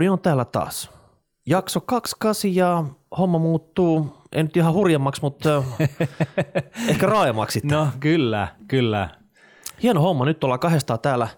Raudi 0.00 0.08
on 0.08 0.20
täällä 0.20 0.44
taas. 0.44 0.90
Jakso 1.46 1.80
28 1.80 2.54
ja 2.54 2.84
homma 3.18 3.38
muuttuu, 3.38 4.16
en 4.32 4.46
nyt 4.46 4.56
ihan 4.56 4.74
hurjemmaksi, 4.74 5.22
mutta 5.22 5.62
ehkä 6.88 7.06
raajemmaksi. 7.06 7.60
No 7.64 7.88
kyllä, 8.00 8.48
kyllä. 8.68 9.08
Hieno 9.82 10.00
homma, 10.00 10.24
nyt 10.24 10.44
ollaan 10.44 10.60
kahdestaan 10.60 11.00
täällä 11.00 11.28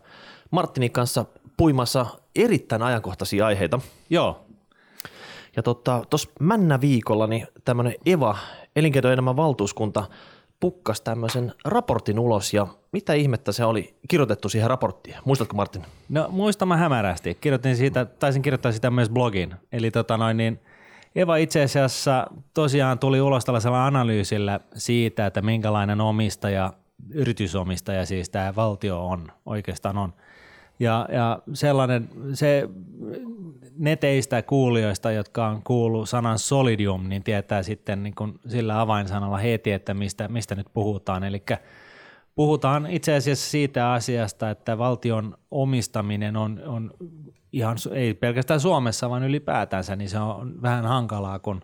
Martinin 0.51 0.93
kanssa 0.93 1.25
puimassa 1.57 2.07
erittäin 2.37 2.83
ajankohtaisia 2.83 3.47
aiheita. 3.47 3.81
Joo, 4.11 4.45
Ja 5.57 5.63
tuossa 5.63 6.07
tota, 6.11 6.33
männä 6.41 6.81
viikolla 6.81 7.27
niin 7.27 7.47
tämmöinen 7.65 7.95
EVA, 8.07 8.39
elinkeinoelämän 8.77 9.37
valtuuskunta, 9.37 10.05
pukkas 10.63 11.01
tämmöisen 11.01 11.53
raportin 11.65 12.19
ulos 12.19 12.55
ja 12.55 12.67
mitä 12.93 13.13
ihmettä 13.13 13.53
se 13.53 13.65
oli 13.65 13.95
kirjoitettu 14.09 14.49
siihen 14.49 14.71
raporttiin? 14.71 15.17
Muistatko 15.25 15.57
Martin? 15.57 15.83
No 16.09 16.29
muistan 16.31 16.69
mä 16.69 16.77
hämärästi. 16.77 17.35
Kirjoitin 17.35 17.77
siitä, 17.77 18.05
taisin 18.05 18.43
kirjoittaa 18.43 18.73
sitä 18.73 18.91
myös 18.91 19.11
blogin. 19.11 19.55
Eli 19.73 19.91
tota 19.91 20.17
noin 20.17 20.37
niin, 20.37 20.61
Eva 21.15 21.37
itse 21.37 21.63
asiassa 21.63 22.27
tosiaan 22.55 22.99
tuli 22.99 23.21
ulos 23.21 23.45
tällaisella 23.45 23.87
analyysillä 23.87 24.61
siitä, 24.75 25.27
että 25.27 25.43
minkälainen 25.43 26.01
omistaja, 26.01 26.73
yritysomistaja 27.11 28.07
siis 28.07 28.31
tämä 28.31 28.55
valtio 28.57 29.07
on, 29.07 29.33
oikeastaan 29.47 29.99
on. 29.99 30.13
Ja, 30.79 31.09
ja 31.13 31.39
sellainen, 31.55 32.09
se 32.35 32.69
ne 33.79 33.97
teistä 33.97 34.43
kuulijoista, 34.43 35.11
jotka 35.13 35.47
on 35.47 35.63
kuullut 35.63 36.09
sanan 36.09 36.39
solidium, 36.39 37.09
niin 37.09 37.23
tietää 37.23 37.63
sitten 37.63 38.03
niin 38.03 38.15
kuin 38.15 38.41
sillä 38.49 38.81
avainsanalla 38.81 39.39
heti, 39.39 39.73
että 39.73 39.95
mistä, 39.95 40.29
mistä 40.29 40.55
nyt 40.55 40.67
puhutaan. 40.73 41.25
Eli 41.25 41.43
puhutaan 42.35 42.87
itse 42.87 43.15
asiassa 43.15 43.51
siitä 43.51 43.93
asiasta, 43.93 44.51
että 44.51 44.79
valtion 44.79 45.35
omistaminen 45.51 46.37
on, 46.37 46.63
on 46.67 46.91
ihan, 47.53 47.77
ei 47.93 48.15
pelkästään 48.15 48.61
Suomessa, 48.61 49.11
vaan 49.11 49.25
ylipäätänsä, 49.25 49.97
niin 49.97 50.09
se 50.09 50.19
on 50.19 50.63
vähän 50.63 50.85
hankalaa, 50.85 51.39
kun 51.39 51.61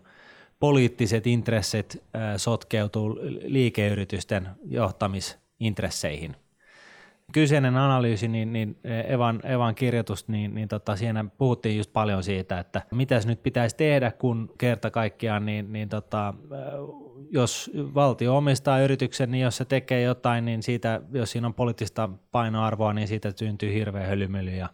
poliittiset 0.59 1.27
intressit 1.27 2.03
sotkeutuu 2.37 3.19
liikeyritysten 3.41 4.49
johtamisintresseihin. 4.65 6.35
Kyseinen 7.31 7.77
analyysi, 7.77 8.27
niin, 8.27 8.53
niin 8.53 8.77
Evan, 9.07 9.39
Evan 9.43 9.75
kirjoitus, 9.75 10.27
niin, 10.27 10.55
niin 10.55 10.67
tota, 10.67 10.95
siinä 10.95 11.25
puhuttiin 11.37 11.77
just 11.77 11.93
paljon 11.93 12.23
siitä, 12.23 12.59
että 12.59 12.81
mitä 12.91 13.21
nyt 13.25 13.43
pitäisi 13.43 13.75
tehdä, 13.75 14.11
kun 14.11 14.53
kerta 14.57 14.91
kaikkiaan, 14.91 15.45
niin, 15.45 15.73
niin 15.73 15.89
tota, 15.89 16.33
jos 17.31 17.71
valtio 17.75 18.37
omistaa 18.37 18.79
yrityksen, 18.79 19.31
niin 19.31 19.43
jos 19.43 19.57
se 19.57 19.65
tekee 19.65 20.01
jotain, 20.01 20.45
niin 20.45 20.63
siitä, 20.63 21.01
jos 21.11 21.31
siinä 21.31 21.47
on 21.47 21.53
poliittista 21.53 22.09
painoarvoa, 22.31 22.93
niin 22.93 23.07
siitä 23.07 23.33
syntyy 23.35 23.73
hirveä 23.73 24.07
hölymöly 24.07 24.51
ja 24.51 24.69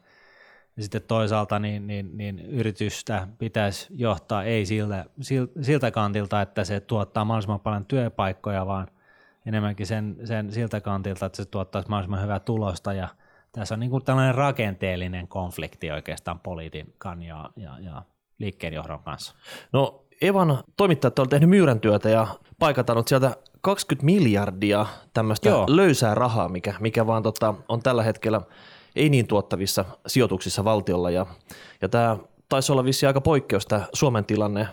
sitten 0.80 1.02
toisaalta 1.02 1.60
niin, 1.60 1.88
niin, 1.88 2.18
niin 2.18 2.40
yritystä 2.40 3.28
pitäisi 3.38 3.88
johtaa 3.90 4.44
ei 4.44 4.66
siltä, 4.66 5.06
siltä 5.62 5.92
kantilta, 5.92 6.42
että 6.42 6.64
se 6.64 6.80
tuottaa 6.80 7.26
mahdollisimman 7.26 7.60
paljon 7.60 7.86
työpaikkoja, 7.86 8.66
vaan 8.66 8.88
enemmänkin 9.46 9.88
sen, 9.88 10.18
sen 10.24 10.52
siltä 10.52 10.82
kantilta, 10.82 11.26
että 11.26 11.38
se 11.38 11.46
tuottaisi 11.46 11.90
mahdollisimman 11.90 12.24
hyvää 12.24 12.40
tulosta. 12.40 12.94
Ja 12.94 13.08
tässä 13.52 13.76
on 13.76 13.80
niin 13.80 13.90
kuin 13.90 14.04
tällainen 14.04 14.36
rakenteellinen 14.36 15.28
konflikti 15.28 15.92
oikeastaan 15.92 16.40
politiikan 16.40 17.24
ja, 17.24 17.50
ja, 17.56 17.80
ja 17.80 18.02
liikkeenjohdon 18.40 19.04
kanssa. 19.04 19.36
No 19.74 20.06
Evan 20.22 20.64
toimittajat 20.78 21.20
on 21.20 21.30
tehnyt 21.30 21.50
myyrän 21.50 21.80
työtä 21.80 22.10
ja 22.10 22.28
paikatanut 22.60 23.08
sieltä 23.08 23.36
20 23.62 24.06
miljardia 24.06 24.86
tämmöistä 25.14 25.50
Joo. 25.50 25.66
löysää 25.68 26.16
rahaa, 26.16 26.50
mikä, 26.50 26.74
mikä 26.80 27.08
vaan 27.08 27.24
tota, 27.24 27.54
on 27.70 27.82
tällä 27.82 28.04
hetkellä 28.04 28.42
ei 28.96 29.10
niin 29.10 29.28
tuottavissa 29.28 29.86
sijoituksissa 30.08 30.64
valtiolla. 30.64 31.12
Ja, 31.12 31.26
ja 31.82 31.90
tämä 31.90 32.18
taisi 32.50 32.72
olla 32.72 32.84
vissi 32.84 33.06
aika 33.06 33.22
poikkeus 33.22 33.66
tämä 33.66 33.82
Suomen 33.94 34.26
tilanne 34.26 34.68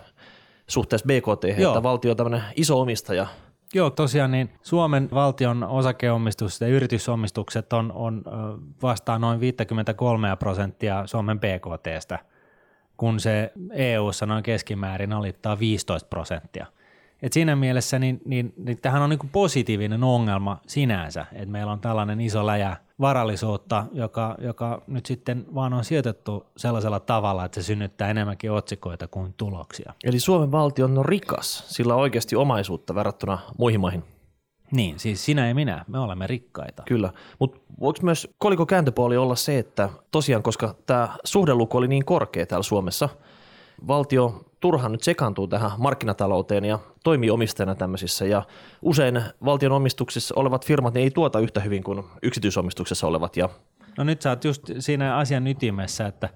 suhteessa 0.67 1.07
BKT, 1.07 1.59
Joo. 1.59 1.73
että 1.73 1.83
valtio 1.83 2.11
on 2.11 2.17
tämmöinen 2.17 2.43
iso 2.57 2.81
omistaja. 2.81 3.27
Joo, 3.75 3.91
tosiaan 3.91 4.31
niin 4.31 4.51
Suomen 4.63 5.09
valtion 5.15 5.65
osakeomistus 5.65 6.61
ja 6.61 6.67
yritysomistukset 6.67 7.73
on, 7.73 7.93
on 7.93 8.23
vastaa 8.83 9.19
noin 9.19 9.41
53 9.41 10.37
prosenttia 10.37 11.07
Suomen 11.07 11.41
BKTstä, 11.41 12.19
kun 12.97 13.21
se 13.21 13.53
EU-ssa 13.73 14.27
noin 14.27 14.43
keskimäärin 14.43 15.13
alittaa 15.13 15.59
15 15.59 16.09
prosenttia. 16.09 16.67
Et 17.23 17.33
siinä 17.33 17.57
mielessä 17.57 17.99
niin, 17.99 18.21
niin, 18.25 18.55
niin 18.57 18.79
tähän 18.83 19.03
on 19.03 19.11
niin 19.11 19.31
positiivinen 19.33 20.05
ongelma 20.05 20.61
sinänsä, 20.67 21.27
että 21.33 21.53
meillä 21.53 21.73
on 21.73 21.81
tällainen 21.81 22.21
iso 22.21 22.47
läjä 22.47 22.77
varallisuutta, 23.03 23.85
joka, 23.93 24.35
joka 24.39 24.83
nyt 24.87 25.07
sitten 25.07 25.47
vaan 25.55 25.73
on 25.73 25.85
sijoitettu 25.85 26.47
sellaisella 26.57 27.01
tavalla, 27.01 27.45
että 27.45 27.61
se 27.63 27.67
synnyttää 27.67 28.11
enemmänkin 28.11 28.53
otsikoita 28.53 29.09
kuin 29.09 29.35
tuloksia. 29.37 29.93
Eli 30.05 30.21
Suomen 30.21 30.53
valtio 30.53 30.85
on 30.85 31.05
rikas, 31.05 31.65
sillä 31.69 31.95
on 31.95 32.01
oikeasti 32.01 32.37
omaisuutta 32.37 32.95
verrattuna 32.95 33.39
muihin 33.59 33.81
maihin. 33.81 34.05
Niin, 34.73 34.99
siis 34.99 35.25
sinä 35.25 35.49
ja 35.49 35.55
minä, 35.55 35.85
me 35.89 35.99
olemme 35.99 36.27
rikkaita. 36.27 36.83
Kyllä, 36.87 37.13
mutta 37.39 37.61
voiko 37.81 37.99
myös 38.03 38.29
koliko 38.39 38.67
kääntöpuoli 38.67 39.17
olla 39.17 39.37
se, 39.37 39.59
että 39.59 39.89
tosiaan, 40.11 40.43
koska 40.43 40.75
tämä 40.87 41.09
suhdeluku 41.25 41.77
oli 41.77 41.89
niin 41.89 42.05
korkea 42.05 42.47
täällä 42.47 42.63
Suomessa, 42.63 43.09
valtio 43.87 44.45
turhaan 44.61 44.93
nyt 44.93 45.03
sekaantuu 45.03 45.49
tähän 45.49 45.71
markkinatalouteen 45.79 46.65
ja 46.65 46.79
toimii 47.05 47.31
omistajana 47.31 47.75
tämmöisissä. 47.75 48.25
Ja 48.25 48.43
usein 48.83 49.23
valtion 49.45 49.73
omistuksissa 49.73 50.35
olevat 50.39 50.67
firmat 50.67 50.95
niin 50.95 51.05
ei 51.05 51.11
tuota 51.11 51.41
yhtä 51.41 51.61
hyvin 51.61 51.83
kuin 51.83 52.05
yksityisomistuksessa 52.23 53.07
olevat. 53.07 53.37
Ja 53.37 53.49
No 53.99 54.05
nyt 54.05 54.23
sä 54.23 54.31
oot 54.31 54.45
just 54.45 54.63
siinä 54.79 55.17
asian 55.17 55.47
ytimessä, 55.47 56.07
että 56.07 56.29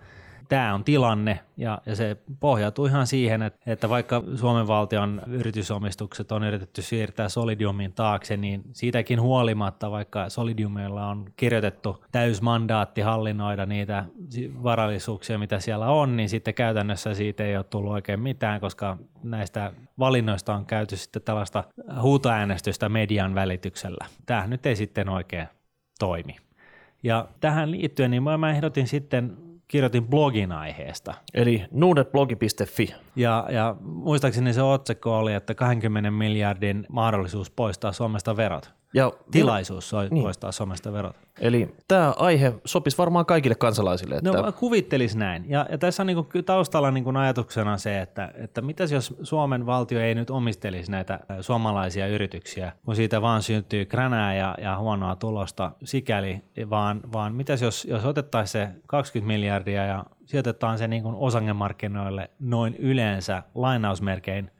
tämä 0.48 0.74
on 0.74 0.84
tilanne 0.84 1.40
ja, 1.56 1.78
ja 1.86 1.96
se 1.96 2.16
pohjautuu 2.40 2.86
ihan 2.86 3.06
siihen, 3.06 3.42
että, 3.42 3.72
että 3.72 3.88
vaikka 3.88 4.22
Suomen 4.34 4.66
valtion 4.66 5.22
yritysomistukset 5.26 6.32
on 6.32 6.44
yritetty 6.44 6.82
siirtää 6.82 7.28
Solidiumin 7.28 7.92
taakse, 7.92 8.36
niin 8.36 8.62
siitäkin 8.72 9.20
huolimatta, 9.20 9.90
vaikka 9.90 10.28
Solidiumilla 10.28 11.06
on 11.06 11.24
kirjoitettu 11.36 12.04
täysmandaatti 12.12 13.00
hallinnoida 13.00 13.66
niitä 13.66 14.04
varallisuuksia, 14.62 15.38
mitä 15.38 15.60
siellä 15.60 15.86
on, 15.86 16.16
niin 16.16 16.28
sitten 16.28 16.54
käytännössä 16.54 17.14
siitä 17.14 17.44
ei 17.44 17.56
ole 17.56 17.64
tullut 17.64 17.92
oikein 17.92 18.20
mitään, 18.20 18.60
koska 18.60 18.98
näistä 19.22 19.72
valinnoista 19.98 20.54
on 20.54 20.66
käyty 20.66 20.96
sitten 20.96 21.22
tällaista 21.22 21.64
huutoäänestystä 22.00 22.88
median 22.88 23.34
välityksellä. 23.34 24.06
Tämä 24.26 24.46
nyt 24.46 24.66
ei 24.66 24.76
sitten 24.76 25.08
oikein 25.08 25.48
toimi. 25.98 26.36
Ja 27.02 27.28
tähän 27.40 27.70
liittyen 27.70 28.10
niin 28.10 28.22
mä 28.22 28.50
ehdotin 28.50 28.88
sitten, 28.88 29.36
kirjoitin 29.68 30.06
blogin 30.08 30.52
aiheesta. 30.52 31.14
eli 31.34 31.64
nuudetblogi.fi. 31.70 32.94
Ja, 33.16 33.46
ja 33.50 33.76
muistaakseni 33.80 34.52
se 34.52 34.62
otsikko 34.62 35.18
oli, 35.18 35.34
että 35.34 35.54
20 35.54 36.10
miljardin 36.10 36.86
mahdollisuus 36.88 37.50
poistaa 37.50 37.92
Suomesta 37.92 38.36
verot. 38.36 38.70
Ja 38.96 39.12
Tilaisuus 39.30 39.88
soi- 39.88 40.08
Niin. 40.10 40.22
poistaa 40.22 40.52
Suomesta 40.52 40.92
verot. 40.92 41.16
Eli 41.40 41.74
tämä 41.88 42.14
aihe 42.16 42.52
sopisi 42.64 42.98
varmaan 42.98 43.26
kaikille 43.26 43.54
kansalaisille. 43.54 44.14
Että 44.14 44.30
No 44.32 44.42
mä 44.42 44.52
kuvittelis 44.52 45.16
näin. 45.16 45.44
Ja, 45.48 45.66
ja 45.70 45.78
tässä 45.78 46.02
on 46.02 46.06
niinku 46.06 46.26
taustalla 46.46 46.90
niinku 46.90 47.12
ajatuksena 47.18 47.76
se, 47.78 48.00
että, 48.00 48.32
että 48.34 48.62
mitäs 48.62 48.92
jos 48.92 49.14
Suomen 49.22 49.66
valtio 49.66 50.00
ei 50.00 50.14
nyt 50.14 50.30
omistelisi 50.30 50.90
näitä 50.90 51.14
ä, 51.30 51.42
suomalaisia 51.42 52.06
yrityksiä, 52.06 52.72
kun 52.84 52.96
siitä 52.96 53.22
vaan 53.22 53.42
syntyy 53.42 53.84
kränää 53.84 54.34
ja, 54.34 54.54
ja 54.60 54.78
huonoa 54.78 55.16
tulosta 55.16 55.72
sikäli, 55.84 56.42
vaan, 56.70 57.00
vaan 57.12 57.34
mitäs 57.34 57.62
jos, 57.62 57.84
jos 57.84 58.04
otettaisiin 58.04 58.66
se 58.66 58.68
20 58.86 59.26
miljardia 59.26 59.84
ja 59.86 60.04
sijoitetaan 60.24 60.78
se 60.78 60.88
niinku 60.88 61.14
osangemarkkinoille 61.18 62.30
noin 62.40 62.76
yleensä 62.76 63.42
lainausmerkein 63.54 64.50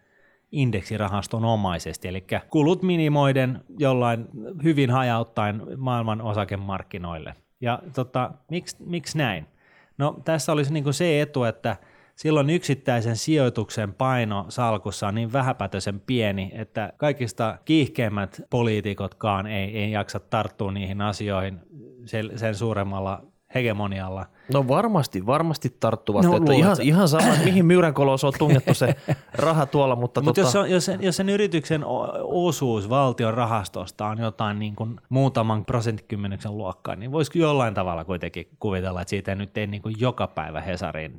indeksirahaston 0.53 1.45
omaisesti, 1.45 2.09
eli 2.09 2.25
kulut 2.51 2.83
minimoiden 2.83 3.65
jollain 3.79 4.29
hyvin 4.63 4.91
hajauttaen 4.91 5.63
maailman 5.77 6.23
osakemarkkinoille. 6.23 7.35
Ja 7.61 7.79
tota, 7.95 8.31
miksi, 8.51 8.77
miksi 8.81 9.19
näin? 9.19 9.47
No 9.99 10.21
tässä 10.25 10.53
olisi 10.53 10.73
niin 10.73 10.95
se 10.95 11.21
etu, 11.21 11.45
että 11.45 11.77
silloin 12.17 12.51
yksittäisen 12.51 13.17
sijoituksen 13.17 13.95
paino 13.95 14.47
salkussa 14.49 15.09
on 15.09 15.15
niin 15.15 15.33
vähäpätöisen 15.33 16.01
pieni, 16.01 16.51
että 16.55 16.93
kaikista 16.97 17.59
kiihkeimmät 17.65 18.43
poliitikotkaan 18.51 19.47
ei, 19.47 19.79
ei 19.79 19.91
jaksa 19.91 20.21
tarttua 20.21 20.73
niihin 20.73 21.01
asioihin 21.01 21.61
sen, 22.05 22.39
sen 22.39 22.55
suuremmalla 22.55 23.23
hegemonialla. 23.55 24.27
No 24.53 24.69
varmasti, 24.69 25.27
varmasti 25.27 25.77
tarttuvat. 25.81 26.25
No, 26.25 26.37
että 26.37 26.53
ihan, 26.53 26.77
ihan 26.83 27.09
sama, 27.09 27.29
että 27.29 27.45
mihin 27.45 27.67
myyränkolos 27.67 28.25
on 28.25 28.33
tungettu 28.39 28.75
se 28.75 28.95
raha 29.35 29.67
tuolla, 29.67 29.97
mutta, 29.97 30.21
Mutta 30.21 30.43
tota, 30.43 30.59
jos, 30.59 30.65
on, 30.65 30.71
jos, 30.71 30.85
sen, 30.85 31.03
jos 31.03 31.17
sen 31.17 31.29
yrityksen 31.29 31.85
osuus 32.23 32.89
valtion 32.89 33.35
rahastosta 33.35 34.07
on 34.07 34.19
jotain 34.19 34.59
niin 34.59 34.77
kuin 34.77 35.01
muutaman 35.09 35.65
prosenttikymmenyksen 35.65 36.59
luokkaa, 36.59 36.97
niin 36.97 37.13
voisiko 37.13 37.39
jollain 37.39 37.75
tavalla 37.75 38.05
kuitenkin 38.05 38.49
kuvitella, 38.59 39.01
että 39.01 39.11
siitä 39.11 39.35
nyt 39.35 39.59
ei 39.59 39.67
niin 39.67 39.83
kuin 39.83 39.95
joka 39.99 40.27
päivä 40.27 40.61
Hesariin 40.61 41.19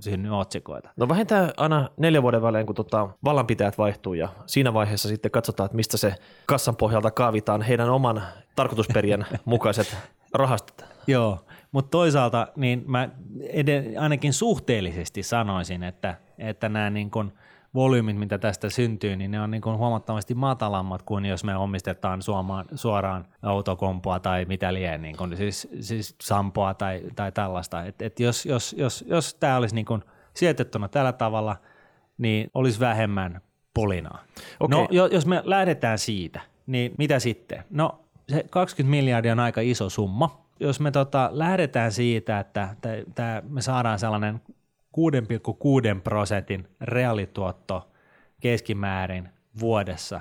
synny 0.00 0.38
otsikoita. 0.38 0.88
No 0.96 1.08
vähintään 1.08 1.50
aina 1.56 1.88
neljän 1.96 2.22
vuoden 2.22 2.42
välein, 2.42 2.66
kun 2.66 2.74
tota 2.74 3.08
vallanpitäjät 3.24 3.78
vaihtuu 3.78 4.14
ja 4.14 4.28
siinä 4.46 4.74
vaiheessa 4.74 5.08
sitten 5.08 5.30
katsotaan, 5.30 5.64
että 5.64 5.76
mistä 5.76 5.96
se 5.96 6.14
kassan 6.46 6.76
pohjalta 6.76 7.10
kaavitaan 7.10 7.62
heidän 7.62 7.90
oman 7.90 8.22
tarkoitusperien 8.56 9.26
mukaiset 9.44 9.96
rahastot. 10.34 10.84
Joo, 11.06 11.38
Mutta 11.76 11.90
toisaalta 11.90 12.48
niin 12.56 12.84
mä 12.86 13.08
ed- 13.52 13.96
ainakin 13.98 14.32
suhteellisesti 14.32 15.22
sanoisin, 15.22 15.82
että, 15.82 16.14
että 16.38 16.68
nämä 16.68 16.90
niin 16.90 17.10
kun 17.10 17.32
volyymit, 17.74 18.16
mitä 18.16 18.38
tästä 18.38 18.70
syntyy, 18.70 19.16
niin 19.16 19.30
ne 19.30 19.40
on 19.40 19.50
niin 19.50 19.60
kun 19.60 19.78
huomattavasti 19.78 20.34
matalammat 20.34 21.02
kuin 21.02 21.24
jos 21.24 21.44
me 21.44 21.56
omistetaan 21.56 22.22
suomaan, 22.22 22.64
suoraan 22.74 23.26
autokompoa 23.42 24.20
tai 24.20 24.44
mitä 24.44 24.74
lie, 24.74 24.98
niin 24.98 25.16
kun, 25.16 25.36
siis, 25.36 25.68
siis 25.80 26.14
sampoa 26.20 26.74
tai, 26.74 27.02
tai 27.16 27.32
tällaista. 27.32 27.84
Et, 27.84 28.02
et 28.02 28.20
jos, 28.20 28.46
jos, 28.46 28.74
jos, 28.78 29.04
jos 29.08 29.34
tämä 29.34 29.56
olisi 29.56 29.74
niin 29.74 29.86
kun 29.86 30.04
sijoitettuna 30.34 30.88
tällä 30.88 31.12
tavalla, 31.12 31.56
niin 32.18 32.50
olisi 32.54 32.80
vähemmän 32.80 33.40
pulinaa. 33.74 34.24
Okei. 34.60 34.78
No, 34.78 34.88
jo- 34.90 35.06
jos 35.06 35.26
me 35.26 35.42
lähdetään 35.44 35.98
siitä, 35.98 36.40
niin 36.66 36.94
mitä 36.98 37.18
sitten? 37.18 37.64
No, 37.70 38.00
se 38.28 38.44
20 38.50 38.90
miljardia 38.90 39.32
on 39.32 39.40
aika 39.40 39.60
iso 39.60 39.90
summa. 39.90 40.45
Jos 40.60 40.80
me 40.80 40.90
tota, 40.90 41.28
lähdetään 41.32 41.92
siitä, 41.92 42.40
että 42.40 42.76
tää, 42.80 42.96
tää, 43.14 43.42
me 43.48 43.62
saadaan 43.62 43.98
sellainen 43.98 44.40
6,6 44.96 46.00
prosentin 46.04 46.68
reaalituotto 46.80 47.90
keskimäärin 48.40 49.28
vuodessa 49.60 50.20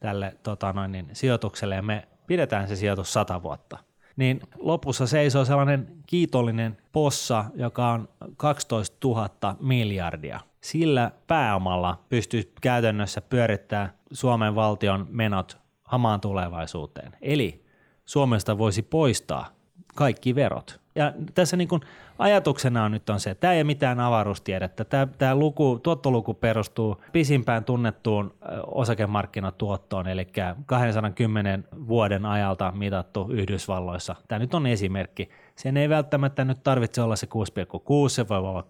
tälle 0.00 0.36
tota 0.42 0.72
noin, 0.72 0.92
niin, 0.92 1.08
sijoitukselle 1.12 1.74
ja 1.74 1.82
me 1.82 2.08
pidetään 2.26 2.68
se 2.68 2.76
sijoitus 2.76 3.12
100 3.12 3.42
vuotta, 3.42 3.78
niin 4.16 4.40
lopussa 4.58 5.06
seisoo 5.06 5.44
sellainen 5.44 5.96
kiitollinen 6.06 6.76
possa, 6.92 7.44
joka 7.54 7.88
on 7.88 8.08
12 8.36 8.96
000 9.08 9.56
miljardia. 9.60 10.40
Sillä 10.60 11.10
pääomalla 11.26 12.04
pystyy 12.08 12.52
käytännössä 12.60 13.20
pyörittämään 13.20 13.92
Suomen 14.12 14.54
valtion 14.54 15.06
menot 15.10 15.58
hamaan 15.84 16.20
tulevaisuuteen. 16.20 17.12
Eli 17.20 17.64
Suomesta 18.04 18.58
voisi 18.58 18.82
poistaa 18.82 19.61
kaikki 19.94 20.34
verot. 20.34 20.80
Ja 20.94 21.12
tässä 21.34 21.56
niin 21.56 21.68
kuin 21.68 21.82
ajatuksena 22.18 22.84
on 22.84 22.92
nyt 22.92 23.10
on 23.10 23.20
se, 23.20 23.30
että 23.30 23.40
tämä 23.40 23.52
ei 23.52 23.58
ole 23.58 23.64
mitään 23.64 24.00
avaruustiedettä. 24.00 24.84
Tämä, 24.84 25.06
tämä 25.18 25.34
luku, 25.34 25.80
tuottoluku 25.82 26.34
perustuu 26.34 27.02
pisimpään 27.12 27.64
tunnettuun 27.64 28.34
osakemarkkinatuottoon, 28.66 30.08
eli 30.08 30.26
210 30.66 31.64
vuoden 31.88 32.26
ajalta 32.26 32.72
mitattu 32.76 33.28
Yhdysvalloissa. 33.30 34.16
Tämä 34.28 34.38
nyt 34.38 34.54
on 34.54 34.66
esimerkki. 34.66 35.30
Sen 35.56 35.76
ei 35.76 35.88
välttämättä 35.88 36.44
nyt 36.44 36.62
tarvitse 36.62 37.02
olla 37.02 37.16
se 37.16 37.26
6,6, 37.26 38.08
se 38.08 38.28
voi 38.28 38.38
olla 38.38 38.64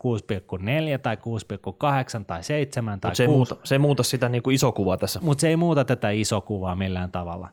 6,4 0.94 0.98
tai 1.02 1.16
6,8 2.18 2.24
tai 2.26 2.42
7 2.42 3.00
tai 3.00 3.10
Mutta 3.10 3.16
se, 3.16 3.22
ei 3.22 3.26
6. 3.26 3.36
muuta, 3.36 3.56
se 3.64 3.74
ei 3.74 3.78
muuta 3.78 4.02
sitä 4.02 4.28
niin 4.28 4.42
kuin 4.42 4.54
iso 4.54 4.72
kuvaa 4.72 4.96
tässä. 4.96 5.20
Mutta 5.22 5.40
se 5.40 5.48
ei 5.48 5.56
muuta 5.56 5.84
tätä 5.84 6.10
isoa 6.10 6.40
kuvaa 6.40 6.76
millään 6.76 7.12
tavalla. 7.12 7.48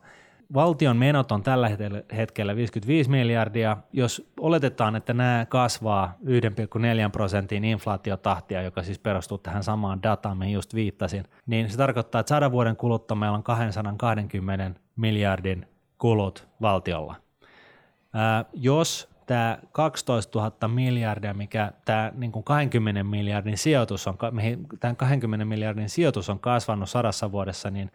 Valtion 0.54 0.96
menot 0.96 1.32
on 1.32 1.42
tällä 1.42 1.68
hetkellä- 1.68 2.02
hetkellä 2.16 2.56
55 2.56 3.10
miljardia. 3.10 3.76
Jos 3.92 4.30
oletetaan, 4.40 4.96
että 4.96 5.14
nämä 5.14 5.46
kasvaa 5.48 6.14
1,4 6.24 7.10
prosentin 7.10 7.64
inflaatiotahtia, 7.64 8.62
joka 8.62 8.82
siis 8.82 8.98
perustuu 8.98 9.38
tähän 9.38 9.62
samaan 9.64 10.02
dataan, 10.02 10.38
mihin 10.38 10.54
just 10.54 10.74
viittasin, 10.74 11.24
niin 11.46 11.70
se 11.70 11.76
tarkoittaa, 11.76 12.20
että 12.20 12.28
sadan 12.28 12.52
vuoden 12.52 12.76
kuluttua 12.76 13.16
meillä 13.16 13.36
on 13.36 13.42
220 13.42 14.80
miljardin 14.96 15.66
kulut 15.98 16.48
valtiolla. 16.60 17.14
Ää, 18.14 18.44
jos 18.52 19.08
tämä 19.26 19.58
12 19.72 20.38
000 20.38 20.68
miljardia, 20.68 21.34
mikä 21.34 21.72
tämä 21.84 22.12
niin 22.14 22.32
kuin 22.32 22.44
20 22.44 23.04
miljardin 23.04 23.58
sijoitus 23.58 24.06
on, 24.06 24.16
mihin 24.30 24.66
tämän 24.80 24.96
20 24.96 25.44
miljardin 25.44 25.88
sijoitus 25.88 26.30
on 26.30 26.38
kasvanut 26.40 26.88
sadassa 26.88 27.32
vuodessa, 27.32 27.70
niin 27.70 27.90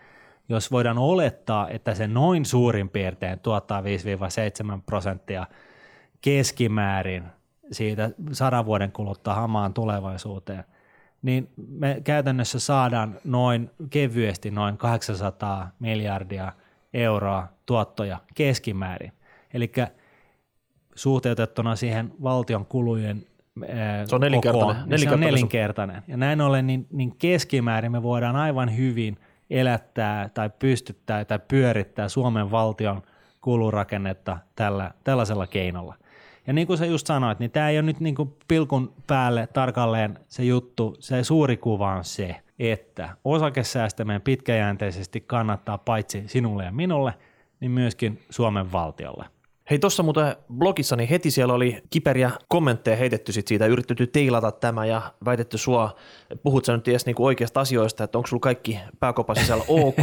jos 0.50 0.72
voidaan 0.72 0.98
olettaa, 0.98 1.70
että 1.70 1.96
se 1.96 2.08
noin 2.08 2.46
suurin 2.46 2.90
piirtein 2.90 3.40
tuottaa 3.40 3.82
5-7 3.82 3.86
prosenttia 4.86 5.48
keskimäärin 6.22 7.24
siitä 7.72 8.10
sadan 8.32 8.66
vuoden 8.66 8.92
kuluttua 8.92 9.34
hamaan 9.34 9.74
tulevaisuuteen, 9.74 10.64
niin 11.22 11.50
me 11.58 12.02
käytännössä 12.04 12.60
saadaan 12.60 13.16
noin 13.24 13.72
kevyesti 13.90 14.52
noin 14.52 14.78
800 14.78 15.72
miljardia 15.80 16.52
euroa 16.94 17.48
tuottoja 17.66 18.20
keskimäärin. 18.36 19.12
Eli 19.54 19.72
suhteutettuna 20.96 21.76
siihen 21.76 22.14
valtion 22.24 22.66
kulujen 22.66 23.26
Se 24.06 24.16
on 24.16 24.22
nelinkertainen- 24.22 24.76
kokoon, 24.76 24.90
niin 24.90 25.00
se 25.00 25.10
on 25.10 25.20
nelinkertainen. 25.20 26.04
Ja 26.08 26.18
näin 26.18 26.42
ollen 26.42 26.68
niin, 26.68 26.88
niin 26.92 27.16
keskimäärin 27.18 27.92
me 27.92 28.04
voidaan 28.04 28.36
aivan 28.36 28.78
hyvin 28.78 29.18
elättää 29.50 30.30
tai 30.30 30.50
pystyttää 30.60 31.26
tai 31.26 31.40
pyörittää 31.48 32.10
Suomen 32.10 32.52
valtion 32.52 33.02
kulurakennetta 33.42 34.38
tällä, 34.56 34.92
tällaisella 35.04 35.48
keinolla. 35.48 35.96
Ja 36.48 36.54
niin 36.54 36.68
kuin 36.68 36.78
sä 36.78 36.86
just 36.86 37.08
sanoit, 37.08 37.40
niin 37.40 37.52
tämä 37.52 37.70
ei 37.70 37.78
ole 37.78 37.86
nyt 37.86 38.00
niin 38.00 38.16
kuin 38.16 38.36
pilkun 38.48 38.94
päälle 39.08 39.48
tarkalleen 39.48 40.20
se 40.28 40.44
juttu, 40.44 40.96
se 41.00 41.24
suuri 41.24 41.58
kuva 41.58 41.94
on 41.94 42.04
se, 42.04 42.36
että 42.60 43.10
osakesäästäminen 43.24 44.22
pitkäjänteisesti 44.22 45.22
kannattaa 45.22 45.78
paitsi 45.78 46.24
sinulle 46.28 46.66
ja 46.66 46.72
minulle, 46.72 47.14
niin 47.60 47.72
myöskin 47.72 48.22
Suomen 48.30 48.72
valtiolle. 48.72 49.26
Hei, 49.70 49.80
tuossa 49.80 50.04
muuten 50.04 50.36
blogissa, 50.54 50.96
niin 50.96 51.10
heti 51.10 51.32
siellä 51.32 51.54
oli 51.54 51.82
kiperiä 51.90 52.32
kommentteja 52.48 52.98
heitetty 52.98 53.32
sit 53.32 53.48
siitä, 53.48 53.66
yritetty 53.66 54.08
teilata 54.08 54.52
tämä 54.52 54.86
ja 54.86 55.02
väitetty 55.26 55.58
sua, 55.58 55.96
puhut 56.44 56.66
sä 56.66 56.74
nyt 56.74 56.88
edes 56.88 57.06
niinku 57.06 57.26
oikeasta 57.26 57.60
asioista, 57.60 58.04
että 58.04 58.18
onko 58.18 58.28
sulla 58.28 58.42
kaikki 58.42 58.80
pääkopan 59.00 59.36
sisällä 59.36 59.64
ok. 59.84 59.98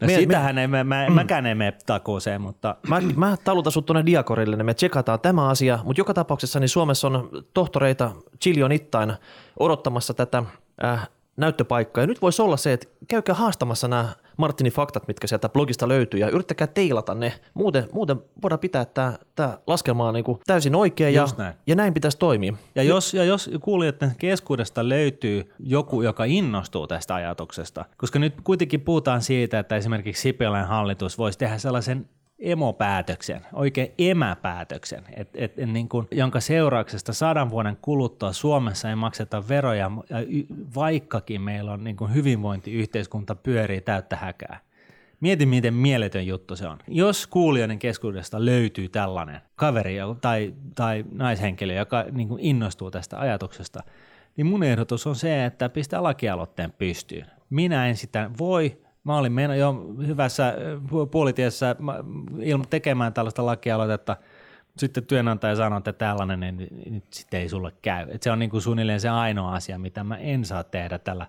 No 0.00 0.06
Me- 0.06 0.14
sitähän 0.14 0.58
ei, 0.58 0.66
mä, 0.66 0.84
mä, 0.84 1.06
mäkään 1.10 1.46
ei 1.46 1.54
mene 1.54 1.72
takuuseen, 1.86 2.40
mutta 2.40 2.76
Mä, 2.88 3.00
mä 3.16 3.36
talutan 3.44 3.72
sut 3.72 3.86
tuonne 3.86 4.06
diakorille, 4.06 4.56
niin 4.56 4.66
me 4.66 4.74
tsekataan 4.74 5.20
tämä 5.20 5.48
asia, 5.48 5.78
mutta 5.84 6.00
joka 6.00 6.14
tapauksessa 6.14 6.60
niin 6.60 6.68
Suomessa 6.68 7.06
on 7.08 7.30
tohtoreita 7.54 8.10
chilionittain 8.42 9.12
odottamassa 9.58 10.14
tätä 10.14 10.42
äh, 10.84 11.08
näyttöpaikkaa. 11.36 12.02
Ja 12.02 12.06
nyt 12.06 12.22
voisi 12.22 12.42
olla 12.42 12.56
se, 12.56 12.72
että 12.72 12.86
käykää 13.08 13.34
haastamassa 13.34 13.88
nämä 13.88 14.08
Martinin 14.38 14.72
faktat, 14.72 15.08
mitkä 15.08 15.26
sieltä 15.26 15.48
blogista 15.48 15.88
löytyy, 15.88 16.20
ja 16.20 16.28
yrittäkää 16.28 16.66
teilata 16.66 17.14
ne. 17.14 17.32
Muuten, 17.54 17.88
muuten 17.92 18.16
voidaan 18.42 18.58
pitää, 18.58 18.82
että 18.82 19.18
tämä 19.34 19.58
laskelma 19.66 20.08
on 20.08 20.14
niin 20.14 20.24
kuin 20.24 20.40
täysin 20.46 20.74
oikea, 20.74 21.10
ja, 21.10 21.26
näin. 21.38 21.54
ja 21.66 21.74
näin 21.74 21.94
pitäisi 21.94 22.18
toimia. 22.18 22.54
Ja 22.74 22.82
jos, 22.82 23.14
ja 23.14 23.24
jos 23.24 23.50
kuulijoiden 23.60 24.12
keskuudesta 24.18 24.88
löytyy 24.88 25.52
joku, 25.58 26.02
joka 26.02 26.24
innostuu 26.24 26.86
tästä 26.86 27.14
ajatuksesta, 27.14 27.84
koska 27.96 28.18
nyt 28.18 28.34
kuitenkin 28.44 28.80
puhutaan 28.80 29.22
siitä, 29.22 29.58
että 29.58 29.76
esimerkiksi 29.76 30.22
Sipilän 30.22 30.68
hallitus 30.68 31.18
voisi 31.18 31.38
tehdä 31.38 31.58
sellaisen 31.58 32.08
emopäätöksen, 32.38 33.46
oikein 33.52 33.92
emäpäätöksen, 33.98 35.04
et, 35.16 35.28
et, 35.34 35.58
et 35.58 35.68
niin 35.72 35.88
kuin, 35.88 36.08
jonka 36.10 36.40
seurauksesta 36.40 37.12
sadan 37.12 37.50
vuoden 37.50 37.78
kuluttua 37.82 38.32
Suomessa 38.32 38.88
ei 38.88 38.96
makseta 38.96 39.48
veroja, 39.48 39.90
vaikkakin 40.74 41.40
meillä 41.40 41.72
on 41.72 41.84
niin 41.84 41.96
kuin 41.96 42.14
hyvinvointiyhteiskunta 42.14 43.34
pyörii 43.34 43.80
täyttä 43.80 44.16
häkää. 44.16 44.60
Mieti, 45.20 45.46
miten 45.46 45.74
mieletön 45.74 46.26
juttu 46.26 46.56
se 46.56 46.66
on. 46.66 46.78
Jos 46.88 47.26
kuulijoiden 47.26 47.78
keskuudesta 47.78 48.44
löytyy 48.44 48.88
tällainen 48.88 49.40
kaveri 49.56 49.96
tai, 50.20 50.54
tai 50.74 51.04
naishenkilö, 51.12 51.74
joka 51.74 52.04
niin 52.12 52.28
kuin 52.28 52.40
innostuu 52.40 52.90
tästä 52.90 53.20
ajatuksesta, 53.20 53.82
niin 54.36 54.46
mun 54.46 54.62
ehdotus 54.62 55.06
on 55.06 55.16
se, 55.16 55.44
että 55.44 55.68
pistää 55.68 56.02
lakialoitteen 56.02 56.72
pystyyn. 56.72 57.26
Minä 57.50 57.86
en 57.88 57.96
sitä 57.96 58.30
voi. 58.38 58.78
Mä 59.04 59.16
olin 59.16 59.32
meno 59.32 59.54
jo 59.54 59.94
hyvässä 60.06 60.54
pu- 60.88 61.06
puolitiessä 61.10 61.76
tekemään 62.70 63.12
tällaista 63.12 63.46
lakialoitetta. 63.46 64.16
Sitten 64.78 65.06
työnantaja 65.06 65.56
sanoi, 65.56 65.78
että 65.78 65.92
tällainen 65.92 66.40
niin 66.40 66.68
nyt 66.90 67.04
sitten 67.10 67.40
ei 67.40 67.48
sulle 67.48 67.72
käy. 67.82 68.06
Et 68.10 68.22
se 68.22 68.30
on 68.30 68.38
niin 68.38 68.50
kuin 68.50 68.62
suunnilleen 68.62 69.00
se 69.00 69.08
ainoa 69.08 69.54
asia, 69.54 69.78
mitä 69.78 70.04
mä 70.04 70.16
en 70.16 70.44
saa 70.44 70.64
tehdä 70.64 70.98
tällä 70.98 71.26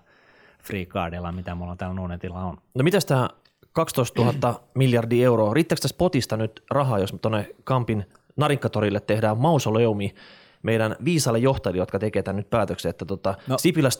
free 0.62 0.86
cardilla, 0.86 1.32
mitä 1.32 1.54
mulla 1.54 1.76
täällä 1.76 1.94
Nuunetilla 1.94 2.44
on. 2.44 2.56
No 2.74 2.84
mitäs 2.84 3.04
tämä 3.04 3.28
12 3.72 4.22
000 4.22 4.60
miljardia 4.74 5.26
euroa, 5.26 5.54
riittääkö 5.54 5.80
tästä 5.80 5.98
potista 5.98 6.36
nyt 6.36 6.64
rahaa, 6.70 6.98
jos 6.98 7.12
me 7.12 7.18
tuonne 7.18 7.50
Kampin 7.64 8.06
Narinkatorille 8.36 9.00
tehdään 9.00 9.38
mausoleumi 9.38 10.14
meidän 10.62 10.96
viisalle 11.04 11.38
johtajille, 11.38 11.82
jotka 11.82 11.98
tekee 11.98 12.22
tämän 12.22 12.36
nyt 12.36 12.50
päätöksen, 12.50 12.90
että 12.90 13.04
tota, 13.04 13.34
No, 13.46 13.58
Sipilä, 13.58 13.90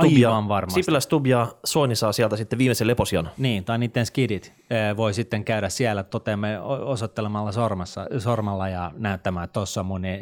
varmasti. 0.48 0.82
Sipilä 0.82 1.00
Stubb 1.00 1.26
ja 1.26 1.46
Soini 1.64 1.96
saa 1.96 2.12
sieltä 2.12 2.36
sitten 2.36 2.58
viimeisen 2.58 2.86
leposian. 2.86 3.30
Niin, 3.38 3.64
tai 3.64 3.78
niiden 3.78 4.06
skidit 4.06 4.52
eh, 4.70 4.96
voi 4.96 5.14
sitten 5.14 5.44
käydä 5.44 5.68
siellä 5.68 6.02
toteamme 6.02 6.60
osoittelemalla 6.60 7.52
sormassa, 7.52 8.06
sormalla 8.18 8.68
ja 8.68 8.90
näyttämään, 8.96 9.44
että 9.44 9.52
tuossa 9.52 9.80
on 9.80 9.86
mun 9.86 10.04
eh, 10.04 10.20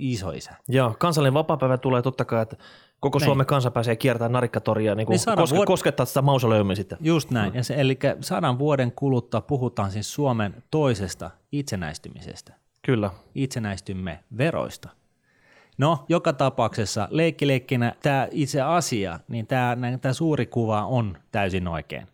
isoisä. 0.00 0.54
Ja 0.68 0.92
kansallinen 0.98 1.34
vapaapäivä 1.34 1.78
tulee 1.78 2.02
totta 2.02 2.24
kai, 2.24 2.42
että 2.42 2.56
koko 3.00 3.18
Niin. 3.18 3.24
Suomen 3.24 3.46
kansa 3.46 3.70
pääsee 3.70 3.96
kiertämään 3.96 4.32
Narikkatoria 4.32 4.94
niin 4.94 5.08
Niin 5.08 5.20
kuin 5.24 5.36
koske, 5.36 5.56
vuod- 5.56 5.66
koskettaa 5.66 6.06
sitä 6.06 6.22
mausoleumia 6.22 6.76
sitten. 6.76 6.98
Just 7.00 7.30
näin. 7.30 7.54
Ja 7.54 7.64
se, 7.64 7.74
eli 7.78 7.98
sadan 8.20 8.58
vuoden 8.58 8.92
kuluttua 8.92 9.40
puhutaan 9.40 9.90
siis 9.90 10.14
Suomen 10.14 10.64
toisesta 10.70 11.30
itsenäistymisestä. 11.52 12.54
Kyllä. 12.82 13.10
Itsenäistymme 13.34 14.24
veroista. 14.38 14.88
No, 15.78 16.04
joka 16.08 16.32
tapauksessa 16.32 17.08
leikkileikkinä 17.10 17.94
tämä 18.02 18.28
itse 18.30 18.60
asia, 18.60 19.20
niin 19.28 19.46
tämä, 19.46 19.76
tämä 20.00 20.12
suuri 20.12 20.46
kuva 20.46 20.86
on 20.86 21.18
täysin 21.32 21.68
oikein. 21.68 22.06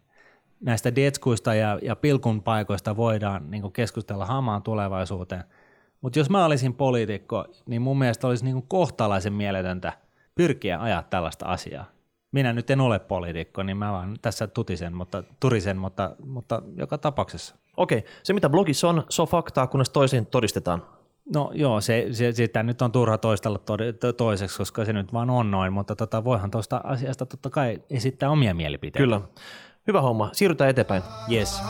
Näistä 0.60 0.94
detskuista 0.94 1.54
ja, 1.54 1.78
ja 1.82 1.96
pilkun 1.96 2.42
paikoista 2.42 2.96
voidaan 2.96 3.50
niin 3.50 3.72
keskustella 3.72 4.26
hamaan 4.26 4.62
tulevaisuuteen, 4.62 5.44
Mutta 6.00 6.18
jos 6.18 6.30
mä 6.30 6.44
olisin 6.44 6.74
poliitikko, 6.74 7.44
niin 7.66 7.82
mun 7.82 7.98
mielestä 7.98 8.26
olisi 8.26 8.44
niin 8.44 8.62
kohtalaisen 8.68 9.32
mieletöntä 9.32 9.92
pyrkiä 10.34 10.80
ajaa 10.80 11.02
tällaista 11.02 11.46
asiaa. 11.46 11.84
Minä 12.32 12.52
nyt 12.52 12.70
en 12.70 12.80
ole 12.80 12.98
poliitikko, 12.98 13.62
niin 13.62 13.76
mä 13.76 13.92
vaan 13.92 14.16
tässä 14.22 14.46
tutisen, 14.46 14.94
mutta, 14.94 15.24
turisen, 15.40 15.76
mutta, 15.76 16.16
mutta 16.26 16.62
joka 16.76 16.98
tapauksessa. 16.98 17.54
Okei, 17.76 18.04
se 18.22 18.32
mitä 18.32 18.48
blogissa 18.48 18.88
on, 18.88 19.04
se 19.08 19.22
on 19.22 19.28
faktaa, 19.28 19.66
kunnes 19.66 19.90
toisin 19.90 20.26
todistetaan. 20.26 20.82
No 21.34 21.50
joo, 21.54 21.80
se, 21.80 22.06
se, 22.12 22.32
sitä 22.32 22.62
nyt 22.62 22.82
on 22.82 22.92
turha 22.92 23.18
toistella 23.18 23.58
to, 23.58 24.12
toiseksi, 24.12 24.58
koska 24.58 24.84
se 24.84 24.92
nyt 24.92 25.12
vaan 25.12 25.30
on 25.30 25.50
noin, 25.50 25.72
mutta 25.72 25.96
tota, 25.96 26.24
voihan 26.24 26.50
tuosta 26.50 26.80
asiasta 26.84 27.26
totta 27.26 27.50
kai 27.50 27.82
esittää 27.90 28.30
omia 28.30 28.54
mielipiteitä. 28.54 29.04
Kyllä. 29.04 29.20
Hyvä 29.86 30.00
homma. 30.00 30.30
Siirrytään 30.32 30.70
eteenpäin. 30.70 31.02
Yes. 31.32 31.62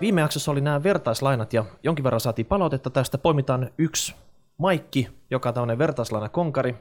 Viime 0.00 0.20
jaksossa 0.20 0.52
oli 0.52 0.60
nämä 0.60 0.82
vertaislainat 0.82 1.52
ja 1.52 1.64
jonkin 1.82 2.04
verran 2.04 2.20
saatiin 2.20 2.46
palautetta 2.46 2.90
tästä. 2.90 3.18
Poimitaan 3.18 3.70
yksi 3.78 4.14
Maikki, 4.58 5.08
joka 5.30 5.48
on 5.48 5.54
tämmöinen 5.54 5.78
vertaislaina 5.78 6.28
konkari, 6.28 6.74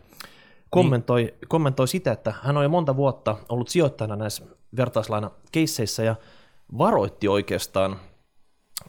kommentoi, 0.70 1.24
niin. 1.24 1.36
kommentoi 1.48 1.88
sitä, 1.88 2.12
että 2.12 2.34
hän 2.42 2.58
on 2.58 2.64
jo 2.64 2.70
monta 2.70 2.96
vuotta 2.96 3.36
ollut 3.50 3.68
sijoittajana 3.68 4.16
näissä 4.16 4.46
vertaislainakeisseissä 4.78 6.04
ja 6.04 6.16
varoitti 6.78 7.28
oikeastaan 7.28 8.00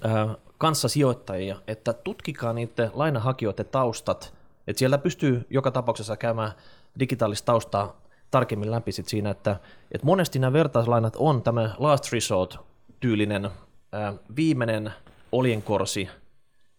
äh, 0.04 0.36
kanssasijoittajia, 0.58 1.56
että 1.66 1.92
tutkikaa 1.92 2.52
niiden 2.52 2.90
lainahakijoiden 2.94 3.66
taustat, 3.66 4.34
että 4.66 4.78
siellä 4.78 4.98
pystyy 4.98 5.46
joka 5.50 5.70
tapauksessa 5.70 6.16
käymään 6.16 6.52
digitaalista 6.98 7.46
taustaa 7.46 8.00
tarkemmin 8.30 8.70
läpi 8.70 8.92
sit 8.92 9.08
siinä, 9.08 9.30
että, 9.30 9.56
että 9.92 10.06
monesti 10.06 10.38
nämä 10.38 10.52
vertaislainat 10.52 11.16
on 11.16 11.42
tämä 11.42 11.70
last 11.78 12.12
resort-tyylinen 12.12 13.44
äh, 13.44 14.14
viimeinen 14.36 14.92
oljenkorsi, 15.32 16.08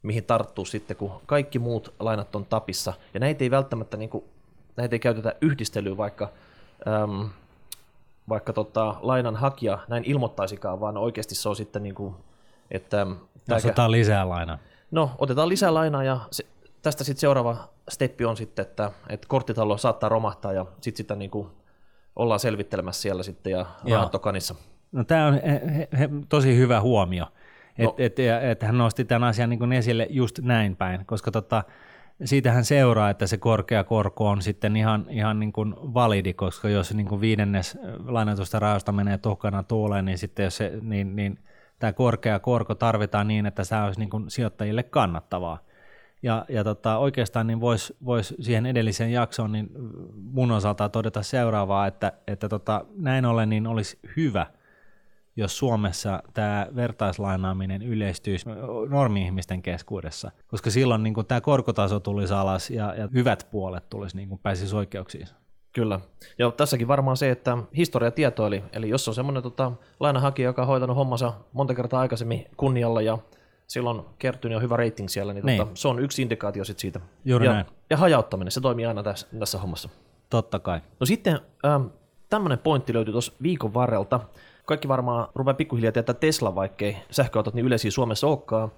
mihin 0.03 0.23
tarttuu 0.23 0.65
sitten, 0.65 0.97
kun 0.97 1.11
kaikki 1.25 1.59
muut 1.59 1.93
lainat 1.99 2.35
on 2.35 2.45
tapissa. 2.45 2.93
Ja 3.13 3.19
näitä 3.19 3.43
ei 3.43 3.51
välttämättä, 3.51 3.97
niin 3.97 4.09
kuin, 4.09 4.23
näitä 4.75 4.95
ei 4.95 4.99
käytetä 4.99 5.35
yhdistelyyn, 5.41 5.97
vaikka, 5.97 6.29
äm, 6.87 7.29
vaikka 8.29 8.53
tota, 8.53 8.95
lainan 9.01 9.35
hakija 9.35 9.79
näin 9.87 10.03
ilmoittaisikaan, 10.05 10.79
vaan 10.79 10.97
oikeasti 10.97 11.35
se 11.35 11.49
on 11.49 11.55
sitten 11.55 11.83
niin 11.83 11.95
kuin, 11.95 12.15
että... 12.71 13.07
Jos 13.47 13.65
otetaan 13.65 13.91
lisää 13.91 14.29
lainaa. 14.29 14.57
No, 14.91 15.11
otetaan 15.17 15.49
lisää 15.49 15.73
lainaa 15.73 16.03
ja 16.03 16.19
se, 16.31 16.45
tästä 16.81 17.03
sitten 17.03 17.21
seuraava 17.21 17.57
steppi 17.89 18.25
on 18.25 18.37
sitten, 18.37 18.63
että, 18.63 18.91
että 19.09 19.27
korttitalo 19.27 19.77
saattaa 19.77 20.09
romahtaa 20.09 20.53
ja 20.53 20.65
sitten 20.81 20.97
sitä 20.97 21.15
niin 21.15 21.31
kuin 21.31 21.47
ollaan 22.15 22.39
selvittelemässä 22.39 23.01
siellä 23.01 23.23
sitten 23.23 23.51
ja 23.51 23.65
rahat 23.91 24.21
kanissa. 24.21 24.55
No 24.91 25.03
tämä 25.03 25.27
on 25.27 25.33
he, 25.33 25.87
he, 25.99 26.09
tosi 26.29 26.57
hyvä 26.57 26.81
huomio. 26.81 27.25
No. 27.77 27.95
Että 27.97 28.23
et, 28.23 28.51
et 28.51 28.63
hän 28.63 28.77
nosti 28.77 29.05
tämän 29.05 29.29
asian 29.29 29.49
niin 29.49 29.73
esille 29.73 30.07
just 30.09 30.39
näin 30.39 30.75
päin, 30.75 31.05
koska 31.05 31.31
tota, 31.31 31.63
siitähän 32.25 32.65
seuraa, 32.65 33.09
että 33.09 33.27
se 33.27 33.37
korkea 33.37 33.83
korko 33.83 34.29
on 34.29 34.41
sitten 34.41 34.75
ihan, 34.75 35.05
ihan 35.09 35.39
niin 35.39 35.53
kuin 35.53 35.75
validi, 35.77 36.33
koska 36.33 36.69
jos 36.69 36.93
niin 36.93 37.07
kuin 37.07 37.21
viidennes 37.21 37.77
lainatusta 38.05 38.59
rahasta 38.59 38.91
menee 38.91 39.17
tuhkana 39.17 39.63
tuuleen, 39.63 40.05
niin 40.05 40.17
sitten 40.17 40.43
jos 40.43 40.57
se, 40.57 40.73
niin, 40.81 41.15
niin 41.15 41.39
tämä 41.79 41.93
korkea 41.93 42.39
korko 42.39 42.75
tarvitaan 42.75 43.27
niin, 43.27 43.45
että 43.45 43.63
se 43.63 43.75
olisi 43.75 43.99
niin 43.99 44.09
kuin 44.09 44.29
sijoittajille 44.29 44.83
kannattavaa. 44.83 45.59
Ja, 46.23 46.45
ja 46.49 46.63
tota, 46.63 46.97
oikeastaan 46.97 47.47
niin 47.47 47.61
voisi 47.61 47.95
vois 48.05 48.35
siihen 48.39 48.65
edelliseen 48.65 49.11
jaksoon 49.11 49.51
niin 49.51 49.69
mun 50.15 50.51
osalta 50.51 50.89
todeta 50.89 51.23
seuraavaa, 51.23 51.87
että, 51.87 52.13
että 52.27 52.49
tota, 52.49 52.85
näin 52.95 53.25
ollen 53.25 53.49
niin 53.49 53.67
olisi 53.67 53.99
hyvä– 54.17 54.45
jos 55.37 55.57
Suomessa 55.57 56.23
tämä 56.33 56.67
vertaislainaaminen 56.75 57.81
yleistyisi 57.81 58.45
normi-ihmisten 58.89 59.61
keskuudessa, 59.61 60.31
koska 60.47 60.69
silloin 60.69 61.03
niin 61.03 61.15
tämä 61.27 61.41
korkotaso 61.41 61.99
tulisi 61.99 62.33
alas 62.33 62.69
ja, 62.69 62.93
ja 62.95 63.09
hyvät 63.13 63.47
puolet 63.51 63.89
tulisi 63.89 64.17
niin 64.17 64.39
pääsisi 64.39 64.75
oikeuksiin. 64.75 65.27
Kyllä. 65.73 65.99
Ja 66.39 66.51
tässäkin 66.51 66.87
varmaan 66.87 67.17
se, 67.17 67.31
että 67.31 67.57
historiatieto, 67.77 68.47
eli, 68.47 68.63
eli 68.73 68.89
jos 68.89 69.07
on 69.07 69.13
semmoinen 69.13 69.43
tota, 69.43 69.71
lainahakija, 69.99 70.49
joka 70.49 70.61
on 70.61 70.67
hoitanut 70.67 70.97
hommansa 70.97 71.33
monta 71.53 71.73
kertaa 71.73 72.01
aikaisemmin 72.01 72.45
kunnialla 72.57 73.01
ja 73.01 73.17
silloin 73.67 74.01
kertynyt 74.19 74.55
jo 74.55 74.59
hyvä 74.59 74.77
rating 74.77 75.09
siellä, 75.09 75.33
niin, 75.33 75.45
niin. 75.45 75.59
Tota, 75.59 75.71
se 75.73 75.87
on 75.87 75.99
yksi 75.99 76.21
indikaatio 76.21 76.65
sit 76.65 76.79
siitä. 76.79 76.99
Juuri 77.25 77.45
ja, 77.45 77.53
näin. 77.53 77.65
ja 77.89 77.97
hajauttaminen, 77.97 78.51
se 78.51 78.61
toimii 78.61 78.85
aina 78.85 79.03
tässä, 79.03 79.27
tässä 79.39 79.57
hommassa. 79.57 79.89
Totta 80.29 80.59
kai. 80.59 80.81
No 80.99 81.05
sitten 81.05 81.39
ähm, 81.65 81.85
tämmöinen 82.29 82.59
pointti 82.59 82.93
löytyi 82.93 83.11
tuossa 83.11 83.33
viikon 83.41 83.73
varrelta 83.73 84.19
kaikki 84.67 84.87
varmaan 84.87 85.27
rupeaa 85.35 85.53
pikkuhiljaa 85.53 85.91
tietää 85.91 86.15
Tesla, 86.15 86.55
vaikkei 86.55 86.97
sähköautot 87.11 87.53
niin 87.53 87.65
yleisiä 87.65 87.91
Suomessa 87.91 88.27
olekaan. 88.27 88.71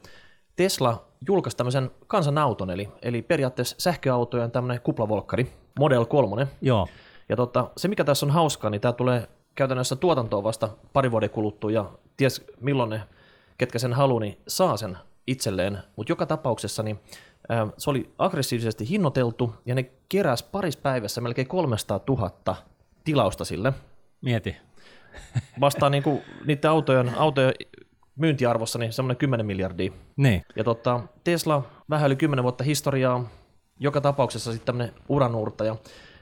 Tesla 0.55 1.05
julkaisi 1.27 1.57
tämmöisen 1.57 1.91
kansanauton, 2.07 2.69
eli, 2.69 2.89
eli 3.01 3.21
periaatteessa 3.21 3.75
sähköautojen 3.79 4.51
tämmöinen 4.51 4.81
kuplavolkkari, 4.81 5.51
Model 5.79 6.05
3. 6.05 6.47
Joo. 6.61 6.87
Ja 7.29 7.35
tota, 7.35 7.69
se, 7.77 7.87
mikä 7.87 8.03
tässä 8.03 8.25
on 8.25 8.31
hauskaa, 8.31 8.69
niin 8.69 8.81
tämä 8.81 8.91
tulee 8.91 9.27
käytännössä 9.55 9.95
tuotantoon 9.95 10.43
vasta 10.43 10.69
pari 10.93 11.11
vuoden 11.11 11.29
kuluttua, 11.29 11.71
ja 11.71 11.85
ties 12.17 12.45
milloin 12.59 12.89
ne, 12.89 13.01
ketkä 13.57 13.79
sen 13.79 13.93
haluaa, 13.93 14.19
niin 14.19 14.37
saa 14.47 14.77
sen 14.77 14.97
itselleen. 15.27 15.77
Mutta 15.95 16.11
joka 16.11 16.25
tapauksessa 16.25 16.83
niin, 16.83 16.99
ää, 17.49 17.67
se 17.77 17.89
oli 17.89 18.13
aggressiivisesti 18.17 18.89
hinnoiteltu, 18.89 19.53
ja 19.65 19.75
ne 19.75 19.91
keräsi 20.09 20.45
paris 20.51 20.77
päivässä 20.77 21.21
melkein 21.21 21.47
300 21.47 21.99
000 22.07 22.55
tilausta 23.03 23.45
sille. 23.45 23.73
Mieti 24.21 24.55
vastaa 25.59 25.89
niin 25.89 26.03
kuin 26.03 26.21
niiden 26.45 26.71
autojen, 26.71 27.11
autojen 27.17 27.53
myyntiarvossa 28.15 28.79
niin 28.79 28.93
semmoinen 28.93 29.17
10 29.17 29.45
miljardia. 29.45 29.91
Niin. 30.17 30.41
Ja 30.55 30.63
tota, 30.63 30.99
Tesla, 31.23 31.63
vähän 31.89 32.07
yli 32.07 32.15
10 32.15 32.43
vuotta 32.43 32.63
historiaa, 32.63 33.29
joka 33.79 34.01
tapauksessa 34.01 34.51
sitten 34.51 34.65
tämmöinen 34.65 34.95
uranuurtaja. 35.09 35.75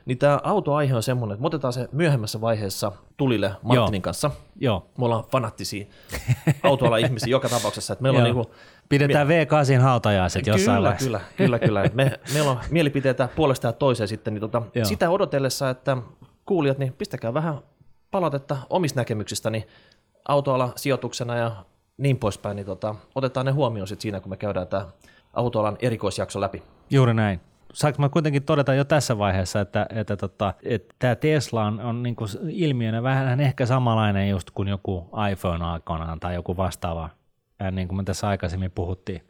Niin 0.06 0.18
tämä 0.18 0.40
autoaihe 0.44 0.96
on 0.96 1.04
semmoinen, 1.04 1.34
että 1.34 1.42
me 1.42 1.48
otetaan 1.48 1.74
se 1.74 1.88
myöhemmässä 1.92 2.42
vaiheessa 2.42 2.92
tulille 3.18 3.52
Martinin 3.62 4.00
Joo. 4.00 4.02
kanssa. 4.02 4.32
Joo. 4.56 4.90
Me 4.98 5.06
ollaan 5.06 5.24
fanattisia 5.32 5.86
autoala 6.64 6.98
ihmisiä 6.98 7.32
joka 7.32 7.50
tapauksessa. 7.50 7.94
Että 7.94 8.04
meillä 8.04 8.18
on 8.18 8.24
niinku, 8.24 8.52
Pidetään 8.90 9.28
V8 9.28 9.82
hautajaiset 9.82 10.48
jossain 10.48 10.78
kyllä, 10.78 10.96
Kyllä, 10.98 11.22
kyllä, 11.38 11.60
kyllä. 11.60 11.84
Me, 11.94 12.20
meillä 12.34 12.52
on 12.52 12.60
mielipiteitä 12.70 13.30
puolesta 13.36 13.68
ja 13.68 13.74
toiseen 13.74 14.08
sitten. 14.08 14.34
Niin 14.34 14.42
tota, 14.42 14.62
sitä 14.84 15.10
odotellessa, 15.10 15.70
että 15.70 15.98
kuulijat, 16.46 16.78
niin 16.78 16.94
pistäkää 16.94 17.34
vähän 17.34 17.60
palautetta 18.12 18.58
omista 18.70 19.00
näkemyksistäni 19.00 19.68
autoala 20.28 20.74
sijoituksena 20.76 21.36
ja 21.36 21.66
niin 21.98 22.18
poispäin, 22.18 22.56
niin 22.56 22.66
tota, 22.66 22.96
otetaan 23.16 23.46
ne 23.46 23.52
huomioon 23.52 23.88
sit 23.88 24.02
siinä, 24.02 24.20
kun 24.20 24.30
me 24.30 24.38
käydään 24.38 24.68
tämä 24.68 24.88
autoalan 25.34 25.78
erikoisjakso 25.80 26.42
läpi. 26.42 26.64
Juuri 26.90 27.14
näin. 27.14 27.40
Saanko 27.74 28.02
mä 28.02 28.10
kuitenkin 28.10 28.44
todeta 28.44 28.74
jo 28.74 28.84
tässä 28.86 29.18
vaiheessa, 29.18 29.62
että, 29.62 29.86
että, 29.90 30.18
tota, 30.18 30.54
että 30.64 30.96
tämä 31.00 31.16
Tesla 31.16 31.66
on, 31.66 31.80
on 31.80 32.04
niin 32.04 32.16
kuin 32.16 32.30
ilmiönä 32.50 33.04
vähän 33.04 33.40
ehkä 33.40 33.66
samanlainen 33.66 34.30
just 34.30 34.52
kuin 34.52 34.68
joku 34.68 35.10
iPhone 35.32 35.66
aikoinaan 35.66 36.20
tai 36.20 36.34
joku 36.34 36.58
vastaava, 36.58 37.10
niin 37.72 37.88
kuin 37.88 37.98
me 37.98 38.04
tässä 38.04 38.28
aikaisemmin 38.28 38.72
puhuttiin. 38.72 39.22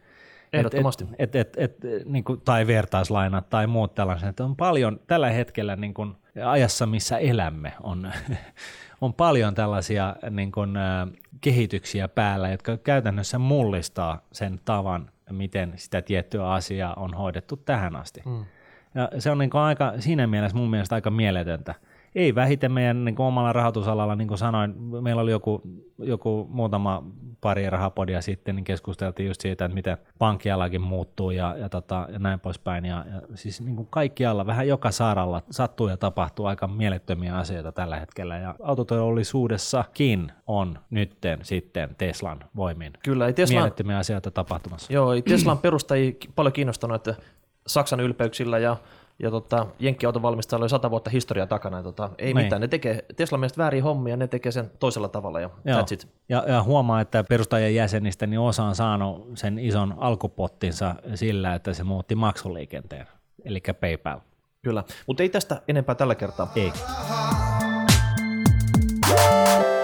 Ehdottomasti. 0.54 1.06
Et, 1.20 1.36
et, 1.36 1.58
et, 1.58 1.86
et, 1.86 2.06
niin 2.06 2.24
kuin, 2.24 2.42
tai 2.42 2.68
vertaislainat 2.68 3.50
tai 3.50 3.68
muut 3.68 3.96
tällaiset. 3.96 4.40
On 4.40 4.56
paljon 4.56 5.00
tällä 5.08 5.30
hetkellä 5.30 5.76
niin 5.76 5.94
kuin, 5.94 6.16
ajassa, 6.46 6.86
missä 6.86 7.18
elämme, 7.18 7.74
on, 7.84 8.12
on 9.02 9.14
paljon 9.14 9.56
tällaisia 9.56 10.16
niin 10.30 10.52
kuin, 10.52 10.74
kehityksiä 11.42 12.08
päällä, 12.08 12.50
jotka 12.50 12.78
käytännössä 12.78 13.40
mullistaa 13.40 14.22
sen 14.32 14.60
tavan, 14.66 15.12
miten 15.32 15.74
sitä 15.76 16.02
tiettyä 16.02 16.52
asiaa 16.52 16.94
on 16.94 17.14
hoidettu 17.14 17.58
tähän 17.58 17.96
asti. 17.96 18.22
Mm. 18.26 18.46
Ja 18.96 19.10
se 19.20 19.32
on 19.32 19.38
niin 19.38 19.50
kuin 19.50 19.62
aika, 19.62 19.94
siinä 20.00 20.28
mielessä 20.28 20.58
mun 20.58 20.70
mielestä 20.70 20.96
aika 20.96 21.12
mieletöntä 21.12 21.76
ei 22.18 22.36
vähiten 22.36 22.72
meidän 22.72 23.06
niin 23.06 23.16
kuin 23.16 23.26
omalla 23.26 23.54
rahoitusalalla, 23.54 24.16
niin 24.16 24.28
kuin 24.28 24.38
sanoin, 24.38 24.76
meillä 25.02 25.22
oli 25.22 25.32
joku, 25.32 25.62
joku 25.98 26.48
muutama 26.50 27.04
pari 27.42 27.70
rahapodia 27.70 28.22
sitten, 28.22 28.56
niin 28.56 28.64
keskusteltiin 28.64 29.28
just 29.28 29.42
siitä, 29.42 29.66
että 29.66 29.76
miten 29.76 29.98
pankkialakin 30.20 30.82
muuttuu 30.82 31.32
ja, 31.32 31.56
ja, 31.58 31.70
tota, 31.70 32.08
ja 32.12 32.20
näin 32.20 32.40
poispäin. 32.40 32.86
Ja, 32.86 33.06
ja 33.12 33.22
siis 33.36 33.62
niin 33.62 33.76
kuin 33.76 33.88
kaikkialla, 33.92 34.46
vähän 34.46 34.68
joka 34.68 34.92
saaralla 34.92 35.42
sattuu 35.52 35.88
ja 35.88 35.98
tapahtuu 35.98 36.46
aika 36.46 36.68
mielettömiä 36.68 37.36
asioita 37.36 37.72
tällä 37.72 38.00
hetkellä. 38.00 38.38
Ja 38.38 38.56
autoteollisuudessakin 38.64 40.32
on 40.48 40.80
nytten 40.90 41.40
sitten 41.44 41.96
Teslan 41.98 42.40
voimin 42.56 42.94
Kyllä, 43.04 43.28
ei 43.28 43.34
Tesla... 43.34 43.56
mielettömiä 43.56 43.98
asioita 43.98 44.32
tapahtumassa. 44.32 44.94
Joo, 44.94 45.14
ei 45.14 45.22
Teslan 45.22 45.58
perustajia 45.58 46.14
paljon 46.36 46.54
kiinnostanut, 46.54 46.96
että 46.96 47.24
Saksan 47.68 48.00
ylpeyksillä 48.00 48.58
ja 48.58 48.78
ja 49.20 49.32
tota, 49.32 49.66
Jenkkiauton 49.80 50.22
valmistajalla 50.22 50.64
oli 50.64 50.70
sata 50.70 50.92
vuotta 50.92 51.10
historiaa 51.10 51.48
takana. 51.48 51.78
Ja 51.78 51.84
tota, 51.84 52.10
ei 52.18 52.34
Nein. 52.34 52.46
mitään, 52.46 52.62
ne 52.62 52.68
tekee 52.68 53.06
Tesla 53.16 53.38
mielestä 53.38 53.58
väärin 53.58 53.84
hommia, 53.84 54.18
ne 54.18 54.28
tekee 54.28 54.52
sen 54.52 54.72
toisella 54.80 55.10
tavalla 55.10 55.40
ja 55.40 55.50
Joo. 55.66 55.82
that's 55.82 55.94
it. 55.94 56.08
Ja, 56.30 56.44
ja 56.48 56.64
huomaa, 56.64 57.02
että 57.02 57.24
perustajien 57.24 57.76
jäsenistä 57.76 58.28
niin 58.28 58.40
osa 58.40 58.64
on 58.64 58.76
saanut 58.76 59.32
sen 59.36 59.60
ison 59.60 59.96
alkupottinsa 59.98 60.96
sillä, 61.16 61.56
että 61.56 61.74
se 61.74 61.84
muutti 61.84 62.16
maksuliikenteen, 62.16 63.08
eli 63.46 63.62
PayPal. 63.82 64.20
Kyllä, 64.62 64.84
mutta 65.08 65.24
ei 65.24 65.30
tästä 65.30 65.62
enempää 65.68 65.96
tällä 65.96 66.16
kertaa. 66.16 66.52
Ei. 66.56 66.72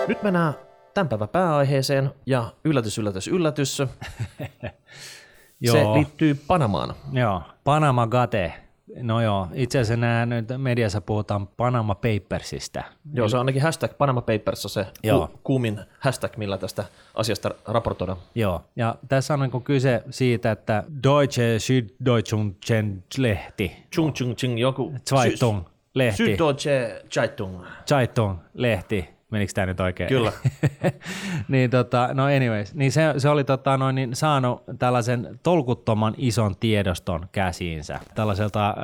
Nyt 0.07 0.23
mennään 0.23 0.53
tämän 0.93 1.09
päivän 1.09 1.29
pääaiheeseen 1.29 2.11
ja 2.25 2.45
yllätys, 2.63 2.97
yllätys, 2.97 3.27
yllätys. 3.27 3.77
se 5.71 5.83
liittyy 5.93 6.35
Panamaan. 6.47 6.93
Joo, 7.11 7.41
Panama 7.63 8.07
Gate. 8.07 8.62
No 8.95 9.21
joo, 9.21 9.47
itse 9.53 9.79
asiassa 9.79 10.01
nämä 10.01 10.25
nyt 10.25 10.45
mediassa 10.57 11.01
puhutaan 11.01 11.47
Panama 11.47 11.95
Papersista. 11.95 12.83
Joo, 13.13 13.29
se 13.29 13.35
on 13.35 13.39
ainakin 13.39 13.61
hashtag 13.61 13.97
Panama 13.97 14.21
Papers 14.21 14.65
on 14.65 14.69
se 14.69 14.85
Joo. 15.03 15.27
ku, 15.27 15.39
kuumin 15.43 15.79
hashtag, 15.99 16.37
millä 16.37 16.57
tästä 16.57 16.85
asiasta 17.15 17.51
raportoidaan. 17.67 18.17
Joo, 18.35 18.61
ja 18.75 18.95
tässä 19.07 19.33
on 19.33 19.39
niin 19.39 19.63
kyse 19.63 20.03
siitä, 20.09 20.51
että 20.51 20.83
Deutsche 21.03 21.57
Süddeutsche 21.57 22.85
lehti, 23.17 23.71
Chung 23.95 24.13
chung 24.13 24.35
chung, 24.35 24.59
joku 24.59 24.93
Zeitung 25.09 25.61
lehti, 25.95 26.23
Süddeutsche 26.23 27.05
Zeitung. 27.13 27.63
Zeitung 27.89 28.37
lehti, 28.53 29.09
menikö 29.33 29.53
tämä 29.53 29.65
nyt 29.65 29.79
oikein? 29.79 30.09
Kyllä. 30.09 30.31
niin 31.47 31.69
tota, 31.69 32.09
no 32.13 32.25
anyways, 32.25 32.75
niin 32.75 32.91
se, 32.91 33.13
se 33.17 33.29
oli 33.29 33.43
tota, 33.43 33.77
noin, 33.77 33.95
niin 33.95 34.15
saanut 34.15 34.63
tällaisen 34.79 35.39
tolkuttoman 35.43 36.13
ison 36.17 36.55
tiedoston 36.59 37.25
käsiinsä 37.31 37.99
tällaiselta 38.15 38.69
äh, 38.69 38.75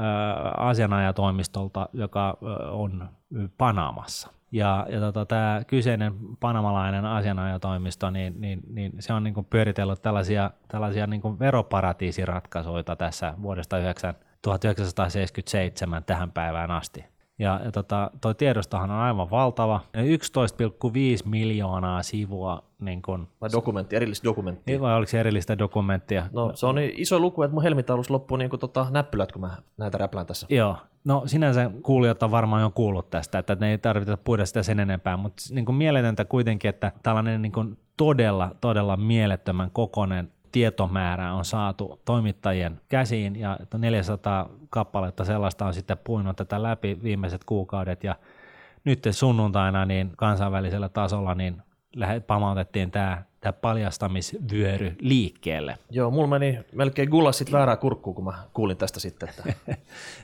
asianajatoimistolta, 0.57 1.89
joka 1.93 2.29
äh, 2.29 2.75
on 2.75 3.09
Panamassa. 3.57 4.29
Ja, 4.51 4.87
ja 4.89 4.99
tota, 4.99 5.25
tämä 5.25 5.61
kyseinen 5.67 6.13
panamalainen 6.39 7.05
asianajatoimisto, 7.05 8.09
niin, 8.09 8.41
niin, 8.41 8.59
niin 8.69 8.91
se 8.99 9.13
on 9.13 9.23
niin 9.23 9.45
pyöritellyt 9.49 10.01
tällaisia, 10.01 10.51
tällaisia 10.67 11.07
niin 11.07 11.39
veroparatiisiratkaisuja 11.39 12.83
tässä 12.83 13.33
vuodesta 13.41 13.77
9, 13.77 14.15
1977 14.41 16.03
tähän 16.03 16.31
päivään 16.31 16.71
asti. 16.71 17.05
Ja, 17.39 17.59
ja 17.65 17.71
tota, 17.71 18.11
toi 18.21 18.35
tiedostohan 18.35 18.91
on 18.91 18.97
aivan 18.97 19.31
valtava. 19.31 19.81
11,5 19.97 21.29
miljoonaa 21.29 22.03
sivua, 22.03 22.63
niin 22.79 23.01
kun, 23.01 23.27
Vai 23.41 23.49
dokumentti, 23.51 23.95
erillistä 23.95 24.23
dokumenttia. 24.23 24.81
vai 24.81 24.95
oliko 24.95 25.09
se 25.09 25.19
erillistä 25.19 25.57
dokumenttia? 25.57 26.25
No 26.33 26.51
se 26.55 26.65
on 26.65 26.75
niin 26.75 26.91
iso 26.95 27.19
luku, 27.19 27.43
että 27.43 27.53
mun 27.53 27.63
helmitaulussa 27.63 28.13
loppuu 28.13 28.37
niin 28.37 28.49
kuin 28.49 28.59
tota 28.59 28.87
näppylät, 28.89 29.31
kun 29.31 29.41
mä 29.41 29.57
näitä 29.77 29.97
räplään 29.97 30.25
tässä. 30.25 30.47
Joo, 30.49 30.75
no 31.03 31.23
sinänsä 31.25 31.71
kuulijat 31.81 32.23
on 32.23 32.31
varmaan 32.31 32.61
jo 32.61 32.71
kuullut 32.75 33.09
tästä, 33.09 33.39
että 33.39 33.55
ne 33.55 33.71
ei 33.71 33.77
tarvitse 33.77 34.17
puhuta 34.17 34.45
sitä 34.45 34.63
sen 34.63 34.79
enempää, 34.79 35.17
mutta 35.17 35.43
niin 35.51 35.75
mieletöntä 35.75 36.25
kuitenkin, 36.25 36.69
että 36.69 36.91
tällainen 37.03 37.41
niin 37.41 37.77
todella, 37.97 38.55
todella 38.61 38.97
mielettömän 38.97 39.71
kokoinen 39.71 40.31
tietomäärä 40.51 41.33
on 41.33 41.45
saatu 41.45 42.01
toimittajien 42.05 42.81
käsiin 42.89 43.35
ja 43.35 43.57
että 43.61 43.77
400 43.77 44.49
kappaletta 44.69 45.25
sellaista 45.25 45.65
on 45.65 45.73
sitten 45.73 45.97
puinut 45.97 46.35
tätä 46.37 46.63
läpi 46.63 46.99
viimeiset 47.03 47.43
kuukaudet. 47.43 48.03
Ja 48.03 48.15
nyt 48.83 49.07
sunnuntaina 49.11 49.85
niin 49.85 50.11
kansainvälisellä 50.17 50.89
tasolla 50.89 51.35
niin 51.35 51.61
pamautettiin 52.27 52.91
tämä, 52.91 53.23
tämä 53.41 53.53
paljastamisvyöry 53.53 54.95
liikkeelle. 54.99 55.77
Joo, 55.89 56.11
mulla 56.11 56.27
meni 56.27 56.59
melkein 56.73 57.09
gullassit 57.09 57.51
väärää 57.51 57.77
kurkkuun, 57.77 58.15
kun 58.15 58.25
mä 58.25 58.33
kuulin 58.53 58.77
tästä 58.77 58.99
sitten. 58.99 59.29
Että 59.29 59.53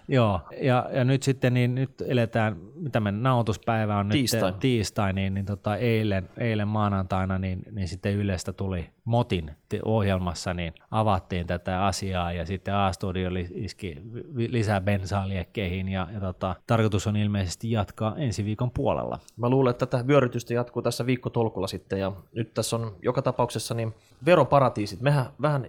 Joo, 0.07 0.41
ja, 0.62 0.89
ja 0.93 1.03
nyt 1.03 1.24
sitten 1.24 1.53
niin 1.53 1.75
nyt 1.75 2.03
eletään, 2.07 2.57
mitä 2.75 3.00
me 3.00 3.12
nauhoituspäivä 3.12 3.98
on 3.98 4.10
Tiistai. 4.10 4.51
nyt 4.51 4.60
tiistai, 4.60 5.13
niin, 5.13 5.34
niin 5.34 5.45
tota, 5.45 5.75
eilen, 5.75 6.29
eilen 6.38 6.67
maanantaina 6.67 7.39
niin, 7.39 7.63
niin 7.72 7.88
sitten 7.88 8.15
Ylestä 8.15 8.53
tuli 8.53 8.89
Motin 9.05 9.51
ohjelmassa, 9.86 10.53
niin 10.53 10.74
avattiin 10.91 11.47
tätä 11.47 11.86
asiaa 11.86 12.32
ja 12.32 12.45
sitten 12.45 12.75
A-studio 12.75 13.30
iski 13.54 14.01
lisää 14.36 14.82
bensaa 14.82 15.28
liekkeihin 15.28 15.89
ja, 15.89 16.08
ja 16.13 16.19
tota, 16.19 16.56
tarkoitus 16.67 17.08
on 17.08 17.15
ilmeisesti 17.15 17.71
jatkaa 17.71 18.15
ensi 18.17 18.45
viikon 18.45 18.71
puolella. 18.71 19.19
Mä 19.38 19.49
luulen, 19.49 19.71
että 19.71 19.86
tätä 19.86 20.08
vyörytystä 20.08 20.54
jatkuu 20.54 20.82
tässä 20.82 21.06
viikkotolkulla 21.06 21.67
sitten, 21.67 21.99
ja 21.99 22.12
nyt 22.36 22.54
tässä 22.54 22.75
on 22.75 22.95
joka 23.06 23.22
tapauksessa 23.22 23.74
niin 23.74 23.94
veroparatiisit. 24.26 25.02
Mehän 25.02 25.26
vähän 25.41 25.65
10-15 25.65 25.68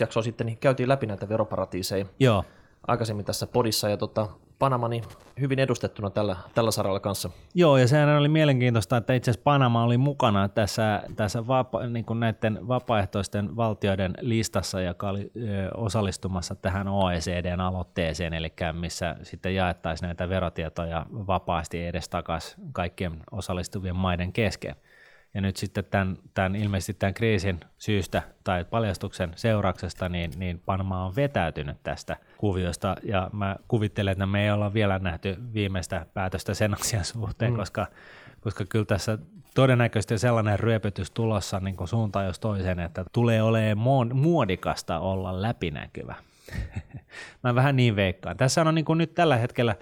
jaksoa 0.00 0.22
sitten 0.22 0.46
niin 0.46 0.58
käytiin 0.58 0.88
läpi 0.88 1.06
näitä 1.06 1.28
veroparatiiseja 1.28 2.06
Joo, 2.20 2.44
aikaisemmin 2.86 3.24
tässä 3.24 3.46
podissa, 3.46 3.88
ja 3.88 3.96
tota, 3.96 4.28
Panama 4.58 4.88
niin 4.88 5.04
hyvin 5.40 5.58
edustettuna 5.58 6.10
tällä, 6.10 6.36
tällä 6.54 6.70
saralla 6.70 7.00
kanssa. 7.00 7.30
Joo, 7.54 7.76
ja 7.76 7.88
sehän 7.88 8.18
oli 8.18 8.28
mielenkiintoista, 8.28 8.96
että 8.96 9.14
itse 9.14 9.30
asiassa 9.30 9.44
Panama 9.44 9.84
oli 9.84 9.98
mukana 9.98 10.48
tässä, 10.48 11.02
tässä 11.16 11.46
vapa, 11.46 11.86
niin 11.86 12.04
kuin 12.04 12.20
näiden 12.20 12.68
vapaaehtoisten 12.68 13.56
valtioiden 13.56 14.14
listassa, 14.20 14.80
joka 14.80 15.08
oli 15.08 15.30
ö, 15.36 15.70
osallistumassa 15.76 16.54
tähän 16.54 16.88
OECDn 16.88 17.60
aloitteeseen, 17.60 18.34
eli 18.34 18.52
missä 18.72 19.16
sitten 19.22 19.54
jaettaisiin 19.54 20.06
näitä 20.06 20.28
verotietoja 20.28 21.06
vapaasti 21.12 21.86
edestakaisin 21.86 22.58
kaikkien 22.72 23.20
osallistuvien 23.30 23.96
maiden 23.96 24.32
kesken. 24.32 24.76
Ja 25.34 25.40
nyt 25.40 25.56
sitten 25.56 25.84
tämän, 25.84 26.18
tämän, 26.34 26.56
ilmeisesti 26.56 26.94
tämän 26.94 27.14
kriisin 27.14 27.60
syystä 27.78 28.22
tai 28.44 28.64
paljastuksen 28.64 29.32
seurauksesta, 29.36 30.08
niin, 30.08 30.32
niin 30.36 30.62
Panama 30.66 31.04
on 31.04 31.16
vetäytynyt 31.16 31.76
tästä 31.82 32.16
kuviosta. 32.38 32.96
Ja 33.02 33.30
mä 33.32 33.56
kuvittelen, 33.68 34.12
että 34.12 34.26
me 34.26 34.44
ei 34.44 34.50
olla 34.50 34.74
vielä 34.74 34.98
nähty 34.98 35.36
viimeistä 35.54 36.06
päätöstä 36.14 36.54
sen 36.54 36.74
asian 36.80 37.04
suhteen, 37.04 37.52
mm. 37.52 37.56
koska, 37.56 37.86
koska 38.40 38.64
kyllä 38.64 38.84
tässä 38.84 39.18
todennäköisesti 39.54 40.18
sellainen 40.18 40.60
ryöpytys 40.60 41.10
tulossa 41.10 41.60
niin 41.60 41.76
kuin 41.76 41.88
suuntaan 41.88 42.26
jos 42.26 42.38
toiseen, 42.38 42.80
että 42.80 43.04
tulee 43.12 43.42
olemaan 43.42 44.16
muodikasta 44.16 44.98
olla 44.98 45.42
läpinäkyvä. 45.42 46.14
mä 47.44 47.54
vähän 47.54 47.76
niin 47.76 47.96
veikkaan. 47.96 48.36
Tässä 48.36 48.62
on 48.62 48.74
niin 48.74 48.84
kuin 48.84 48.98
nyt 48.98 49.14
tällä 49.14 49.36
hetkellä 49.36 49.76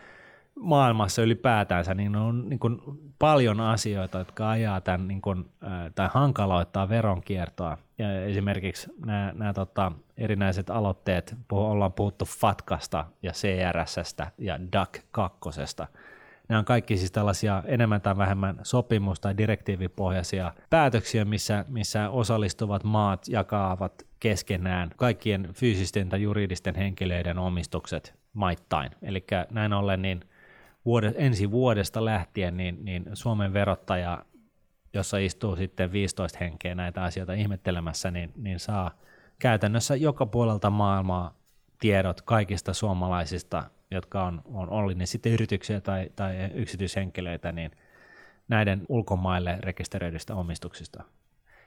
maailmassa 0.60 1.22
ylipäätänsä, 1.22 1.94
niin 1.94 2.16
on 2.16 2.48
niin 2.48 2.58
kuin 2.58 2.80
paljon 3.18 3.60
asioita, 3.60 4.18
jotka 4.18 4.50
ajaa 4.50 4.80
tämän, 4.80 5.08
niin 5.08 5.22
kuin, 5.22 5.50
tai 5.94 6.08
hankaloittaa 6.12 6.88
veronkiertoa. 6.88 7.78
Ja 7.98 8.24
esimerkiksi 8.24 8.90
nämä, 9.06 9.32
nämä 9.36 9.52
tota, 9.52 9.92
erinäiset 10.16 10.70
aloitteet, 10.70 11.36
puhu, 11.48 11.64
ollaan 11.64 11.92
puhuttu 11.92 12.24
FATKasta 12.24 13.04
ja 13.22 13.32
CRSstä 13.32 14.30
ja 14.38 14.58
DAC 14.72 14.98
2. 15.10 15.38
Nämä 16.48 16.58
on 16.58 16.64
kaikki 16.64 16.96
siis 16.96 17.12
tällaisia 17.12 17.62
enemmän 17.66 18.00
tai 18.00 18.16
vähemmän 18.16 18.60
sopimus- 18.62 19.20
tai 19.20 19.36
direktiivipohjaisia 19.36 20.52
päätöksiä, 20.70 21.24
missä, 21.24 21.64
missä 21.68 22.10
osallistuvat 22.10 22.84
maat 22.84 23.28
jakaavat 23.28 24.06
keskenään 24.20 24.90
kaikkien 24.96 25.48
fyysisten 25.54 26.08
tai 26.08 26.22
juridisten 26.22 26.74
henkilöiden 26.74 27.38
omistukset 27.38 28.14
maittain. 28.32 28.90
Eli 29.02 29.24
näin 29.50 29.72
ollen 29.72 30.02
niin 30.02 30.24
vuode, 30.84 31.14
ensi 31.16 31.50
vuodesta 31.50 32.04
lähtien 32.04 32.56
niin, 32.56 32.84
niin 32.84 33.04
Suomen 33.14 33.52
verottaja, 33.52 34.24
jossa 34.94 35.18
istuu 35.18 35.56
sitten 35.56 35.92
15 35.92 36.38
henkeä 36.40 36.74
näitä 36.74 37.02
asioita 37.02 37.32
ihmettelemässä, 37.32 38.10
niin, 38.10 38.32
niin 38.36 38.58
saa 38.58 38.90
käytännössä 39.38 39.96
joka 39.96 40.26
puolelta 40.26 40.70
maailmaa 40.70 41.34
tiedot 41.80 42.22
kaikista 42.22 42.74
suomalaisista, 42.74 43.64
jotka 43.90 44.24
on, 44.24 44.42
on 44.44 44.70
oli 44.70 44.94
ne 44.94 45.06
sitten 45.06 45.32
yrityksiä 45.32 45.80
tai, 45.80 46.10
tai 46.16 46.50
yksityishenkilöitä, 46.54 47.52
niin 47.52 47.70
näiden 48.48 48.82
ulkomaille 48.88 49.58
rekisteröidystä 49.60 50.34
omistuksista. 50.34 51.04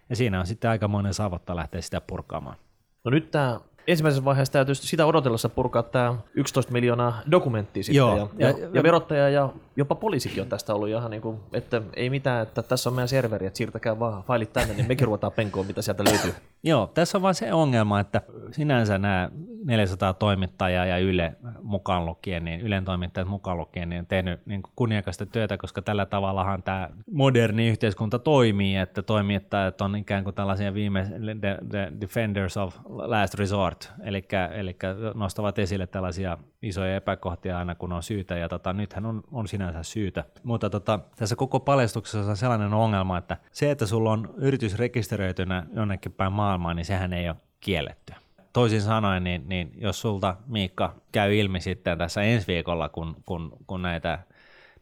Ja 0.10 0.16
siinä 0.16 0.40
on 0.40 0.48
sitten 0.48 0.70
aikamoinen 0.70 1.14
savotta 1.14 1.56
lähteä 1.56 1.82
sitä 1.82 2.02
purkaamaan. 2.02 2.58
No 3.04 3.12
nyt 3.12 3.32
tämä 3.32 3.60
ensimmäisessä 3.88 4.26
vaiheessa 4.26 4.54
täytyy 4.54 4.76
sitä 4.76 5.06
odotellessa 5.06 5.50
purkaa 5.50 5.84
tämä 5.84 6.16
11 6.34 6.72
miljoonaa 6.72 7.22
dokumenttia 7.32 7.84
sitten, 7.84 7.98
Joo. 7.98 8.18
ja, 8.18 8.28
ja, 8.38 8.50
Ja- 8.50 8.58
ja, 8.60 8.70
ja 8.74 8.84
verottaja 8.84 9.30
ja 9.30 9.50
jopa 9.76 9.96
poliisikin 9.96 10.42
on 10.44 10.50
tästä 10.50 10.74
ollut 10.74 10.90
ihan 10.90 11.12
niin 11.12 11.22
kuin, 11.22 11.40
että 11.54 11.82
ei 11.96 12.10
mitään, 12.10 12.44
että 12.44 12.64
tässä 12.64 12.90
on 12.90 12.96
meidän 12.96 13.08
serveri, 13.10 13.46
että 13.46 13.58
siirtäkää 13.58 14.00
vaan 14.00 14.24
failit 14.24 14.54
tänne, 14.54 14.74
niin 14.74 14.88
mekin 14.88 15.06
ruvetaan 15.06 15.34
penkoon, 15.34 15.66
mitä 15.68 15.82
sieltä 15.82 16.04
löytyy. 16.04 16.34
Joo, 16.66 16.88
tässä 16.88 17.18
on 17.18 17.22
vain 17.22 17.36
se 17.36 17.54
ongelma, 17.54 18.00
että 18.00 18.22
sinänsä 18.52 18.98
nämä 18.98 19.30
400 19.66 20.14
toimittajaa 20.14 20.86
ja 20.86 20.98
Yle 20.98 21.36
mukaan 21.62 22.06
lukien, 22.06 22.46
niin 22.46 22.62
Ylen 22.62 22.86
toimittajat 22.86 23.28
mukaan 23.28 23.58
lukien, 23.58 23.90
niin 23.90 24.00
on 24.00 24.06
tehnyt 24.06 24.46
niin 24.46 24.62
kunniakasta 24.76 25.26
työtä, 25.26 25.58
koska 25.58 25.82
tällä 25.82 26.06
tavallahan 26.06 26.64
tämä 26.64 26.90
moderni 27.12 27.70
yhteiskunta 27.70 28.20
toimii, 28.20 28.76
että 28.76 29.02
toimittajat 29.02 29.82
on 29.82 29.96
ikään 29.96 30.24
kuin 30.24 30.36
tällaisia 30.36 30.74
viime 30.74 31.08
the, 31.42 31.58
the 31.70 31.92
defenders 32.02 32.58
of 32.58 32.76
last 32.86 33.34
resort, 33.34 33.92
eli, 34.04 34.26
eli 34.54 34.76
nostavat 35.14 35.60
esille 35.60 35.88
tällaisia 35.88 36.38
isoja 36.64 36.96
epäkohtia 36.96 37.58
aina 37.58 37.76
kun 37.76 37.94
on 37.94 38.04
syytä, 38.04 38.38
ja 38.38 38.50
tota, 38.50 38.74
nythän 38.74 39.06
on, 39.06 39.24
on 39.32 39.48
sinänsä 39.48 39.84
syytä. 39.84 40.24
Mutta 40.44 40.70
tota, 40.70 41.00
tässä 41.16 41.36
koko 41.36 41.60
paljastuksessa 41.60 42.30
on 42.30 42.38
sellainen 42.38 42.74
ongelma, 42.74 43.18
että 43.18 43.38
se, 43.52 43.72
että 43.72 43.86
sulla 43.86 44.12
on 44.12 44.34
yritys 44.38 44.78
rekisteröitynä 44.78 45.66
jonnekin 45.74 46.12
päin 46.12 46.34
maailmaa, 46.34 46.74
niin 46.74 46.86
sehän 46.86 47.14
ei 47.14 47.30
ole 47.30 47.36
kielletty. 47.60 48.14
Toisin 48.54 48.82
sanoen, 48.82 49.24
niin, 49.24 49.44
niin 49.50 49.72
jos 49.76 50.02
sulta 50.02 50.36
Miikka 50.48 50.96
käy 51.12 51.36
ilmi 51.36 51.62
sitten 51.62 51.98
tässä 51.98 52.22
ensi 52.22 52.48
viikolla, 52.48 52.90
kun, 52.90 53.16
kun, 53.26 53.58
kun 53.68 53.82
näitä 53.82 54.20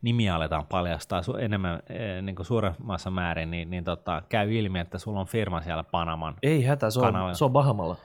nimiä 0.01 0.35
aletaan 0.35 0.67
paljastaa 0.67 1.21
su- 1.21 1.39
enemmän 1.39 1.79
eh, 1.89 2.21
niin 2.21 2.35
kuin 2.35 2.45
suuremmassa 2.45 3.11
määrin, 3.11 3.51
niin, 3.51 3.69
niin 3.69 3.83
tota, 3.83 4.21
käy 4.29 4.53
ilmi, 4.53 4.79
että 4.79 4.97
sulla 4.97 5.19
on 5.19 5.27
firma 5.27 5.61
siellä 5.61 5.83
Panaman 5.83 6.35
Ei 6.43 6.63
hätä, 6.63 6.89
se 6.89 6.99
on, 6.99 7.35
se 7.35 7.45
on 7.45 7.51
Bahamalla. 7.51 7.95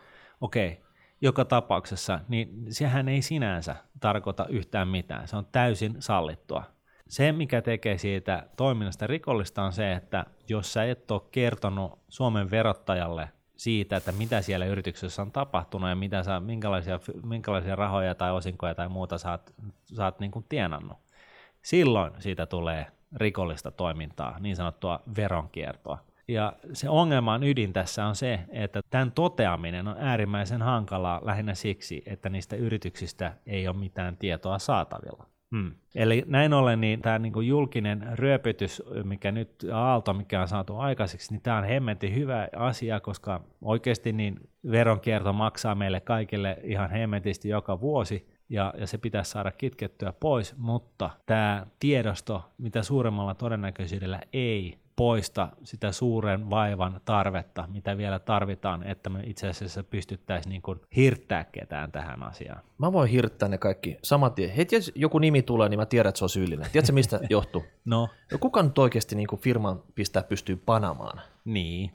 Okei, 0.40 0.80
joka 1.20 1.44
tapauksessa, 1.44 2.20
niin 2.28 2.66
sehän 2.70 3.08
ei 3.08 3.22
sinänsä 3.22 3.76
tarkoita 4.00 4.46
yhtään 4.46 4.88
mitään. 4.88 5.28
Se 5.28 5.36
on 5.36 5.46
täysin 5.52 5.96
sallittua. 5.98 6.64
Se, 7.08 7.32
mikä 7.32 7.62
tekee 7.62 7.98
siitä 7.98 8.46
toiminnasta 8.56 9.06
rikollista, 9.06 9.62
on 9.62 9.72
se, 9.72 9.92
että 9.92 10.26
jos 10.48 10.72
sä 10.72 10.84
et 10.84 11.10
ole 11.10 11.22
kertonut 11.30 11.98
Suomen 12.08 12.50
verottajalle 12.50 13.28
siitä, 13.56 13.96
että 13.96 14.12
mitä 14.12 14.42
siellä 14.42 14.66
yrityksessä 14.66 15.22
on 15.22 15.32
tapahtunut 15.32 15.88
ja 15.88 15.96
mitä 15.96 16.22
sä, 16.22 16.40
minkälaisia, 16.40 17.00
minkälaisia 17.24 17.76
rahoja 17.76 18.14
tai 18.14 18.32
osinkoja 18.32 18.74
tai 18.74 18.88
muuta 18.88 19.18
sä 19.18 19.30
oot, 19.30 19.54
sä 19.96 20.04
oot 20.04 20.20
niin 20.20 20.30
kuin 20.30 20.44
tienannut. 20.48 20.98
Silloin 21.62 22.12
siitä 22.18 22.46
tulee 22.46 22.86
rikollista 23.16 23.70
toimintaa, 23.70 24.38
niin 24.38 24.56
sanottua 24.56 25.02
veronkiertoa. 25.16 25.98
Ja 26.28 26.52
se 26.72 26.88
ongelman 26.88 27.42
ydin 27.42 27.72
tässä 27.72 28.06
on 28.06 28.16
se, 28.16 28.40
että 28.48 28.80
tämän 28.90 29.12
toteaminen 29.12 29.88
on 29.88 29.96
äärimmäisen 29.98 30.62
hankalaa 30.62 31.20
lähinnä 31.24 31.54
siksi, 31.54 32.02
että 32.06 32.28
niistä 32.28 32.56
yrityksistä 32.56 33.32
ei 33.46 33.68
ole 33.68 33.76
mitään 33.76 34.16
tietoa 34.16 34.58
saatavilla. 34.58 35.26
Hmm. 35.56 35.74
Eli 35.94 36.24
näin 36.26 36.52
ollen 36.52 36.80
niin 36.80 37.00
tämä 37.00 37.18
niinku 37.18 37.40
julkinen 37.40 38.06
ryöpytys, 38.12 38.82
mikä 39.04 39.32
nyt 39.32 39.66
aalto, 39.72 40.14
mikä 40.14 40.40
on 40.40 40.48
saatu 40.48 40.76
aikaiseksi, 40.76 41.32
niin 41.32 41.42
tämä 41.42 41.58
on 41.58 41.64
hemmetin 41.64 42.14
hyvä 42.14 42.48
asia, 42.56 43.00
koska 43.00 43.40
oikeasti 43.62 44.12
niin 44.12 44.48
veronkierto 44.70 45.32
maksaa 45.32 45.74
meille 45.74 46.00
kaikille 46.00 46.58
ihan 46.62 46.90
hemmetisti 46.90 47.48
joka 47.48 47.80
vuosi, 47.80 48.36
ja, 48.48 48.74
ja 48.78 48.86
se 48.86 48.98
pitäisi 48.98 49.30
saada 49.30 49.50
kitkettyä 49.50 50.12
pois, 50.12 50.56
mutta 50.58 51.10
tämä 51.26 51.66
tiedosto, 51.78 52.44
mitä 52.58 52.82
suuremmalla 52.82 53.34
todennäköisyydellä 53.34 54.20
ei 54.32 54.78
poista 54.96 55.48
sitä 55.64 55.92
suuren 55.92 56.50
vaivan 56.50 57.00
tarvetta, 57.04 57.68
mitä 57.72 57.96
vielä 57.96 58.18
tarvitaan, 58.18 58.82
että 58.82 59.10
me 59.10 59.20
itse 59.26 59.48
asiassa 59.48 59.84
pystyttäisiin 59.84 60.50
niin 60.50 60.62
kuin 60.62 60.80
hirttää 60.96 61.44
ketään 61.44 61.92
tähän 61.92 62.22
asiaan. 62.22 62.62
Mä 62.78 62.92
voin 62.92 63.10
hirttää 63.10 63.48
ne 63.48 63.58
kaikki 63.58 63.98
saman 64.02 64.32
tien. 64.32 64.50
Heti 64.50 64.76
jos 64.76 64.92
joku 64.94 65.18
nimi 65.18 65.42
tulee, 65.42 65.68
niin 65.68 65.80
mä 65.80 65.86
tiedän, 65.86 66.08
että 66.08 66.18
se 66.18 66.24
on 66.24 66.28
syyllinen. 66.28 66.70
Tiedätkö, 66.72 66.92
mistä 66.92 67.20
johtuu? 67.30 67.64
No. 67.84 68.08
no 68.32 68.38
kuka 68.38 68.62
nyt 68.62 68.78
oikeasti 68.78 69.16
niin 69.16 69.28
kuin 69.28 69.40
firman 69.40 69.82
pistää 69.94 70.22
pystyy 70.22 70.56
Panamaan? 70.56 71.20
Niin. 71.44 71.90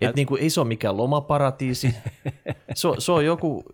Et 0.00 0.16
niin 0.16 0.26
kuin, 0.26 0.42
ei 0.42 0.50
se 0.50 0.60
ole 0.60 0.68
mikään 0.68 0.96
lomaparatiisi. 0.96 1.94
se, 2.74 2.88
on, 2.88 3.00
se 3.00 3.12
on 3.12 3.24
joku 3.24 3.64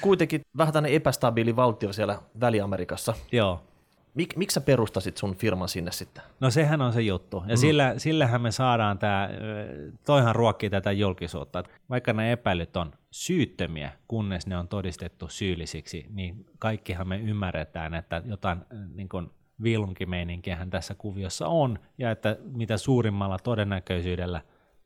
kuitenkin 0.00 0.40
vähän 0.56 0.72
tämmöinen 0.72 0.96
epästabiili 0.96 1.56
valtio 1.56 1.92
siellä 1.92 2.18
Väli-Amerikassa. 2.40 3.14
Joo. 3.32 3.62
Mik, 4.14 4.36
miksi 4.36 4.54
sä 4.54 4.60
perustasit 4.60 5.16
sun 5.16 5.36
firman 5.36 5.68
sinne 5.68 5.92
sitten? 5.92 6.22
No 6.40 6.50
sehän 6.50 6.82
on 6.82 6.92
se 6.92 7.00
juttu. 7.02 7.36
Ja 7.46 7.54
mm. 7.54 7.58
sillä, 7.58 7.94
sillähän 7.96 8.40
me 8.40 8.50
saadaan 8.50 8.98
tämä, 8.98 9.30
toihan 10.04 10.34
ruokkii 10.34 10.70
tätä 10.70 10.92
julkisuutta. 10.92 11.62
Vaikka 11.90 12.12
ne 12.12 12.32
epäilyt 12.32 12.76
on 12.76 12.92
syyttömiä, 13.10 13.92
kunnes 14.08 14.46
ne 14.46 14.58
on 14.58 14.68
todistettu 14.68 15.28
syyllisiksi, 15.28 16.06
niin 16.10 16.46
kaikkihan 16.58 17.08
me 17.08 17.18
ymmärretään, 17.18 17.94
että 17.94 18.22
jotain 18.24 18.58
niin 18.94 19.08
kuin 19.08 19.30
villunkimeininkiähän 19.62 20.70
tässä 20.70 20.94
kuviossa 20.94 21.46
on, 21.46 21.78
ja 21.98 22.10
että 22.10 22.36
mitä 22.42 22.76
suurimmalla 22.76 23.38
todennäköisyydellä 23.38 24.40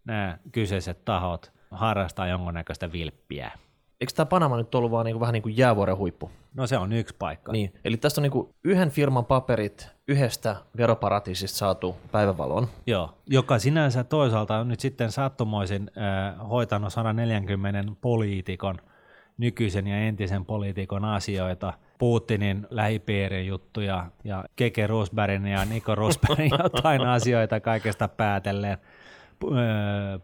nämä 0.05 0.39
kyseiset 0.53 1.05
tahot 1.05 1.53
harrastaa 1.71 2.27
jonkunnäköistä 2.27 2.93
vilppiä 2.93 3.51
eikö 4.01 4.13
tämä 4.13 4.27
Panama 4.27 4.57
nyt 4.57 4.75
ollut 4.75 4.91
vaan 4.91 5.05
niin 5.05 5.15
kuin, 5.15 5.21
vähän 5.21 5.33
niin 5.33 5.43
kuin 5.43 5.57
jäävuoren 5.57 5.97
huippu? 5.97 6.31
No 6.55 6.67
se 6.67 6.79
on 6.79 6.93
yksi 6.93 7.15
paikka. 7.19 7.53
Niin, 7.53 7.75
eli 7.85 7.97
tässä 7.97 8.21
on 8.21 8.23
niin 8.23 8.31
kuin 8.31 8.49
yhden 8.65 8.91
firman 8.91 9.25
paperit 9.25 9.89
yhdestä 10.09 10.57
veroparatiisista 10.77 11.59
saatu 11.59 11.97
päivävalon. 12.13 12.69
Joo, 12.87 13.19
joka 13.27 13.59
sinänsä 13.59 14.05
toisaalta 14.05 14.59
on 14.59 14.69
nyt 14.69 14.81
sitten 14.81 15.13
sattumoisin 15.13 15.91
äh, 15.99 16.49
hoitanut 16.49 16.93
140 16.93 17.93
poliitikon 18.01 18.77
nykyisen 19.39 19.87
ja 19.87 19.99
entisen 19.99 20.45
poliitikon 20.45 21.05
asioita, 21.05 21.73
Putinin 21.99 22.67
lähipiirin 22.71 23.47
juttuja 23.47 24.07
ja 24.25 24.45
Keke 24.57 24.87
Rosbergin 24.87 25.47
ja 25.47 25.65
Niko 25.65 25.95
Rosbergin 25.95 26.51
jotain 26.63 27.01
asioita 27.01 27.61
kaikesta 27.61 28.09
päätellen. 28.09 28.79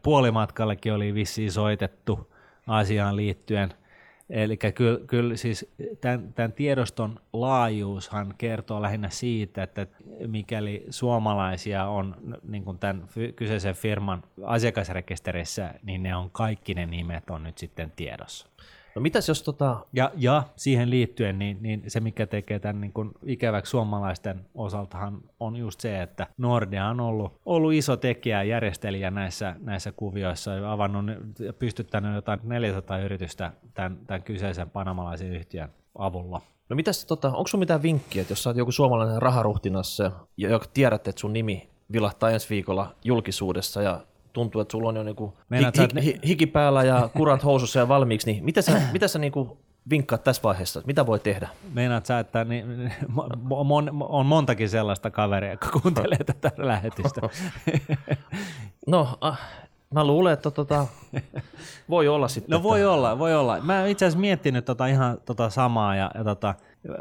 Puolimatkallekin 0.03 0.93
oli 0.93 1.15
vissiin 1.15 1.53
soitettu 1.53 2.32
asiaan 2.67 3.17
liittyen. 3.17 3.75
Eli 4.31 4.57
kyllä, 4.57 5.01
kyllä 5.07 5.37
siis 5.37 5.73
tämän, 6.01 6.33
tämän 6.33 6.53
tiedoston 6.53 7.21
laajuushan 7.33 8.35
kertoo 8.39 8.83
lähinnä 8.83 9.11
siitä, 9.11 9.63
että 9.63 9.87
mikäli 10.27 10.87
suomalaisia 10.91 11.85
on 11.85 12.17
niin 12.49 12.65
kuin 12.65 12.79
tämän 12.79 13.09
kyseisen 13.37 13.75
firman 13.75 14.23
asiakasrekisterissä, 14.45 15.75
niin 15.83 16.03
ne 16.03 16.17
on 16.17 16.31
kaikki 16.31 16.75
ne 16.75 16.87
nimet 16.87 17.31
on 17.31 17.43
nyt 17.43 17.59
sitten 17.59 17.93
tiedossa. 17.97 18.47
No 18.95 19.03
mitäs 19.03 19.29
jos 19.29 19.43
tota... 19.43 19.87
Ja, 19.93 20.11
ja 20.17 20.43
siihen 20.57 20.91
liittyen, 20.91 21.39
niin, 21.39 21.59
niin 21.61 21.83
se 21.89 22.01
mikä 22.01 22.27
tekee 22.27 22.59
tämän 22.59 22.81
niin 22.81 22.93
kuin 22.93 23.11
ikäväksi 23.27 23.71
suomalaisten 23.71 24.45
osaltahan 24.55 25.21
on 25.41 25.57
just 25.57 25.81
se, 25.81 26.03
että 26.03 26.27
Nordea 26.39 26.89
on 26.89 27.01
ollut, 27.01 27.33
ollut 27.47 27.73
iso 27.73 27.97
tekijä 27.97 28.43
ja 28.43 28.51
järjestelijä 28.51 29.11
näissä, 29.11 29.57
näissä 29.61 29.93
kuvioissa 29.93 30.55
ja 30.55 30.73
avannut, 30.73 31.05
pystyttänyt 31.59 32.15
jotain 32.15 32.41
400 32.43 32.99
yritystä 32.99 33.53
tämän, 33.75 33.99
tämän 34.07 34.23
kyseisen 34.23 34.71
panamalaisen 34.71 35.33
yhtiön 35.33 35.69
avulla. 35.99 36.41
No 36.69 36.77
mitäs, 36.77 37.05
tota, 37.05 37.29
onko 37.29 37.47
sun 37.49 37.61
mitään 37.61 37.83
vinkkiä, 37.83 38.23
että 38.23 38.33
jos 38.33 38.43
sä 38.43 38.51
oot 38.51 38.57
joku 38.57 38.73
suomalainen 38.73 39.23
raharuhtinassa 39.23 40.11
ja, 40.37 40.51
ja 40.51 40.61
tiedät, 40.75 41.09
että 41.09 41.21
sun 41.21 41.33
nimi 41.33 41.69
vilahtaa 41.93 42.31
ensi 42.31 42.51
viikolla 42.51 42.95
julkisuudessa 43.05 43.83
ja 43.83 44.01
tuntuu, 44.33 44.61
että 44.61 44.73
sulla 44.73 44.89
on 44.89 44.97
jo 44.97 45.03
niinku 45.03 45.39
Meinaat, 45.49 45.79
hi, 45.79 45.87
hi, 45.95 46.05
hi, 46.05 46.21
hiki 46.27 46.47
päällä 46.47 46.85
ja 46.85 47.11
kurat 47.17 47.45
housussa 47.45 47.79
ja 47.79 47.89
valmiiksi, 47.89 48.33
niin 48.33 48.45
mitä 48.45 48.63
sä, 48.63 48.83
mitä 48.93 49.09
sä 49.09 49.19
niinku 49.19 49.59
vinkkaat 49.91 50.25
tässä 50.25 50.43
vaiheessa? 50.43 50.83
Mitä 50.87 51.07
voi 51.07 51.19
tehdä? 51.19 51.49
Meinaat 51.73 52.07
sä, 52.07 52.19
että 52.19 52.45
niin, 52.45 52.93
mon, 53.65 53.91
on 54.01 54.27
montakin 54.27 54.69
sellaista 54.69 55.11
kaveria, 55.11 55.51
jotka 55.51 55.81
kuuntelee 55.81 56.19
tätä 56.41 56.53
lähetystä? 56.57 57.21
no, 58.87 59.19
äh, 59.25 59.39
Mä 59.93 60.05
luulen, 60.05 60.33
että 60.33 60.51
tota, 60.51 60.87
voi 61.91 62.09
olla 62.09 62.29
sitten. 62.29 62.51
No 62.51 62.63
voi 62.63 62.81
että... 62.81 62.91
olla, 62.91 63.19
voi 63.19 63.35
olla. 63.35 63.61
Mä 63.61 63.87
itse 63.87 64.05
asiassa 64.05 64.21
miettinyt 64.21 64.65
tota 64.65 64.87
ihan 64.87 65.19
tota 65.25 65.51
samaa 65.51 65.97
ja, 65.97 66.11
ja 66.15 66.25
tota, 66.25 66.55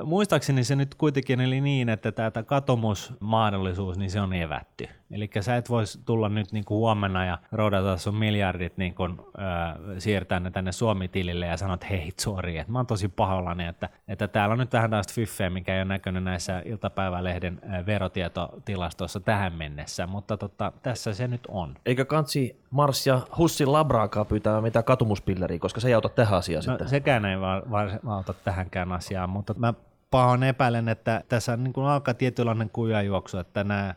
muistaakseni 0.03 0.63
se 0.63 0.75
nyt 0.75 0.95
kuitenkin 0.95 1.41
oli 1.41 1.61
niin, 1.61 1.89
että 1.89 2.11
tämä 2.11 2.43
katomusmahdollisuus, 2.45 3.97
niin 3.97 4.11
se 4.11 4.21
on 4.21 4.33
evätty. 4.33 4.87
Eli 5.11 5.29
sä 5.39 5.55
et 5.55 5.69
voisi 5.69 5.99
tulla 6.05 6.29
nyt 6.29 6.51
niin 6.51 6.65
kuin 6.65 6.77
huomenna 6.77 7.25
ja 7.25 7.37
roudata 7.51 7.97
sun 7.97 8.15
miljardit 8.15 8.77
niin 8.77 8.95
kuin, 8.95 9.11
äh, 9.19 9.75
siirtää 9.97 10.39
ne 10.39 10.51
tänne 10.51 10.71
Suomi-tilille 10.71 11.45
ja 11.45 11.57
sanot, 11.57 11.89
hei, 11.89 12.11
sorry, 12.21 12.57
että 12.57 12.71
mä 12.71 12.79
oon 12.79 12.87
tosi 12.87 13.07
pahoillani, 13.07 13.67
että, 13.67 13.89
että 14.07 14.27
täällä 14.27 14.53
on 14.53 14.59
nyt 14.59 14.73
vähän 14.73 14.91
tästä 14.91 15.13
fyffeä, 15.13 15.49
mikä 15.49 15.75
ei 15.75 15.79
ole 15.79 15.85
näkynyt 15.85 16.23
näissä 16.23 16.61
iltapäivälehden 16.65 17.61
verotietotilastoissa 17.85 19.19
tähän 19.19 19.53
mennessä, 19.53 20.07
mutta 20.07 20.37
tota, 20.37 20.71
tässä 20.83 21.13
se 21.13 21.27
nyt 21.27 21.47
on. 21.47 21.75
Eikä 21.85 22.05
kansi 22.05 22.61
Mars 22.69 23.07
ja 23.07 23.21
Hussin 23.37 23.71
labraakaan 23.71 24.25
pyytää 24.25 24.61
mitään 24.61 24.85
katumuspilleriä, 24.85 25.59
koska 25.59 25.79
se 25.79 25.87
ei 25.87 25.93
auta 25.93 26.09
tähän 26.09 26.39
asiaan 26.39 26.63
no, 26.65 26.71
sitten. 26.71 26.89
Sekään 26.89 27.25
ei 27.25 27.39
vaan, 27.39 27.63
vaan 27.71 27.99
auta 28.07 28.33
tähänkään 28.33 28.91
asiaan, 28.91 29.29
mutta 29.29 29.53
mä 29.57 29.73
pahoin 30.11 30.43
epäilen, 30.43 30.89
että 30.89 31.23
tässä 31.29 31.57
niin 31.57 31.73
kuin 31.73 31.87
alkaa 31.87 32.13
tietynlainen 32.13 32.69
kujajuoksu, 32.69 33.37
että 33.37 33.63
nämä 33.63 33.95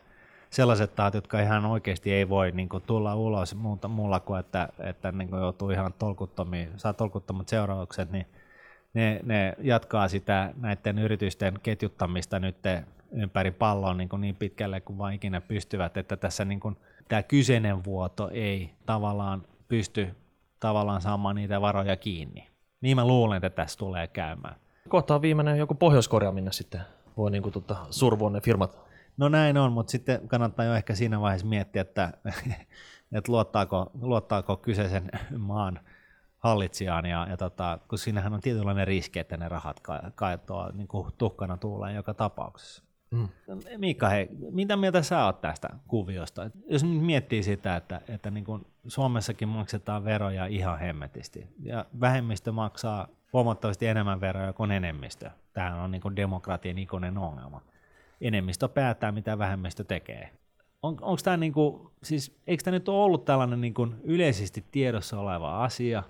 sellaiset 0.55 0.95
taat, 0.95 1.13
jotka 1.13 1.39
ihan 1.39 1.65
oikeasti 1.65 2.13
ei 2.13 2.29
voi 2.29 2.51
niin 2.51 2.69
kuin, 2.69 2.83
tulla 2.83 3.15
ulos 3.15 3.55
muuta, 3.55 3.87
muulla 3.87 4.19
kuin, 4.19 4.39
että, 4.39 4.69
että 4.79 5.11
niin 5.11 5.29
kuin, 5.29 5.41
joutuu 5.41 5.69
ihan 5.69 5.93
tolkuttomiin, 5.99 6.69
saa 6.77 6.93
tolkuttomat 6.93 7.49
seuraukset, 7.49 8.11
niin 8.11 8.25
ne, 8.93 9.19
ne 9.23 9.55
jatkaa 9.61 10.07
sitä 10.07 10.53
näiden 10.57 10.99
yritysten 10.99 11.59
ketjuttamista 11.63 12.39
nyt 12.39 12.55
ympäri 13.11 13.51
palloa 13.51 13.93
niin, 13.93 14.09
kuin 14.09 14.21
niin 14.21 14.35
pitkälle 14.35 14.81
kuin 14.81 14.97
vain 14.97 15.15
ikinä 15.15 15.41
pystyvät, 15.41 15.97
että 15.97 16.17
tässä 16.17 16.45
niin 16.45 16.59
kuin, 16.59 16.77
tämä 17.07 17.23
kyseinen 17.23 17.83
vuoto 17.83 18.29
ei 18.33 18.73
tavallaan 18.85 19.43
pysty 19.67 20.15
tavallaan 20.59 21.01
saamaan 21.01 21.35
niitä 21.35 21.61
varoja 21.61 21.95
kiinni. 21.95 22.47
Niin 22.81 22.97
mä 22.97 23.07
luulen, 23.07 23.37
että 23.37 23.49
tässä 23.49 23.79
tulee 23.79 24.07
käymään. 24.07 24.55
Kohta 24.89 25.15
on 25.15 25.21
viimeinen 25.21 25.57
joku 25.57 25.75
Pohjois-Korea, 25.75 26.31
minne 26.31 26.51
sitten 26.51 26.81
voi 27.17 27.31
niin 27.31 27.43
kuin, 27.43 27.53
tota, 27.53 27.75
survoa 27.89 28.29
ne 28.29 28.41
firmat 28.41 28.84
No 29.17 29.29
näin 29.29 29.57
on, 29.57 29.71
mutta 29.71 29.91
sitten 29.91 30.27
kannattaa 30.27 30.65
jo 30.65 30.73
ehkä 30.75 30.95
siinä 30.95 31.21
vaiheessa 31.21 31.47
miettiä, 31.47 31.81
että, 31.81 32.13
että 33.17 33.31
luottaako, 33.31 33.91
luottaako 34.01 34.57
kyseisen 34.57 35.11
maan 35.37 35.79
hallitsijaan, 36.37 37.05
ja, 37.05 37.27
ja 37.29 37.37
tota, 37.37 37.79
kun 37.87 37.99
siinähän 37.99 38.33
on 38.33 38.41
tietynlainen 38.41 38.87
riski, 38.87 39.19
että 39.19 39.37
ne 39.37 39.49
rahat 39.49 39.81
kaitoaa 40.15 40.71
niin 40.71 40.87
kuin 40.87 41.07
tuhkana 41.17 41.57
tuuleen 41.57 41.95
joka 41.95 42.13
tapauksessa. 42.13 42.83
Mm. 43.11 43.29
Miikka, 43.77 44.09
hei, 44.09 44.29
mitä 44.51 44.77
mieltä 44.77 45.01
sä 45.01 45.25
oot 45.25 45.41
tästä 45.41 45.69
kuviosta? 45.87 46.49
Jos 46.67 46.83
nyt 46.83 47.01
miettii 47.01 47.43
sitä, 47.43 47.75
että, 47.75 48.01
että 48.07 48.31
niin 48.31 48.45
kuin 48.45 48.65
Suomessakin 48.87 49.47
maksetaan 49.47 50.05
veroja 50.05 50.45
ihan 50.45 50.79
hemmetisti, 50.79 51.47
ja 51.59 51.85
vähemmistö 51.99 52.51
maksaa 52.51 53.07
huomattavasti 53.33 53.87
enemmän 53.87 54.21
veroja 54.21 54.53
kuin 54.53 54.71
enemmistö. 54.71 55.31
Tämä 55.53 55.83
on 55.83 55.91
niin 55.91 56.01
kuin 56.01 56.15
demokratian 56.15 56.77
ikonen 56.77 57.17
ongelma 57.17 57.61
enemmistö 58.21 58.67
päättää, 58.67 59.11
mitä 59.11 59.37
vähemmistö 59.37 59.83
tekee. 59.83 60.29
On, 60.83 60.97
onko 61.01 61.21
tämä 61.23 61.37
niinku, 61.37 61.91
siis, 62.03 62.37
eikö 62.47 62.63
tämä 62.63 62.75
nyt 62.75 62.89
ole 62.89 63.03
ollut 63.03 63.25
tällainen 63.25 63.61
niinku 63.61 63.87
yleisesti 64.03 64.65
tiedossa 64.71 65.19
oleva 65.19 65.63
asia, 65.63 66.03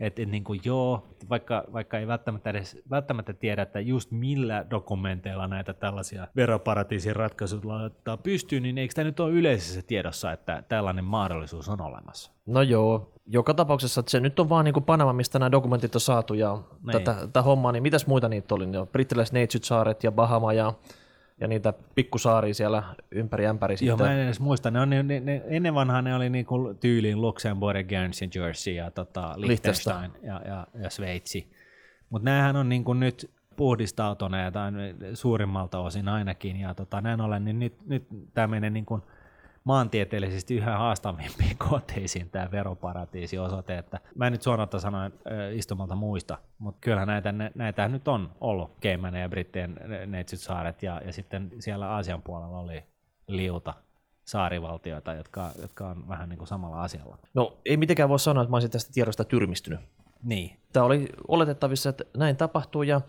Että 0.00 0.22
et, 0.22 0.28
niin 0.30 0.44
kuin 0.44 0.60
joo, 0.64 1.06
vaikka, 1.30 1.64
vaikka 1.72 1.98
ei 1.98 2.06
välttämättä 2.06 2.50
edes 2.50 2.78
välttämättä 2.90 3.32
tiedä, 3.32 3.62
että 3.62 3.80
just 3.80 4.10
millä 4.10 4.66
dokumenteilla 4.70 5.48
näitä 5.48 5.72
tällaisia 5.74 6.28
veroparatiisin 6.36 7.16
ratkaisuja 7.16 7.62
laittaa 7.64 8.16
pystyyn, 8.16 8.62
niin 8.62 8.78
eikö 8.78 8.94
tämä 8.94 9.04
nyt 9.04 9.20
ole 9.20 9.32
yleisessä 9.32 9.82
tiedossa, 9.82 10.32
että 10.32 10.62
tällainen 10.68 11.04
mahdollisuus 11.04 11.68
on 11.68 11.80
olemassa? 11.80 12.32
No 12.46 12.62
joo, 12.62 13.12
joka 13.26 13.54
tapauksessa 13.54 14.00
että 14.00 14.10
se 14.10 14.20
nyt 14.20 14.40
on 14.40 14.48
vaan 14.48 14.64
niin 14.64 14.72
kuin 14.72 14.84
Panama, 14.84 15.12
mistä 15.12 15.38
nämä 15.38 15.52
dokumentit 15.52 15.94
on 15.94 16.00
saatu 16.00 16.34
ja 16.34 16.54
Niin. 16.54 16.92
tätä, 16.92 17.14
tätä 17.20 17.42
hommaa, 17.42 17.72
niin 17.72 17.82
mitäs 17.82 18.06
muita 18.06 18.28
niitä 18.28 18.54
oli? 18.54 18.66
Ne 18.66 18.78
on 18.78 18.88
brittiläiset 18.88 19.32
Neitsyt-saaret 19.32 20.04
ja 20.04 20.12
Bahama 20.12 20.52
ja, 20.52 20.72
ja 21.40 21.48
niitä 21.48 21.72
pikkusaaria 21.94 22.54
siellä 22.54 22.82
ympäri 23.10 23.46
ämpäri 23.46 23.72
Joo, 23.80 23.96
sitten. 23.96 24.06
mä 24.06 24.12
en 24.12 24.24
edes 24.24 24.40
muista. 24.40 24.70
Ne 24.70 24.80
on, 24.80 24.90
ne, 24.90 25.02
ne, 25.02 25.20
ne, 25.20 25.42
ennen 25.46 25.74
vanhaa 25.74 26.02
ne 26.02 26.14
oli 26.14 26.30
niinku 26.30 26.74
tyyliin 26.80 27.20
Luxembourg, 27.20 27.88
Guernsey, 27.88 28.28
Jersey 28.34 28.74
ja 28.74 28.90
tota, 28.90 29.34
Liechtenstein 29.36 30.10
ja, 30.22 30.40
ja, 30.44 30.66
ja 30.82 30.90
Sveitsi. 30.90 31.50
Mutta 32.10 32.24
näähän 32.24 32.56
on 32.56 32.68
niinku 32.68 32.94
nyt 32.94 33.30
puhdistautuneet 33.56 34.52
tai 34.52 34.72
suurimmalta 35.14 35.78
osin 35.78 36.08
ainakin. 36.08 36.56
Ja 36.56 36.74
tota, 36.74 37.00
näin 37.00 37.20
ollen, 37.20 37.44
niin 37.44 37.58
nyt, 37.58 37.86
nyt 37.86 38.06
tämä 38.34 38.46
menee 38.46 38.70
niinku 38.70 39.00
maantieteellisesti 39.66 40.56
yhä 40.56 40.78
haastavimpiin 40.78 41.58
kohteisiin 41.70 42.30
tämä 42.30 42.50
veroparatiisi 42.50 43.38
osoite, 43.38 43.78
että 43.78 44.00
mä 44.14 44.26
en 44.26 44.32
nyt 44.32 44.42
suoraan 44.42 44.68
sanoen 44.78 45.12
istumalta 45.52 45.94
muista, 45.94 46.38
mutta 46.58 46.78
kyllähän 46.80 47.08
näitä, 47.08 47.32
nä- 47.32 47.50
näitä 47.54 47.88
nyt 47.88 48.08
on 48.08 48.32
ollut 48.40 48.80
Cayman 48.80 49.14
ja 49.14 49.28
Brittien 49.28 49.80
neitsyt 50.06 50.40
saaret 50.40 50.82
ja, 50.82 51.00
ja 51.04 51.12
sitten 51.12 51.50
siellä 51.58 51.88
Aasian 51.88 52.22
puolella 52.22 52.58
oli 52.58 52.84
liuta 53.28 53.74
saarivaltioita, 54.24 55.14
jotka, 55.14 55.50
jotka 55.60 55.88
on 55.88 56.08
vähän 56.08 56.28
niin 56.28 56.38
kuin 56.38 56.48
samalla 56.48 56.82
asialla. 56.82 57.18
No 57.34 57.56
ei 57.64 57.76
mitenkään 57.76 58.08
voi 58.08 58.18
sanoa, 58.18 58.42
että 58.42 58.50
mä 58.50 58.56
olisin 58.56 58.70
tästä 58.70 58.92
tiedosta 58.92 59.24
tyrmistynyt. 59.24 59.80
Niin. 60.22 60.56
Tämä 60.72 60.86
oli 60.86 61.08
oletettavissa, 61.28 61.90
että 61.90 62.04
näin 62.16 62.36
tapahtuu 62.36 62.82
ja 62.82 63.00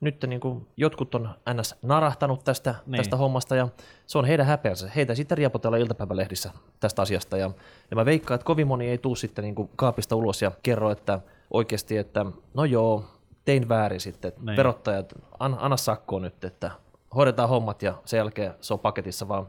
nyt 0.00 0.24
niin 0.26 0.40
kuin 0.40 0.66
jotkut 0.76 1.14
on 1.14 1.30
ns. 1.54 1.74
narahtanut 1.82 2.44
tästä, 2.44 2.74
Niin. 2.86 2.96
tästä 2.96 3.16
hommasta 3.16 3.56
ja 3.56 3.68
se 4.06 4.18
on 4.18 4.24
heidän 4.24 4.46
häpeänsä. 4.46 4.90
Heitä 4.96 5.14
sitten 5.14 5.38
riepotella 5.38 5.76
iltapäivälehdissä 5.76 6.50
tästä 6.80 7.02
asiasta 7.02 7.36
ja, 7.36 7.50
ja 7.90 7.96
mä 7.96 8.04
veikkaan, 8.04 8.34
että 8.34 8.44
kovin 8.44 8.66
moni 8.66 8.88
ei 8.88 8.98
tuu 8.98 9.14
sitten 9.14 9.42
niin 9.44 9.54
kuin 9.54 9.70
kaapista 9.76 10.16
ulos 10.16 10.42
ja 10.42 10.52
kerro, 10.62 10.90
että 10.90 11.20
oikeasti, 11.50 11.96
että 11.96 12.26
no 12.54 12.64
joo, 12.64 13.04
tein 13.44 13.68
väärin 13.68 14.00
sitten, 14.00 14.32
Niin. 14.40 14.56
verottajat, 14.56 15.12
an, 15.38 15.56
anna 15.60 15.76
sakkoa 15.76 16.20
nyt, 16.20 16.44
että 16.44 16.70
hoidetaan 17.14 17.48
hommat 17.48 17.82
ja 17.82 17.94
sen 18.04 18.18
jälkeen 18.18 18.54
se 18.60 18.74
on 18.74 18.80
paketissa 18.80 19.28
vaan 19.28 19.46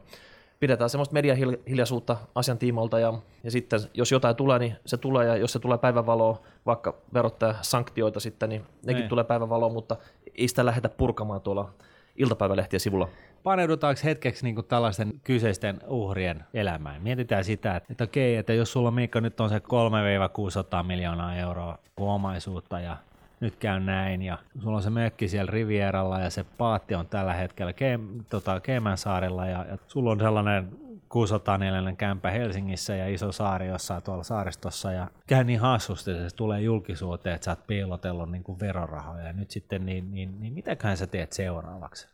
pidetään 0.62 0.90
semmoista 0.90 1.12
mediahiljaisuutta 1.12 2.16
asian 2.34 2.58
tiimoilta 2.58 2.98
ja, 2.98 3.12
ja 3.44 3.50
sitten 3.50 3.80
jos 3.94 4.12
jotain 4.12 4.36
tulee, 4.36 4.58
niin 4.58 4.76
se 4.86 4.96
tulee 4.96 5.26
ja 5.26 5.36
jos 5.36 5.52
se 5.52 5.58
tulee 5.58 5.78
päivänvaloon, 5.78 6.36
vaikka 6.66 6.94
verottaja 7.14 7.54
sanktioita 7.62 8.20
sitten, 8.20 8.48
niin 8.48 8.62
nekin 8.86 9.00
Niin. 9.00 9.08
tulee 9.08 9.24
päivänvaloon, 9.24 9.72
mutta 9.72 9.96
ei 10.34 10.48
sitä 10.48 10.66
lähdetä 10.66 10.88
purkamaan 10.88 11.40
tuolla 11.40 11.70
iltapäivälehtien 12.16 12.80
sivulla. 12.80 13.08
Paneudutaanko 13.42 14.00
hetkeksi 14.04 14.44
niin 14.44 14.64
tällaisten 14.68 15.12
kyseisten 15.24 15.80
uhrien 15.86 16.44
elämään? 16.54 17.02
Mietitään 17.02 17.44
sitä, 17.44 17.76
että, 17.76 17.92
että 17.92 18.04
okei, 18.04 18.36
että 18.36 18.52
jos 18.52 18.72
sulla 18.72 18.90
Miikka 18.90 19.20
nyt 19.20 19.40
on 19.40 19.48
se 19.48 19.58
3-600 19.58 20.82
miljoonaa 20.86 21.36
euroa 21.36 21.78
omaisuutta 21.96 22.80
ja 22.80 22.96
nyt 23.42 23.56
käy 23.56 23.80
näin 23.80 24.22
ja 24.22 24.38
sulla 24.62 24.76
on 24.76 24.82
se 24.82 24.90
mökki 24.90 25.28
siellä 25.28 25.50
Rivieralla 25.50 26.20
ja 26.20 26.30
se 26.30 26.44
paatti 26.44 26.94
on 26.94 27.06
tällä 27.06 27.34
hetkellä 27.34 27.72
Ke- 27.72 28.24
tota, 28.30 28.60
Keimänsaarella 28.60 29.46
ja, 29.46 29.64
ja 29.68 29.78
sulla 29.86 30.10
on 30.10 30.18
sellainen 30.18 30.68
604 31.08 31.92
kämpä 31.92 32.30
Helsingissä 32.30 32.96
ja 32.96 33.08
iso 33.08 33.32
saari 33.32 33.66
jossain 33.66 34.02
tuolla 34.02 34.22
saaristossa 34.22 34.92
ja 34.92 35.08
käy 35.26 35.44
niin 35.44 35.60
hassusti, 35.60 36.10
että 36.10 36.28
se 36.28 36.36
tulee 36.36 36.60
julkisuuteen, 36.60 37.34
että 37.34 37.44
sä 37.44 37.50
oot 37.50 37.66
piilotellut 37.66 38.30
niin 38.30 38.44
kuin 38.44 38.60
verorahoja 38.60 39.24
ja 39.24 39.32
nyt 39.32 39.50
sitten 39.50 39.86
niin, 39.86 40.14
niin, 40.14 40.40
niin 40.40 40.52
mitäköhän 40.52 40.96
sä 40.96 41.06
teet 41.06 41.32
seuraavaksi? 41.32 42.08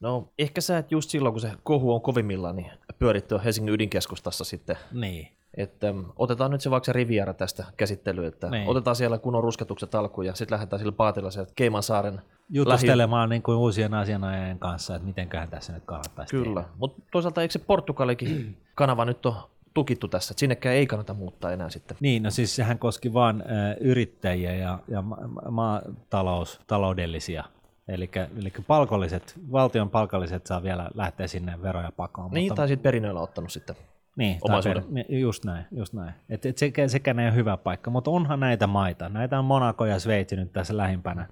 No 0.00 0.32
ehkä 0.38 0.60
sä 0.60 0.78
et 0.78 0.92
just 0.92 1.10
silloin, 1.10 1.32
kun 1.32 1.40
se 1.40 1.52
kohu 1.62 1.94
on 1.94 2.00
kovimmillaan, 2.00 2.56
niin 2.56 2.70
pyörittyä 2.98 3.38
Helsingin 3.38 3.74
ydinkeskustassa 3.74 4.44
sitten. 4.44 4.76
Niin. 4.92 5.37
Että 5.56 5.92
mm, 5.92 6.04
otetaan 6.16 6.50
nyt 6.50 6.60
se 6.60 6.70
vaikka 6.70 6.84
se 6.84 6.92
Riviera 6.92 7.34
tästä 7.34 7.64
käsittelyyn, 7.76 8.28
että 8.28 8.50
Niin. 8.50 8.68
otetaan 8.68 8.96
siellä 8.96 9.18
kunnon 9.18 9.42
rusketukset 9.42 9.94
alkuun 9.94 10.26
ja 10.26 10.34
sitten 10.34 10.54
lähdetään 10.56 10.80
sillä 10.80 10.92
paatilla 10.92 11.30
sieltä 11.30 11.52
Keimansaaren 11.56 12.20
jutustelemaan 12.50 13.28
niin 13.28 13.42
kuin 13.42 13.56
uusien 13.58 13.94
asianajajien 13.94 14.58
kanssa, 14.58 14.94
että 14.94 15.06
mitenköhän 15.06 15.48
tässä 15.50 15.72
nyt 15.72 15.82
kannattaisi 15.86 16.36
Kyllä, 16.36 16.64
mutta 16.78 17.02
toisaalta 17.12 17.42
eikö 17.42 17.52
se 17.52 17.58
Portugalikin 17.58 18.56
kanava 18.74 19.04
nyt 19.04 19.26
on 19.26 19.34
tukittu 19.74 20.08
tässä, 20.08 20.32
että 20.32 20.40
sinnekään 20.40 20.74
ei 20.74 20.86
kannata 20.86 21.14
muuttaa 21.14 21.52
enää 21.52 21.70
sitten. 21.70 21.96
Niin, 22.00 22.22
no 22.22 22.30
siis 22.30 22.56
sehän 22.56 22.78
koski 22.78 23.12
vain 23.12 23.44
yrittäjiä 23.80 24.54
ja, 24.54 24.78
ja 24.88 25.02
ma- 25.02 25.18
ma- 25.26 25.50
maatalous, 25.50 26.60
taloudellisia. 26.66 27.44
Eli, 27.88 28.10
eli 28.40 28.52
palkolliset, 28.66 29.34
valtion 29.52 29.90
palkalliset 29.90 30.46
saa 30.46 30.62
vielä 30.62 30.90
lähteä 30.94 31.26
sinne 31.26 31.62
veroja 31.62 31.92
pakoon. 31.96 32.30
Niin, 32.30 32.44
mutta, 32.44 32.54
tai 32.54 32.68
sitten 32.68 32.82
perinnöillä 32.82 33.20
ottanut 33.20 33.52
sitten. 33.52 33.76
Niin, 34.18 34.38
omaisuuden. 34.42 34.82
tai- 34.82 34.92
niin, 34.92 35.20
just 35.20 35.44
näin, 35.44 35.64
just 35.70 35.92
näin. 35.92 36.12
Et, 36.28 36.46
et 36.46 36.58
sekä, 36.58 36.88
sekään 36.88 37.18
ei 37.18 37.26
ole 37.26 37.34
hyvä 37.34 37.56
paikka, 37.56 37.90
mutta 37.90 38.10
onhan 38.10 38.40
näitä 38.40 38.66
maita. 38.66 39.08
Näitä 39.08 39.38
on 39.38 39.44
Monaco 39.44 39.86
ja 39.86 39.98
Sveitsi 39.98 40.36
nyt 40.36 40.52
tässä 40.52 40.76
lähimpänä. 40.76 41.26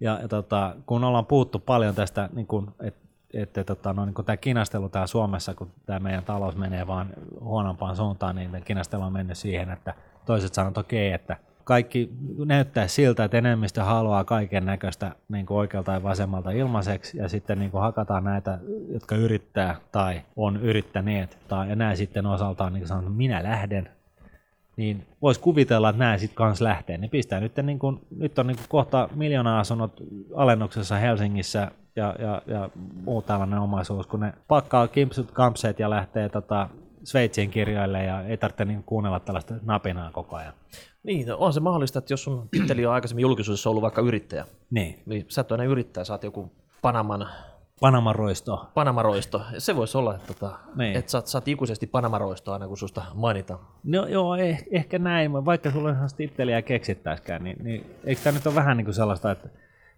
Ja, 0.00 0.18
ja 0.22 0.28
tota, 0.28 0.76
kun 0.86 1.04
ollaan 1.04 1.26
puhuttu 1.26 1.58
paljon 1.58 1.94
tästä, 1.94 2.28
niin 2.32 2.46
kun, 2.46 2.74
että 2.80 3.08
että 3.34 3.64
tota, 3.64 3.92
no, 3.92 4.04
niin 4.04 4.14
tämä 4.26 4.36
kinastelu 4.36 4.88
täällä 4.88 5.06
Suomessa, 5.06 5.54
kun 5.54 5.70
tämä 5.86 5.98
meidän 5.98 6.24
talous 6.24 6.56
menee 6.56 6.86
vaan 6.86 7.08
huonompaan 7.40 7.96
suuntaan, 7.96 8.36
niin 8.36 8.62
kinastelu 8.64 9.02
on 9.02 9.12
mennyt 9.12 9.38
siihen, 9.38 9.70
että 9.70 9.94
toiset 10.26 10.54
sanoo, 10.54 10.68
että 10.68 10.80
okei, 10.80 11.12
että 11.12 11.36
kaikki 11.68 12.10
näyttää 12.44 12.88
siltä, 12.88 13.24
että 13.24 13.38
enemmistö 13.38 13.84
haluaa 13.84 14.24
kaiken 14.24 14.66
näköistä 14.66 15.12
niin 15.28 15.46
oikealta 15.50 15.92
ja 15.92 16.02
vasemmalta 16.02 16.50
ilmaiseksi, 16.50 17.18
ja 17.18 17.28
sitten 17.28 17.58
niin 17.58 17.70
kuin 17.70 17.80
hakataan 17.80 18.24
näitä, 18.24 18.58
jotka 18.92 19.16
yrittää 19.16 19.76
tai 19.92 20.20
on 20.36 20.56
yrittäneet, 20.56 21.38
tai 21.48 21.68
ja 21.68 21.76
nämä 21.76 21.96
sitten 21.96 22.26
osaltaan 22.26 22.72
niin 22.72 22.82
että 22.82 23.10
minä 23.10 23.42
lähden, 23.42 23.88
niin 24.76 25.06
voisi 25.22 25.40
kuvitella, 25.40 25.88
että 25.88 25.98
nämä 25.98 26.18
sitten 26.18 26.36
kanssa 26.36 26.64
lähtee. 26.64 26.98
Ne 26.98 27.08
pistää 27.08 27.40
nyt, 27.40 27.56
niin 27.62 27.78
kuin, 27.78 28.00
nyt 28.16 28.38
on 28.38 28.46
niin 28.46 28.56
kuin 28.56 28.68
kohta 28.68 29.08
miljoona 29.14 29.60
asunnot 29.60 30.02
alennuksessa 30.34 30.96
Helsingissä 30.96 31.70
ja, 31.96 32.16
ja, 32.18 32.42
ja 32.46 32.70
muu 33.04 33.22
tällainen 33.22 33.58
omaisuus, 33.58 34.06
kun 34.06 34.20
ne 34.20 34.32
pakkaa 34.48 34.88
kimpsut 34.88 35.30
kampseet 35.30 35.78
ja 35.78 35.90
lähtee 35.90 36.28
tota, 36.28 36.68
Sveitsiin 37.04 37.50
kirjoille 37.50 38.04
ja 38.04 38.22
ei 38.22 38.36
tarvitse 38.36 38.64
niin 38.64 38.82
kuunnella 38.84 39.20
tällaista 39.20 39.54
napinaa 39.62 40.10
koko 40.10 40.36
ajan. 40.36 40.52
Niin, 41.02 41.26
no 41.26 41.36
on 41.40 41.52
se 41.52 41.60
mahdollista, 41.60 41.98
että 41.98 42.12
jos 42.12 42.24
sun 42.24 42.48
titteli 42.50 42.86
on 42.86 42.92
aikaisemmin 42.92 43.22
julkisuudessa 43.22 43.70
ollut 43.70 43.82
vaikka 43.82 44.00
yrittäjä, 44.02 44.44
Niin. 44.70 45.02
niin 45.06 45.24
sä 45.28 45.40
et 45.40 45.52
ole 45.52 45.62
enää 45.62 45.72
yrittäjä, 45.72 46.04
sä 46.04 46.12
oot 46.14 46.22
joku 46.22 46.52
Panaman, 46.82 47.28
Panaman 47.80 48.14
roisto. 48.14 48.66
Panamaroisto. 48.74 49.42
Se 49.58 49.76
voisi 49.76 49.98
olla, 49.98 50.14
että, 50.14 50.34
tota, 50.34 50.58
Niin. 50.76 50.96
että 50.96 51.10
sä 51.10 51.38
oot 51.38 51.48
ikuisesti 51.48 51.86
Panamaroisto 51.86 52.52
aina, 52.52 52.68
kun 52.68 52.78
susta 52.78 53.02
mainitaan. 53.14 53.60
No 53.84 54.06
joo, 54.06 54.36
eh, 54.36 54.64
ehkä 54.70 54.98
näin, 54.98 55.32
vaikka 55.44 55.70
sulla 55.70 55.90
ihan 55.90 56.08
titteliä 56.16 56.62
keksittäisikään, 56.62 57.44
niin, 57.44 57.56
niin 57.64 57.94
eikö 58.04 58.20
tämä 58.24 58.34
nyt 58.38 58.46
ole 58.46 58.54
vähän 58.54 58.76
niin 58.76 58.84
kuin 58.84 58.94
sellaista, 58.94 59.30
että 59.30 59.48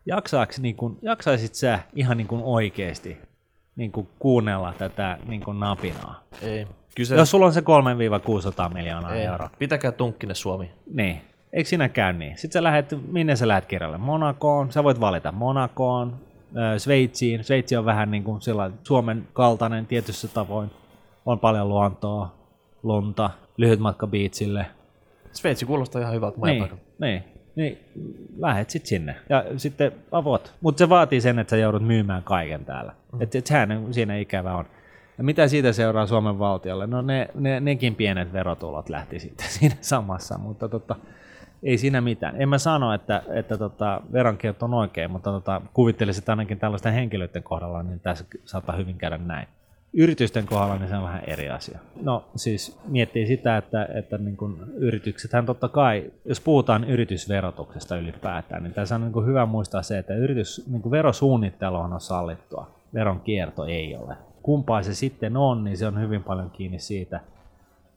jaksaaks, 0.07 0.61
niin 0.61 0.77
kuin, 0.77 0.99
jaksaisit 1.03 1.55
sä 1.55 1.79
ihan 1.95 2.17
niin 2.17 2.27
kuin 2.29 2.43
oikeasti 2.45 3.19
niin 3.77 3.93
kuin 3.93 4.09
kuunnella 4.19 4.73
tätä 4.79 5.19
niin 5.27 5.41
kuin 5.45 5.61
napinaa? 5.61 6.23
Ei. 6.43 6.67
Kyse, 6.97 7.17
Jos 7.17 7.31
sulla 7.31 7.47
on 7.47 7.53
se 7.53 7.61
3-600 7.61 8.75
miljoonaa 8.75 9.15
ei. 9.15 9.25
euroa. 9.25 9.51
Pitäkää 9.59 9.93
tunkkinen 9.93 10.37
Suomi. 10.37 10.71
Niin. 10.95 11.21
Eikö 11.53 11.69
sinä 11.69 11.89
käy 11.89 12.13
niin? 12.13 12.39
Sitten 12.39 12.59
sä 12.61 12.63
lähet, 12.63 12.95
minne 13.13 13.37
sä 13.37 13.49
lähet 13.49 13.67
kirjalle? 13.67 13.99
Monakoon, 13.99 14.73
sä 14.73 14.85
voit 14.85 15.01
valita 15.01 15.33
Monakoon, 15.33 16.17
Sveitsiin. 16.79 17.45
Sveitsi 17.45 17.77
on 17.77 17.85
vähän 17.85 18.11
niin 18.11 18.25
kuin 18.25 18.41
Suomen 18.83 19.29
kaltainen 19.33 19.87
tietyssä 19.87 20.29
tavoin. 20.29 20.71
On 21.27 21.39
paljon 21.39 21.69
luontoa, 21.69 22.35
lunta, 22.83 23.31
lyhyt 23.57 23.81
matka 23.81 24.07
biitsille. 24.07 24.67
Sveitsi 25.33 25.67
kuulostaa 25.67 26.03
ihan 26.03 26.15
hyvältä 26.15 26.39
Niin, 26.45 26.69
niin, 26.99 27.25
niin, 27.57 27.79
lähet 28.39 28.71
sitten 28.71 28.89
sinne. 28.89 29.17
Ja 29.29 29.45
sitten 29.57 29.93
avot. 30.13 30.55
Mutta 30.61 30.79
se 30.79 30.89
vaatii 30.89 31.21
sen, 31.21 31.39
että 31.39 31.51
sä 31.51 31.57
joudut 31.57 31.87
myymään 31.87 32.23
kaiken 32.23 32.65
täällä. 32.65 32.93
Mm. 33.13 33.23
Että 33.23 33.39
et 33.39 33.47
sehän 33.47 33.87
siinä 33.91 34.17
ikävä 34.17 34.55
on. 34.55 34.65
Ja 35.21 35.25
mitä 35.25 35.49
siitä 35.49 35.73
seuraa 35.73 36.07
Suomen 36.07 36.39
valtiolle? 36.39 36.87
No 36.87 37.03
ne, 37.03 37.29
ne, 37.35 37.61
nekin 37.61 37.95
pienet 37.95 38.33
verotulot 38.33 38.89
lähti 38.89 39.19
sitten 39.19 39.47
siinä 39.59 39.77
samassa, 39.81 40.39
mutta 40.39 40.69
tota, 40.69 40.97
ei 41.63 41.79
siinä 41.79 42.01
mitään. 42.01 42.43
En 42.43 42.49
mä 42.49 42.59
sano, 42.59 42.95
että, 42.95 43.23
että 43.33 43.59
tota, 43.59 44.01
veronkierto 44.13 44.65
on 44.65 44.75
oikein, 44.75 45.11
mutta 45.11 45.31
tota, 45.31 45.63
kuvittelisin, 45.75 46.21
että 46.21 46.33
ainakin 46.33 46.59
tällaisten 46.59 46.93
henkilöiden 46.93 47.43
kohdalla, 47.43 47.83
niin 47.83 48.01
tässä 48.01 48.25
saattaa 48.45 48.77
hyvin 48.77 48.99
käydä 48.99 49.19
näin. 49.19 49.49
Yritysten 49.93 50.47
kohdalla 50.47 50.77
niin 50.77 50.89
se 50.89 50.97
on 50.97 51.03
vähän 51.03 51.23
eri 51.27 51.49
asia. 51.49 51.79
No 52.03 52.25
siis 52.37 52.79
miettii 52.89 53.27
sitä, 53.27 53.57
että, 53.57 53.89
että 53.95 54.19
niin 54.19 54.37
kun 54.37 54.73
yrityksethän 54.75 55.47
totta 55.47 55.69
kai, 55.69 56.11
jos 56.25 56.41
puhutaan 56.41 56.85
yritysverotuksesta 56.85 57.97
ylipäätään, 57.97 58.63
niin 58.63 58.75
tässä 58.75 58.95
on 58.95 59.01
niin 59.01 59.27
hyvä 59.27 59.47
muistaa 59.47 59.83
se, 59.83 59.99
että 59.99 60.15
yritys, 60.15 60.67
niin 60.71 60.91
verosuunnittelu 60.91 61.77
on 61.77 62.01
sallittua, 62.01 62.71
veronkierto 62.95 63.65
ei 63.65 63.97
ole. 63.97 64.17
Kumpaa 64.43 64.83
se 64.83 64.95
sitten 64.95 65.37
on, 65.37 65.65
niin 65.65 65.77
se 65.77 65.87
on 65.87 66.01
hyvin 66.01 66.23
paljon 66.23 66.51
kiinni 66.51 66.79
siitä, 66.79 67.21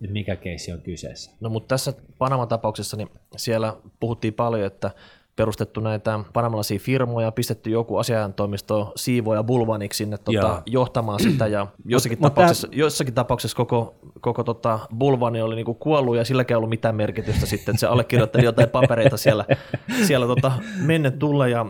että 0.01 0.13
mikä 0.13 0.35
keissi 0.35 0.71
on 0.71 0.81
kyseessä. 0.81 1.31
No 1.39 1.49
mutta 1.49 1.67
tässä 1.67 1.93
Panaman 2.17 2.47
tapauksessa 2.47 2.97
niin 2.97 3.09
siellä 3.35 3.77
puhuttiin 3.99 4.33
paljon, 4.33 4.67
että 4.67 4.91
perustettu 5.35 5.79
näitä 5.79 6.19
panamalaisia 6.33 6.79
firmoja, 6.79 7.31
pistetty 7.31 7.69
joku 7.69 7.97
asiantoimisto 7.97 8.91
siivoja 8.95 9.43
bulvaniksi 9.43 9.97
sinne 9.97 10.17
tota, 10.17 10.61
johtamaan 10.65 11.19
sitä. 11.29 11.47
Ja 11.47 11.67
jossakin, 11.85 12.17
mut, 12.17 12.33
tapauksessa, 12.33 12.67
mut 12.67 12.75
jossakin 12.75 13.13
tapauksessa 13.13 13.57
koko, 13.57 13.95
koko 14.21 14.43
tota, 14.43 14.79
bulvani 14.97 15.41
oli 15.41 15.55
niinku 15.55 15.73
kuollut 15.73 16.15
ja 16.15 16.25
silläkään 16.25 16.55
ei 16.55 16.57
ollut 16.57 16.69
mitään 16.69 16.95
merkitystä 16.95 17.45
sitten, 17.45 17.73
että 17.73 17.79
se 17.79 17.87
allekirjoitteli 17.87 18.45
jotain 18.45 18.69
papereita 18.69 19.17
siellä, 19.17 19.45
siellä 20.07 20.27
tota, 20.27 20.51
menne 20.81 21.11
tulla. 21.11 21.47
Ja 21.47 21.65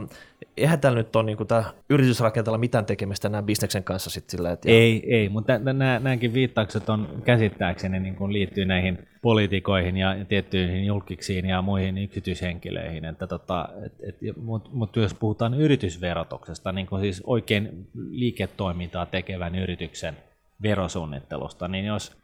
eihän 0.58 0.80
täällä 0.80 0.98
nyt 0.98 1.16
ole 1.16 1.24
niin 1.24 1.48
tämä 1.48 1.64
yritysrakenteella 1.90 2.58
mitään 2.58 2.86
tekemistä 2.86 3.30
nämä 3.30 3.44
bisneksen 3.44 3.84
kanssa 3.84 4.10
sitten 4.10 4.38
sillä, 4.38 4.52
että 4.52 4.70
Ei, 4.72 5.16
ei, 5.16 5.30
mutta 5.30 5.60
nämäkin 5.60 6.34
viittaukset 6.34 6.90
on 6.90 7.08
käsittääkseni 7.26 8.00
niin 8.00 8.34
liittyy 8.34 8.66
näihin 8.66 9.08
poliitikoihin 9.24 9.98
ja 9.98 10.16
tiettyihin 10.28 10.86
julkiksiin 10.86 11.46
ja 11.46 11.62
muihin 11.62 11.98
yksityishenkilöihin, 11.98 13.06
että 13.06 13.28
tota, 13.28 13.70
et, 13.86 13.94
et, 14.04 14.38
mutta 14.38 14.70
mut 14.74 14.96
jos 14.96 15.14
puhutaan 15.14 15.54
yritysverotuksesta, 15.54 16.72
niin 16.72 16.88
kuin 16.88 17.02
siis 17.02 17.24
oikein 17.26 17.88
liiketoimintaa 18.10 19.06
tekevän 19.06 19.56
yrityksen 19.56 20.18
verosuunnittelusta, 20.62 21.68
niin 21.68 21.86
jos 21.86 22.23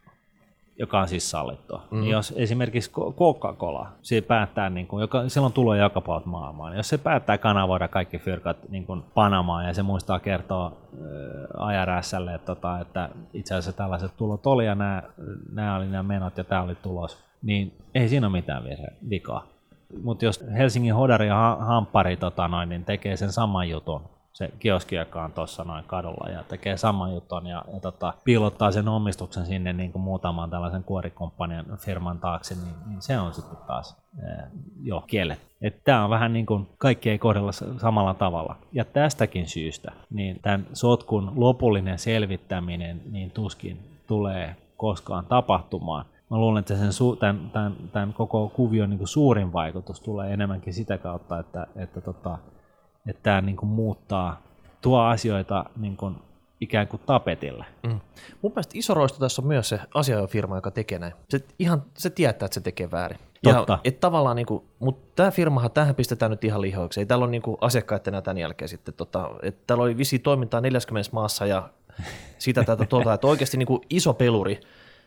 joka 0.80 1.00
on 1.00 1.08
siis 1.08 1.30
sallittua. 1.30 1.82
Mm. 1.90 2.00
Niin 2.00 2.10
jos 2.10 2.34
esimerkiksi 2.36 2.90
Coca-Cola, 2.92 3.88
se 4.02 4.20
päättää, 4.20 4.70
niin 4.70 4.86
kuin, 4.86 5.00
joka, 5.00 5.28
silloin 5.28 5.52
tulee 5.52 5.78
joka 5.78 6.00
puolta 6.00 6.26
maailmaa, 6.26 6.70
niin 6.70 6.76
jos 6.76 6.88
se 6.88 6.98
päättää 6.98 7.38
kanavoida 7.38 7.88
kaikki 7.88 8.18
fyrkat 8.18 8.56
niin 8.68 8.86
kuin 8.86 9.02
Panamaan 9.14 9.66
ja 9.66 9.74
se 9.74 9.82
muistaa 9.82 10.18
kertoa 10.18 10.66
äh, 10.66 11.82
IRSlle, 11.82 12.34
että, 12.34 12.46
tota, 12.46 12.80
että 12.80 13.08
itse 13.34 13.54
asiassa 13.54 13.72
tällaiset 13.72 14.16
tulot 14.16 14.46
oli 14.46 14.66
ja 14.66 14.74
nämä, 14.74 15.02
nämä 15.52 15.76
oli 15.76 15.86
nämä 15.86 16.02
menot 16.02 16.38
ja 16.38 16.44
tämä 16.44 16.62
oli 16.62 16.74
tulos, 16.74 17.24
niin 17.42 17.72
ei 17.94 18.08
siinä 18.08 18.26
ole 18.26 18.32
mitään 18.32 18.64
vikaa. 19.10 19.46
Mutta 20.02 20.24
jos 20.24 20.44
Helsingin 20.58 20.94
Hodari 20.94 21.26
ja 21.26 21.56
Hampari 21.60 22.16
tota 22.16 22.48
noin, 22.48 22.68
niin 22.68 22.84
tekee 22.84 23.16
sen 23.16 23.32
saman 23.32 23.68
jutun, 23.68 24.02
se 24.40 24.52
kioski, 24.58 24.96
joka 24.96 25.24
on 25.24 25.32
tuossa 25.32 25.64
noin 25.64 25.84
kadulla 25.86 26.30
ja 26.30 26.42
tekee 26.42 26.76
saman 26.76 27.14
jutun 27.14 27.46
ja, 27.46 27.64
ja 27.72 27.80
tota, 27.80 28.14
piilottaa 28.24 28.70
sen 28.70 28.88
omistuksen 28.88 29.46
sinne 29.46 29.72
niin 29.72 29.92
kuin 29.92 30.02
muutaman 30.02 30.50
tällaisen 30.50 30.84
kuorikomppanian 30.84 31.66
firman 31.78 32.18
taakse, 32.18 32.54
niin, 32.54 32.74
niin 32.86 33.02
se 33.02 33.18
on 33.18 33.34
sitten 33.34 33.56
taas 33.66 33.96
ää, 34.22 34.50
jo 34.82 35.04
kielletty. 35.06 35.70
Tämä 35.84 36.04
on 36.04 36.10
vähän 36.10 36.32
niin 36.32 36.46
kuin 36.46 36.68
kaikki 36.78 37.10
ei 37.10 37.18
kohdella 37.18 37.52
samalla 37.80 38.14
tavalla. 38.14 38.56
Ja 38.72 38.84
tästäkin 38.84 39.48
syystä 39.48 39.92
niin 40.10 40.38
tämän 40.42 40.66
sotkun 40.72 41.32
lopullinen 41.36 41.98
selvittäminen 41.98 43.02
niin 43.10 43.30
tuskin 43.30 44.00
tulee 44.06 44.56
koskaan 44.76 45.26
tapahtumaan. 45.26 46.04
Mä 46.30 46.38
luulen, 46.38 46.60
että 46.60 46.76
sen 46.76 46.88
su- 46.88 47.16
tämän, 47.18 47.50
tämän, 47.52 47.76
tämän 47.92 48.12
koko 48.12 48.48
kuvion 48.48 48.90
niin 48.90 48.98
kuin 48.98 49.08
suurin 49.08 49.52
vaikutus 49.52 50.00
tulee 50.00 50.32
enemmänkin 50.32 50.74
sitä 50.74 50.98
kautta, 50.98 51.38
että, 51.38 51.66
että 51.76 52.00
tota, 52.00 52.38
että 53.06 53.22
tämä 53.22 53.40
niin 53.40 53.56
kuin 53.56 53.70
muuttaa, 53.70 54.42
tuo 54.80 55.00
asioita 55.00 55.64
niin 55.76 55.96
kuin 55.96 56.16
ikään 56.60 56.88
kuin 56.88 57.02
tapetille. 57.06 57.64
Mm. 57.82 58.00
Mun 58.42 58.52
mielestä 58.52 58.78
iso 58.78 58.94
roisto 58.94 59.18
tässä 59.18 59.42
on 59.42 59.48
myös 59.48 59.68
se 59.68 59.80
asiayfirma, 59.94 60.56
joka 60.56 60.70
tekee 60.70 60.98
näin. 60.98 61.12
Se, 61.28 61.40
ihan, 61.58 61.82
se 61.98 62.10
tietää, 62.10 62.46
että 62.46 62.54
se 62.54 62.60
tekee 62.60 62.90
väärin. 62.90 63.18
Totta. 63.42 63.72
Ja, 63.72 63.78
et 63.84 64.00
tavallaan, 64.00 64.36
niin 64.36 64.46
kuin, 64.46 64.64
mutta 64.78 65.12
tämä 65.16 65.30
firmahan, 65.30 65.70
tähän 65.70 65.94
pistetään 65.94 66.30
nyt 66.30 66.44
ihan 66.44 66.60
lihoiksi. 66.60 67.00
Ei 67.00 67.06
täällä 67.06 67.22
ole 67.22 67.30
niin 67.30 67.42
kuin 67.42 67.56
asiakkaita 67.60 68.10
enää 68.10 68.22
tämän 68.22 68.38
jälkeen 68.38 68.68
sitten. 68.68 68.94
Tota, 68.94 69.30
että 69.42 69.62
täällä 69.66 69.84
oli 69.84 69.96
visi 69.96 70.18
toimintaa 70.18 70.60
40 70.60 71.10
maassa 71.12 71.46
ja 71.46 71.68
sitä 72.38 72.64
tätä 72.64 72.86
tuota, 72.86 73.14
että 73.14 73.26
oikeasti 73.26 73.56
niin 73.56 73.66
kuin 73.66 73.82
iso 73.90 74.14
peluri, 74.14 74.60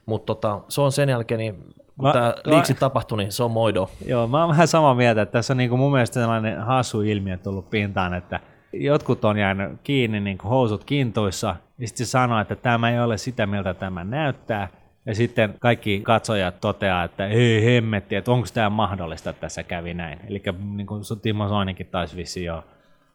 mutta 0.06 0.36
tota, 0.36 0.62
se 0.68 0.82
on 0.82 0.92
sen 0.92 1.10
jälkeen, 1.10 1.38
niin 1.38 1.74
kun 2.00 2.12
tämä 2.12 2.34
liiksi 2.46 2.74
tapahtui, 2.74 3.18
niin 3.18 3.32
se 3.32 3.44
on 3.44 3.52
moido. 3.52 3.90
Joo, 4.06 4.28
mä 4.28 4.40
oon 4.40 4.50
vähän 4.50 4.68
samaa 4.68 4.96
mieltä, 4.96 5.22
että 5.22 5.32
tässä 5.32 5.54
on 5.54 5.58
niin 5.58 5.70
kuin 5.70 5.80
mun 5.80 5.92
mielestä 5.92 6.14
sellainen 6.14 6.62
hassu 6.62 7.02
ilmiö 7.02 7.38
tullut 7.38 7.70
pintaan, 7.70 8.14
että 8.14 8.40
jotkut 8.74 9.26
on 9.26 9.38
jäänyt 9.38 9.72
kiinni 9.84 10.20
niin 10.20 10.38
kuin 10.38 10.50
housut 10.50 10.84
kintuissa, 10.84 11.56
ja 11.78 11.88
sitten 11.88 12.06
se 12.06 12.10
sanoo, 12.10 12.40
että 12.40 12.56
tämä 12.56 12.90
ei 12.90 13.00
ole 13.00 13.18
sitä, 13.18 13.46
miltä 13.46 13.74
tämä 13.74 14.04
näyttää, 14.04 14.68
ja 15.06 15.16
sitten 15.16 15.56
kaikki 15.60 16.02
katsojat 16.04 16.62
toteaa, 16.62 17.04
että 17.04 17.28
ei 17.28 17.66
hemmetti, 17.66 18.16
että 18.16 18.32
onko 18.32 18.48
tämä 18.54 18.70
mahdollista, 18.70 19.30
että 19.30 19.42
tässä 19.42 19.64
kävi 19.64 19.94
näin. 19.94 20.20
Eli 20.28 20.42
niin 20.76 20.88
kuin 20.88 21.02
Timo 21.22 21.48
Soinikin 21.48 21.88
taisi 21.88 22.18
vissi 22.18 22.44
jo 22.44 22.64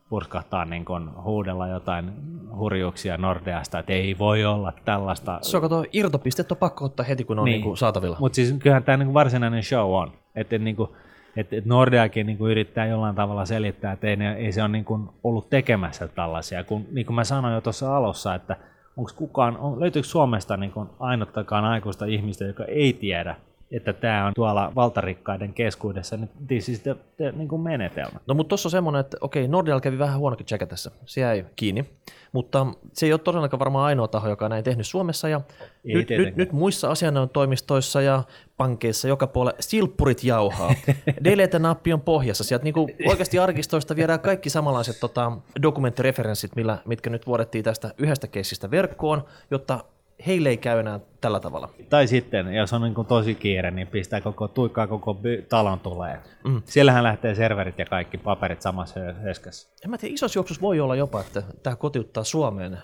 purskahtaa 0.08 0.64
niin 0.64 0.84
kuin 0.84 1.10
huudella 1.22 1.68
jotain 1.68 2.12
hurjuuksia 2.56 3.16
Nordeasta, 3.16 3.78
että 3.78 3.92
ei 3.92 4.18
voi 4.18 4.44
olla 4.44 4.72
tällaista. 4.84 5.38
Se 5.42 5.56
on 5.56 5.60
kato, 5.60 5.78
on 5.78 6.56
pakko 6.58 6.84
ottaa 6.84 7.06
heti, 7.06 7.24
kun 7.24 7.38
on 7.38 7.44
niin. 7.44 7.52
Niin 7.52 7.62
kuin 7.62 7.76
saatavilla. 7.76 8.16
Mutta 8.20 8.36
siis 8.36 8.54
kyllähän 8.58 8.84
tämä 8.84 8.96
niin 8.96 9.14
varsinainen 9.14 9.62
show 9.62 9.94
on. 9.94 10.12
Että 10.34 10.58
niin 10.58 10.76
kuin, 10.76 10.90
että 11.36 11.56
et 11.56 11.66
Nordeakin 11.66 12.26
niin 12.26 12.38
kuin 12.38 12.50
yrittää 12.50 12.86
jollain 12.86 13.14
tavalla 13.14 13.44
selittää, 13.44 13.92
että 13.92 14.06
ei, 14.06 14.16
ei 14.38 14.52
se 14.52 14.62
ole 14.62 14.68
niin 14.68 14.84
kuin 14.84 15.08
ollut 15.24 15.50
tekemässä 15.50 16.08
tällaisia. 16.08 16.64
Kun, 16.64 16.86
niin 16.92 17.06
kuin 17.06 17.14
mä 17.14 17.24
sanoin 17.24 17.54
jo 17.54 17.60
tuossa 17.60 17.96
alussa, 17.96 18.34
että 18.34 18.56
onko 18.96 19.10
kukaan, 19.16 19.56
on, 19.56 19.80
löytyykö 19.80 20.08
Suomesta 20.08 20.56
niin 20.56 20.72
kuin 20.72 20.88
ainuttakaan 21.00 21.64
aikuista 21.64 22.04
ihmistä, 22.06 22.44
joka 22.44 22.64
ei 22.64 22.92
tiedä, 22.92 23.36
että 23.70 23.92
tämä 23.92 24.26
on 24.26 24.34
tuolla 24.34 24.72
valtarikkaiden 24.74 25.54
keskuudessa 25.54 26.16
nyt 26.16 26.30
siis 26.60 26.80
te, 26.80 26.96
te, 27.16 27.32
niin 27.32 27.48
kuin 27.48 27.62
menetelmä. 27.62 28.20
No 28.26 28.34
mutta 28.34 28.48
tuossa 28.48 28.66
on 28.66 28.70
semmoinen, 28.70 29.00
että 29.00 29.16
okei, 29.20 29.48
Nordial 29.48 29.80
kävi 29.80 29.98
vähän 29.98 30.18
huonokin 30.18 30.46
tässä, 30.68 30.90
se 31.06 31.20
jäi 31.20 31.44
kiinni, 31.56 31.84
mutta 32.32 32.66
se 32.92 33.06
ei 33.06 33.12
ole 33.12 33.20
todellakaan 33.20 33.58
varmaan 33.58 33.84
ainoa 33.84 34.08
taho, 34.08 34.28
joka 34.28 34.44
on 34.44 34.50
näin 34.50 34.64
tehnyt 34.64 34.86
Suomessa 34.86 35.28
ja 35.28 35.40
nyt, 35.84 36.10
nyt, 36.10 36.36
nyt, 36.36 36.52
muissa 36.52 36.90
asianajotoimistoissa 36.90 38.02
ja 38.02 38.22
pankeissa 38.56 39.08
joka 39.08 39.26
puolella 39.26 39.56
silppurit 39.60 40.24
jauhaa. 40.24 40.74
Delete-nappi 41.24 41.92
on 41.92 42.00
pohjassa. 42.00 42.44
Sieltä 42.44 42.64
niin 42.64 42.74
kuin 42.74 42.94
oikeasti 43.06 43.38
arkistoista 43.38 43.96
viedään 43.96 44.20
kaikki 44.20 44.50
samanlaiset 44.50 45.00
tota, 45.00 45.32
dokumenttireferenssit, 45.62 46.56
millä, 46.56 46.78
mitkä 46.84 47.10
nyt 47.10 47.26
vuodettiin 47.26 47.64
tästä 47.64 47.94
yhdestä 47.98 48.26
keissistä 48.26 48.70
verkkoon, 48.70 49.24
jotta 49.50 49.84
heille 50.26 50.48
ei 50.48 50.56
käy 50.56 50.80
enää 50.80 51.00
tällä 51.20 51.40
tavalla. 51.40 51.68
Tai 51.88 52.06
sitten, 52.06 52.54
jos 52.54 52.72
on 52.72 52.82
niin 52.82 52.94
kuin 52.94 53.06
tosi 53.06 53.34
kiire, 53.34 53.70
niin 53.70 53.86
pistää 53.86 54.20
koko, 54.20 54.48
tuikkaa 54.48 54.86
koko 54.86 55.14
by- 55.14 55.46
talon 55.48 55.80
tulee. 55.80 56.18
Mm. 56.44 56.62
Siellähän 56.64 57.04
lähtee 57.04 57.34
serverit 57.34 57.78
ja 57.78 57.84
kaikki 57.84 58.18
paperit 58.18 58.62
samassa 58.62 59.00
höskässä. 59.24 59.68
En 59.84 59.90
mä 59.90 59.98
tiedä, 59.98 60.14
isossa 60.14 60.38
juoksussa 60.38 60.62
voi 60.62 60.80
olla 60.80 60.96
jopa, 60.96 61.20
että 61.20 61.42
tämä 61.62 61.76
kotiuttaa 61.76 62.24
Suomeen 62.24 62.78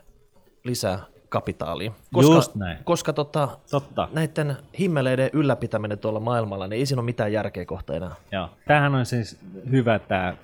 lisää 0.65 0.99
kapitaalia. 1.29 1.93
Koska, 2.13 2.35
Just 2.35 2.55
näin. 2.55 2.79
Koska 2.85 3.13
tota, 3.13 3.49
Totta. 3.71 4.09
näiden 4.13 4.57
himmeleiden 4.79 5.31
ylläpitäminen 5.33 5.99
tuolla 5.99 6.21
maailmalla, 6.21 6.67
niin 6.67 6.79
ei 6.79 6.87
siinä 6.87 7.01
ole 7.01 7.05
mitään 7.05 7.33
järkeä 7.33 7.65
kohta 7.65 7.95
enää. 7.95 8.15
Joo. 8.33 8.49
Tämähän 8.67 8.95
on 8.95 9.07
siis 9.07 9.39
hyvä, 9.71 9.95
että 9.95 10.09
tämä 10.09 10.37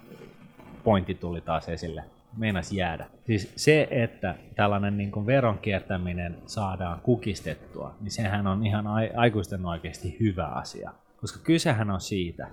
pointti 0.84 1.14
tuli 1.14 1.40
taas 1.40 1.68
esille 1.68 2.04
meinas 2.36 2.72
jäädä. 2.72 3.06
Siis 3.26 3.52
se, 3.56 3.88
että 3.90 4.34
tällainen 4.54 4.96
niin 4.96 5.10
kuin 5.10 5.26
veron 5.26 5.58
kiertäminen 5.58 6.36
saadaan 6.46 7.00
kukistettua, 7.00 7.94
niin 8.00 8.10
sehän 8.10 8.46
on 8.46 8.66
ihan 8.66 8.84
aikuisten 9.16 9.66
oikeasti 9.66 10.16
hyvä 10.20 10.46
asia. 10.46 10.92
Koska 11.20 11.40
kysehän 11.44 11.90
on 11.90 12.00
siitä, 12.00 12.46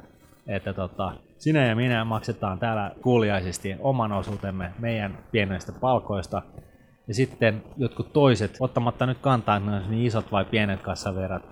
että 0.48 0.74
tota, 0.74 1.14
sinä 1.38 1.66
ja 1.66 1.76
minä 1.76 2.06
maksetaan 2.06 2.60
täällä 2.60 2.92
kuuliaisesti 3.02 3.76
oman 3.80 4.12
osuutemme 4.12 4.72
meidän 4.80 5.18
pienistä 5.32 5.72
palkoista, 5.72 6.42
ja 7.08 7.14
sitten 7.14 7.64
jotkut 7.78 8.14
toiset, 8.14 8.58
ottamatta 8.60 9.06
nyt 9.06 9.18
kantaa, 9.18 9.58
että 9.58 9.72
ne 9.72 9.88
niin 9.88 10.06
isot 10.06 10.32
vai 10.32 10.46
pienet 10.46 10.82
kassaverrat, 10.82 11.44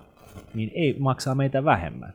niin 0.54 0.70
ei 0.74 0.96
maksaa 0.98 1.34
meitä 1.34 1.64
vähemmän. 1.64 2.14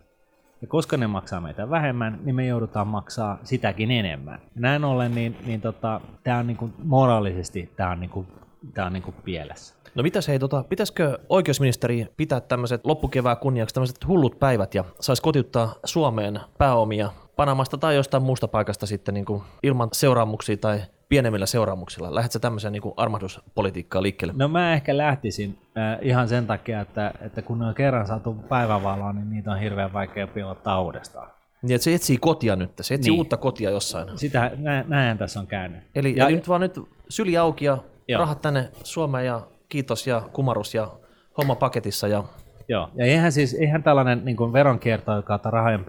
Ja 0.61 0.67
koska 0.67 0.97
ne 0.97 1.07
maksaa 1.07 1.41
meitä 1.41 1.69
vähemmän, 1.69 2.19
niin 2.23 2.35
me 2.35 2.45
joudutaan 2.45 2.87
maksaa 2.87 3.39
sitäkin 3.43 3.91
enemmän. 3.91 4.39
Ja 4.55 4.61
näin 4.61 4.83
ollen, 4.83 5.15
niin, 5.15 5.37
niin 5.45 5.61
tota, 5.61 6.01
tämä 6.23 6.37
on 6.37 6.47
niinku, 6.47 6.69
moraalisesti 6.83 7.71
tää 7.75 7.89
on, 7.89 7.99
niinku, 7.99 8.25
tää 8.73 8.85
on 8.85 8.93
niinku 8.93 9.11
pielessä. 9.23 9.75
No 9.95 10.03
mitäs 10.03 10.27
hei, 10.27 10.39
tota, 10.39 10.63
pitäisikö 10.69 11.19
oikeusministeri 11.29 12.07
pitää 12.17 12.39
tämmöiset 12.39 12.85
loppukevää 12.85 13.35
kunniaksi 13.35 13.73
tämmöiset 13.73 14.07
hullut 14.07 14.39
päivät 14.39 14.75
ja 14.75 14.83
saisi 14.99 15.21
kotiuttaa 15.21 15.75
Suomeen 15.85 16.39
pääomia 16.57 17.09
Panamasta 17.35 17.77
tai 17.77 17.95
jostain 17.95 18.23
muusta 18.23 18.47
paikasta 18.47 18.85
sitten 18.85 19.13
niin 19.13 19.25
kuin 19.25 19.43
ilman 19.63 19.89
seuraamuksia 19.93 20.57
tai 20.57 20.81
pienemmillä 21.11 21.45
seuraamuksilla? 21.45 22.15
Lähdetkö 22.15 22.39
tämmöiseen 22.39 22.71
niin 22.71 22.93
armahduspolitiikkaan 22.97 24.03
liikkeelle? 24.03 24.33
No 24.37 24.47
mä 24.47 24.73
ehkä 24.73 24.97
lähtisin 24.97 25.57
äh, 25.77 25.99
ihan 26.01 26.27
sen 26.27 26.47
takia, 26.47 26.81
että, 26.81 27.13
että 27.21 27.41
kun 27.41 27.59
ne 27.59 27.65
on 27.65 27.73
kerran 27.73 28.07
saatu 28.07 28.33
päivävaloon, 28.33 29.15
niin 29.15 29.29
niitä 29.29 29.51
on 29.51 29.59
hirveän 29.59 29.93
vaikea 29.93 30.27
piilottaa 30.27 30.81
uudestaan. 30.81 31.29
Niin, 31.61 31.75
että 31.75 31.83
se 31.83 31.93
etsii 31.93 32.17
kotia 32.17 32.55
nyt, 32.55 32.71
se 32.81 32.93
etsii 32.93 33.11
niin. 33.11 33.17
uutta 33.17 33.37
kotia 33.37 33.69
jossain. 33.69 34.17
Sitä, 34.17 34.51
nä, 34.57 34.85
näin 34.87 35.17
tässä 35.17 35.39
on 35.39 35.47
käynyt. 35.47 35.83
Eli, 35.95 36.13
ja, 36.17 36.27
eli 36.27 36.35
nyt 36.35 36.47
vaan 36.47 36.61
nyt 36.61 36.79
syli 37.09 37.37
auki 37.37 37.65
ja 37.65 37.77
joo. 38.07 38.19
rahat 38.19 38.41
tänne 38.41 38.69
Suomeen 38.83 39.25
ja 39.25 39.41
kiitos 39.69 40.07
ja 40.07 40.21
kumarus 40.33 40.75
ja 40.75 40.91
homma 41.37 41.55
paketissa 41.55 42.07
ja 42.07 42.23
Joo, 42.67 42.89
ja 42.95 43.05
eihän 43.05 43.31
siis 43.31 43.53
eihän 43.53 43.83
tällainen 43.83 44.25
niin 44.25 44.53
veronkierto 44.53 45.21
kautta 45.21 45.51
rahojen 45.51 45.85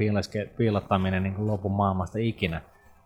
piilottaminen 0.57 1.23
niin 1.23 1.47
lopu 1.47 1.69
maailmasta 1.69 2.19
ikinä, 2.19 2.61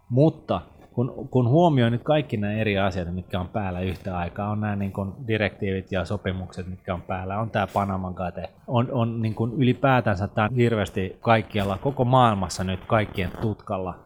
mutta 0.08 0.60
kun, 0.96 1.28
kun 1.30 1.48
huomioi 1.48 1.90
nyt 1.90 2.02
kaikki 2.02 2.36
nämä 2.36 2.52
eri 2.52 2.78
asiat, 2.78 3.14
mitkä 3.14 3.40
on 3.40 3.48
päällä 3.48 3.80
yhtä 3.80 4.18
aikaa, 4.18 4.50
on 4.50 4.60
nämä 4.60 4.76
niin 4.76 4.92
kuin 4.92 5.12
direktiivit 5.26 5.92
ja 5.92 6.04
sopimukset, 6.04 6.66
mitkä 6.66 6.94
on 6.94 7.02
päällä, 7.02 7.38
on 7.38 7.50
tämä 7.50 7.66
Panaman 7.66 8.14
kate, 8.14 8.48
on, 8.66 8.88
on 8.92 9.22
niin 9.22 9.34
kuin 9.34 9.52
ylipäätänsä 9.52 10.28
tämä 10.28 10.48
hirveästi 10.56 11.16
kaikkialla, 11.20 11.78
koko 11.78 12.04
maailmassa 12.04 12.64
nyt 12.64 12.80
kaikkien 12.86 13.30
tutkalla, 13.40 13.98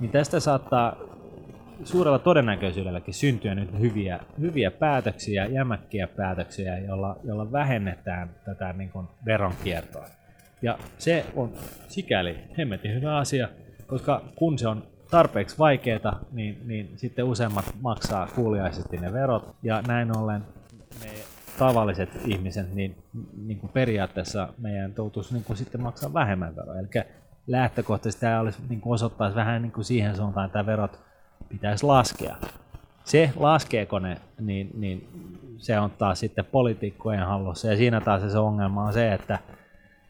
niin 0.00 0.10
tästä 0.10 0.40
saattaa 0.40 0.96
suurella 1.84 2.18
todennäköisyydelläkin 2.18 3.14
syntyä 3.14 3.54
nyt 3.54 3.78
hyviä, 3.80 4.20
hyviä 4.40 4.70
päätöksiä, 4.70 5.46
jämäkkiä 5.46 6.06
päätöksiä, 6.06 6.78
joilla, 6.78 7.16
joilla 7.24 7.52
vähennetään 7.52 8.30
tätä 8.44 8.72
niin 8.72 8.90
kuin 8.90 9.06
veronkiertoa. 9.26 10.04
Ja 10.62 10.78
se 10.98 11.24
on 11.36 11.50
sikäli 11.88 12.38
hemmetin 12.58 12.94
hyvä 12.94 13.16
asia, 13.16 13.48
koska 13.86 14.22
kun 14.34 14.58
se 14.58 14.68
on 14.68 14.95
tarpeeksi 15.10 15.58
vaikeaa, 15.58 16.20
niin, 16.32 16.60
niin 16.64 16.92
sitten 16.96 17.24
useimmat 17.24 17.64
maksaa 17.80 18.28
kuuliaisesti 18.34 18.96
ne 18.96 19.12
verot, 19.12 19.54
ja 19.62 19.82
näin 19.86 20.16
ollen 20.16 20.42
me 21.00 21.10
tavalliset 21.58 22.10
ihmiset, 22.24 22.74
niin, 22.74 22.96
niin 23.46 23.58
kuin 23.58 23.72
periaatteessa 23.72 24.48
meidän 24.58 24.92
toutuisi 24.94 25.34
niin 25.34 25.44
kuin 25.44 25.56
sitten 25.56 25.82
maksaa 25.82 26.14
vähemmän 26.14 26.56
veroa. 26.56 26.78
Eli 26.78 27.04
lähtökohtaisesti 27.46 28.20
tämä 28.20 28.40
olisi, 28.40 28.58
niin 28.68 28.80
kuin 28.80 28.94
osoittaisi 28.94 29.36
vähän 29.36 29.62
niin 29.62 29.72
kuin 29.72 29.84
siihen 29.84 30.16
suuntaan, 30.16 30.46
että 30.46 30.66
verot 30.66 31.00
pitäisi 31.48 31.86
laskea. 31.86 32.36
Se, 33.04 33.30
laskeeko 33.36 33.98
ne, 33.98 34.16
niin, 34.40 34.70
niin 34.74 35.08
se 35.58 35.78
on 35.78 35.90
taas 35.90 36.20
sitten 36.20 36.44
poliitikkojen 36.44 37.26
hallussa. 37.26 37.68
Ja 37.68 37.76
siinä 37.76 38.00
taas 38.00 38.32
se 38.32 38.38
ongelma 38.38 38.84
on 38.84 38.92
se, 38.92 39.12
että, 39.12 39.38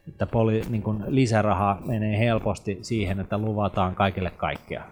että 0.08 0.26
poli, 0.26 0.62
niin 0.68 0.82
kuin 0.82 1.04
lisäraha 1.06 1.78
menee 1.86 2.18
helposti 2.18 2.78
siihen, 2.82 3.20
että 3.20 3.38
luvataan 3.38 3.94
kaikille 3.94 4.30
kaikkea, 4.30 4.82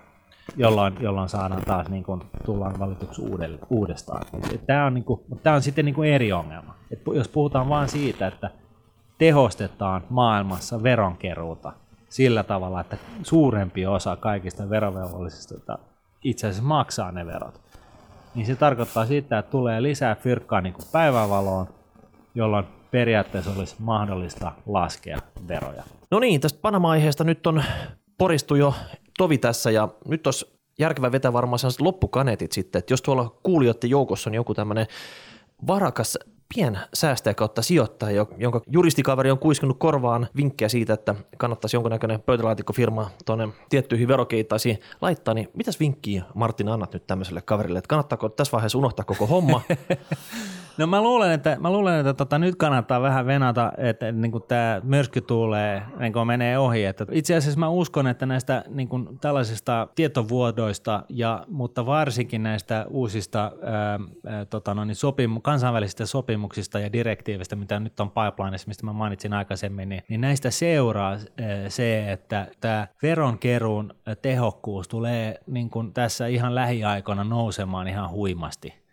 jolloin, 0.56 0.94
jolloin 1.00 1.28
saadaan 1.28 1.62
taas 1.64 1.88
niin 1.88 2.04
kuin, 2.04 2.22
tullaan 2.44 2.78
valituksi 2.78 3.22
uudestaan. 3.70 4.26
Tämä 4.66 4.86
on, 4.86 4.94
niin 4.94 5.04
kuin, 5.04 5.20
tämä 5.42 5.56
on 5.56 5.62
sitten 5.62 5.84
niin 5.84 5.94
kuin 5.94 6.10
eri 6.12 6.32
ongelma. 6.32 6.74
Et 6.90 7.00
jos 7.14 7.28
puhutaan 7.28 7.68
vain 7.68 7.88
siitä, 7.88 8.26
että 8.26 8.50
tehostetaan 9.18 10.02
maailmassa 10.10 10.82
veronkeruuta 10.82 11.72
sillä 12.08 12.42
tavalla, 12.42 12.80
että 12.80 12.96
suurempi 13.22 13.86
osa 13.86 14.16
kaikista 14.16 14.70
verovelvollisista 14.70 15.78
itse 16.24 16.46
asiassa 16.46 16.68
maksaa 16.68 17.12
ne 17.12 17.26
verot, 17.26 17.60
niin 18.34 18.46
se 18.46 18.56
tarkoittaa 18.56 19.06
sitä, 19.06 19.38
että 19.38 19.50
tulee 19.50 19.82
lisää 19.82 20.14
fyrkkaa 20.14 20.60
niin 20.60 20.72
kuin 20.72 20.86
päivävaloon, 20.92 21.66
jolloin 22.34 22.64
periaatteessa 22.94 23.50
olisi 23.56 23.76
mahdollista 23.78 24.52
laskea 24.66 25.18
veroja. 25.48 25.82
No 26.10 26.20
niin, 26.20 26.40
tästä 26.40 26.58
Panama-aiheesta 26.62 27.24
nyt 27.24 27.46
on 27.46 27.64
poristu 28.18 28.54
jo 28.54 28.74
tovi 29.18 29.38
tässä 29.38 29.70
ja 29.70 29.88
nyt 30.08 30.26
olisi 30.26 30.46
järkevä 30.78 31.12
vetää 31.12 31.32
varmaan 31.32 31.58
sellaiset 31.58 31.80
loppukaneetit 31.80 32.52
sitten, 32.52 32.78
että 32.78 32.92
jos 32.92 33.02
tuolla 33.02 33.36
kuulijoiden 33.42 33.90
joukossa 33.90 34.30
on 34.30 34.34
joku 34.34 34.54
tämmöinen 34.54 34.86
varakas 35.66 36.18
säästäjä 36.94 37.34
kautta 37.34 37.62
sijoittaja, 37.62 38.26
jonka 38.38 38.60
juristikaveri 38.66 39.30
on 39.30 39.38
kuiskunut 39.38 39.78
korvaan 39.78 40.28
vinkkejä 40.36 40.68
siitä, 40.68 40.92
että 40.92 41.14
kannattaisi 41.36 41.76
jonkunnäköinen 41.76 42.22
pöytälaatikkofirma 42.22 43.10
tuonne 43.24 43.48
tiettyihin 43.68 44.08
verokeittaisiin 44.08 44.78
laittaa, 45.00 45.34
niin 45.34 45.48
mitäs 45.54 45.80
vinkkiä 45.80 46.24
Martin 46.34 46.68
annat 46.68 46.92
nyt 46.92 47.06
tämmöiselle 47.06 47.42
kaverille, 47.42 47.78
että 47.78 47.88
kannattaako 47.88 48.28
tässä 48.28 48.52
vaiheessa 48.52 48.78
unohtaa 48.78 49.04
koko 49.04 49.26
homma 49.26 49.60
No 50.78 50.86
mä 50.86 51.02
luulen, 51.02 51.32
että, 51.32 51.56
mä 51.60 51.72
luulen, 51.72 52.00
että 52.00 52.14
tota, 52.14 52.38
nyt 52.38 52.56
kannattaa 52.56 53.02
vähän 53.02 53.26
venata, 53.26 53.72
että 53.76 54.12
niin 54.12 54.32
tämä 54.48 54.80
myrsky 54.84 55.20
tulee, 55.20 55.82
niin 55.98 56.12
kuin 56.12 56.26
menee 56.26 56.58
ohi. 56.58 56.84
Että 56.84 57.06
itse 57.10 57.36
asiassa 57.36 57.60
mä 57.60 57.68
uskon, 57.68 58.06
että 58.06 58.26
näistä 58.26 58.64
niin 58.68 58.88
kuin 58.88 59.18
tällaisista 59.18 59.88
tietovuodoista, 59.94 61.02
ja, 61.08 61.44
mutta 61.48 61.86
varsinkin 61.86 62.42
näistä 62.42 62.86
uusista 62.88 63.52
ää, 63.62 64.00
ää, 64.26 64.44
tota, 64.44 64.74
no, 64.74 64.84
niin 64.84 64.96
sopimu- 64.96 65.40
kansainvälisistä 65.42 66.06
sopimuksista 66.06 66.78
ja 66.78 66.92
direktiivistä, 66.92 67.56
mitä 67.56 67.80
nyt 67.80 68.00
on 68.00 68.10
pipelineissa, 68.10 68.68
mistä 68.68 68.86
mä 68.86 68.92
mainitsin 68.92 69.32
aikaisemmin, 69.32 69.88
niin, 69.88 70.02
niin 70.08 70.20
näistä 70.20 70.50
seuraa 70.50 71.10
ää, 71.12 71.18
se, 71.68 72.12
että 72.12 72.46
tämä 72.60 72.86
veronkeruun 73.02 73.94
tehokkuus 74.22 74.88
tulee 74.88 75.40
niin 75.46 75.70
kuin 75.70 75.92
tässä 75.92 76.26
ihan 76.26 76.54
lähiaikoina 76.54 77.24
nousemaan 77.24 77.88
ihan 77.88 78.10
huimasti 78.10 78.83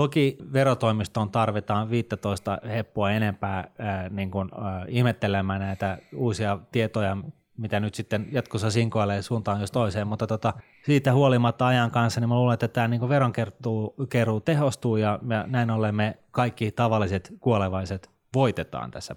Toki 0.00 0.36
verotoimistoon 0.52 1.30
tarvitaan 1.30 1.90
15 1.90 2.58
heppoa 2.68 3.10
enempää 3.10 3.70
ää, 3.78 4.08
niin 4.08 4.30
kuin, 4.30 4.48
ää, 4.54 4.84
ihmettelemään 4.88 5.60
näitä 5.60 5.98
uusia 6.14 6.58
tietoja, 6.72 7.16
mitä 7.56 7.80
nyt 7.80 7.94
sitten 7.94 8.28
jatkossa 8.32 8.70
sinkoilee 8.70 9.22
suuntaan 9.22 9.60
jos 9.60 9.70
toiseen, 9.70 10.06
mutta 10.06 10.26
tota, 10.26 10.52
siitä 10.86 11.12
huolimatta 11.12 11.66
ajan 11.66 11.90
kanssa, 11.90 12.20
niin 12.20 12.28
mä 12.28 12.34
luulen, 12.34 12.54
että 12.54 12.68
tämä 12.68 12.88
niin 12.88 13.08
veronkeruu 13.08 14.40
tehostuu 14.44 14.96
ja 14.96 15.18
me, 15.22 15.44
näin 15.46 15.70
ollen 15.70 15.94
me 15.94 16.18
kaikki 16.30 16.72
tavalliset 16.72 17.32
kuolevaiset 17.40 18.10
voitetaan 18.34 18.90
tässä 18.90 19.16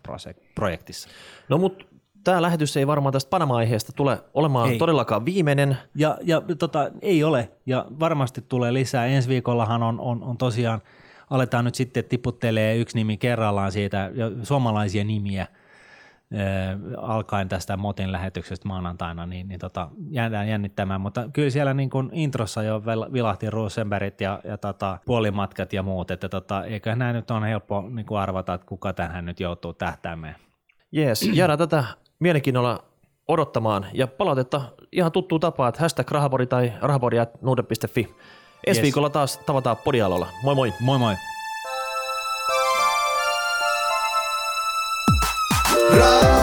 projektissa. 0.56 1.10
No 1.50 1.58
mutta 1.58 1.86
tämä 2.24 2.42
lähetys 2.42 2.78
ei 2.78 2.88
varmaan 2.88 3.14
tästä 3.14 3.30
Panama-aiheesta 3.30 3.92
tule 3.96 4.24
olemaan 4.34 4.70
ei. 4.70 4.78
todellakaan 4.78 5.26
viimeinen. 5.26 5.78
Ja, 5.96 6.18
ja 6.22 6.42
tota, 6.60 6.92
ei 7.02 7.24
ole, 7.24 7.52
ja 7.66 7.86
varmasti 8.00 8.42
tulee 8.42 8.74
lisää. 8.74 9.06
Ensi 9.06 9.30
viikollahan 9.30 9.84
on, 9.84 10.00
on, 10.00 10.24
on 10.24 10.38
tosiaan, 10.38 10.82
aletaan 11.30 11.66
nyt 11.66 11.76
sitten 11.76 12.04
tiputtelee 12.04 12.78
yksi 12.78 12.98
nimi 12.98 13.18
kerrallaan 13.18 13.72
siitä, 13.72 14.12
ja 14.14 14.32
suomalaisia 14.44 15.04
nimiä– 15.04 15.48
alkaen 16.98 17.50
tästä 17.50 17.78
Motin 17.78 18.12
lähetyksestä 18.12 18.68
maanantaina, 18.68 19.26
niin, 19.26 19.48
niin 19.48 19.60
tota, 19.60 19.90
jäädään 20.10 20.48
jännittämään, 20.48 21.02
mutta 21.02 21.30
kyllä 21.34 21.50
siellä 21.50 21.74
niin 21.74 21.90
kuin 21.90 22.10
introssa 22.14 22.64
jo 22.64 22.84
vilahti 23.14 23.50
Rosenbergit 23.50 24.22
ja, 24.22 24.40
ja 24.44 24.58
tota, 24.58 24.98
puolimatkat 25.06 25.74
ja 25.74 25.84
muut, 25.84 26.12
että 26.12 26.30
tota, 26.30 26.66
eiköhän 26.66 27.00
nämä 27.00 27.14
nyt 27.14 27.32
on 27.32 27.44
helppo 27.44 27.84
niin 27.90 28.06
kuin 28.06 28.20
arvata, 28.20 28.54
että 28.54 28.68
kuka 28.68 28.94
tähän 28.94 29.26
nyt 29.26 29.40
joutuu 29.40 29.74
tähtäämään. 29.74 30.36
Jees, 30.92 31.30
jäädään 31.34 31.60
tätä 31.60 31.84
mielenkiinnolla 32.24 32.84
odottamaan 33.28 33.86
ja 33.94 34.08
palautetta 34.08 34.62
ihan 34.92 35.12
tuttuu 35.12 35.40
tapaa, 35.40 35.68
että 35.70 35.82
hashtag 35.82 36.12
rahapori 36.12 36.48
tai 36.48 36.74
rahapori.nuude.fi. 36.82 38.02
Ensi 38.68 38.80
yes. 38.80 38.82
viikolla 38.82 39.10
taas 39.10 39.38
tavataan 39.38 39.78
podialolla. 39.78 40.28
Moi 40.44 40.56
moi! 40.56 40.74
Moi 40.80 41.00
moi! 41.00 41.16
Raha, 45.98 46.43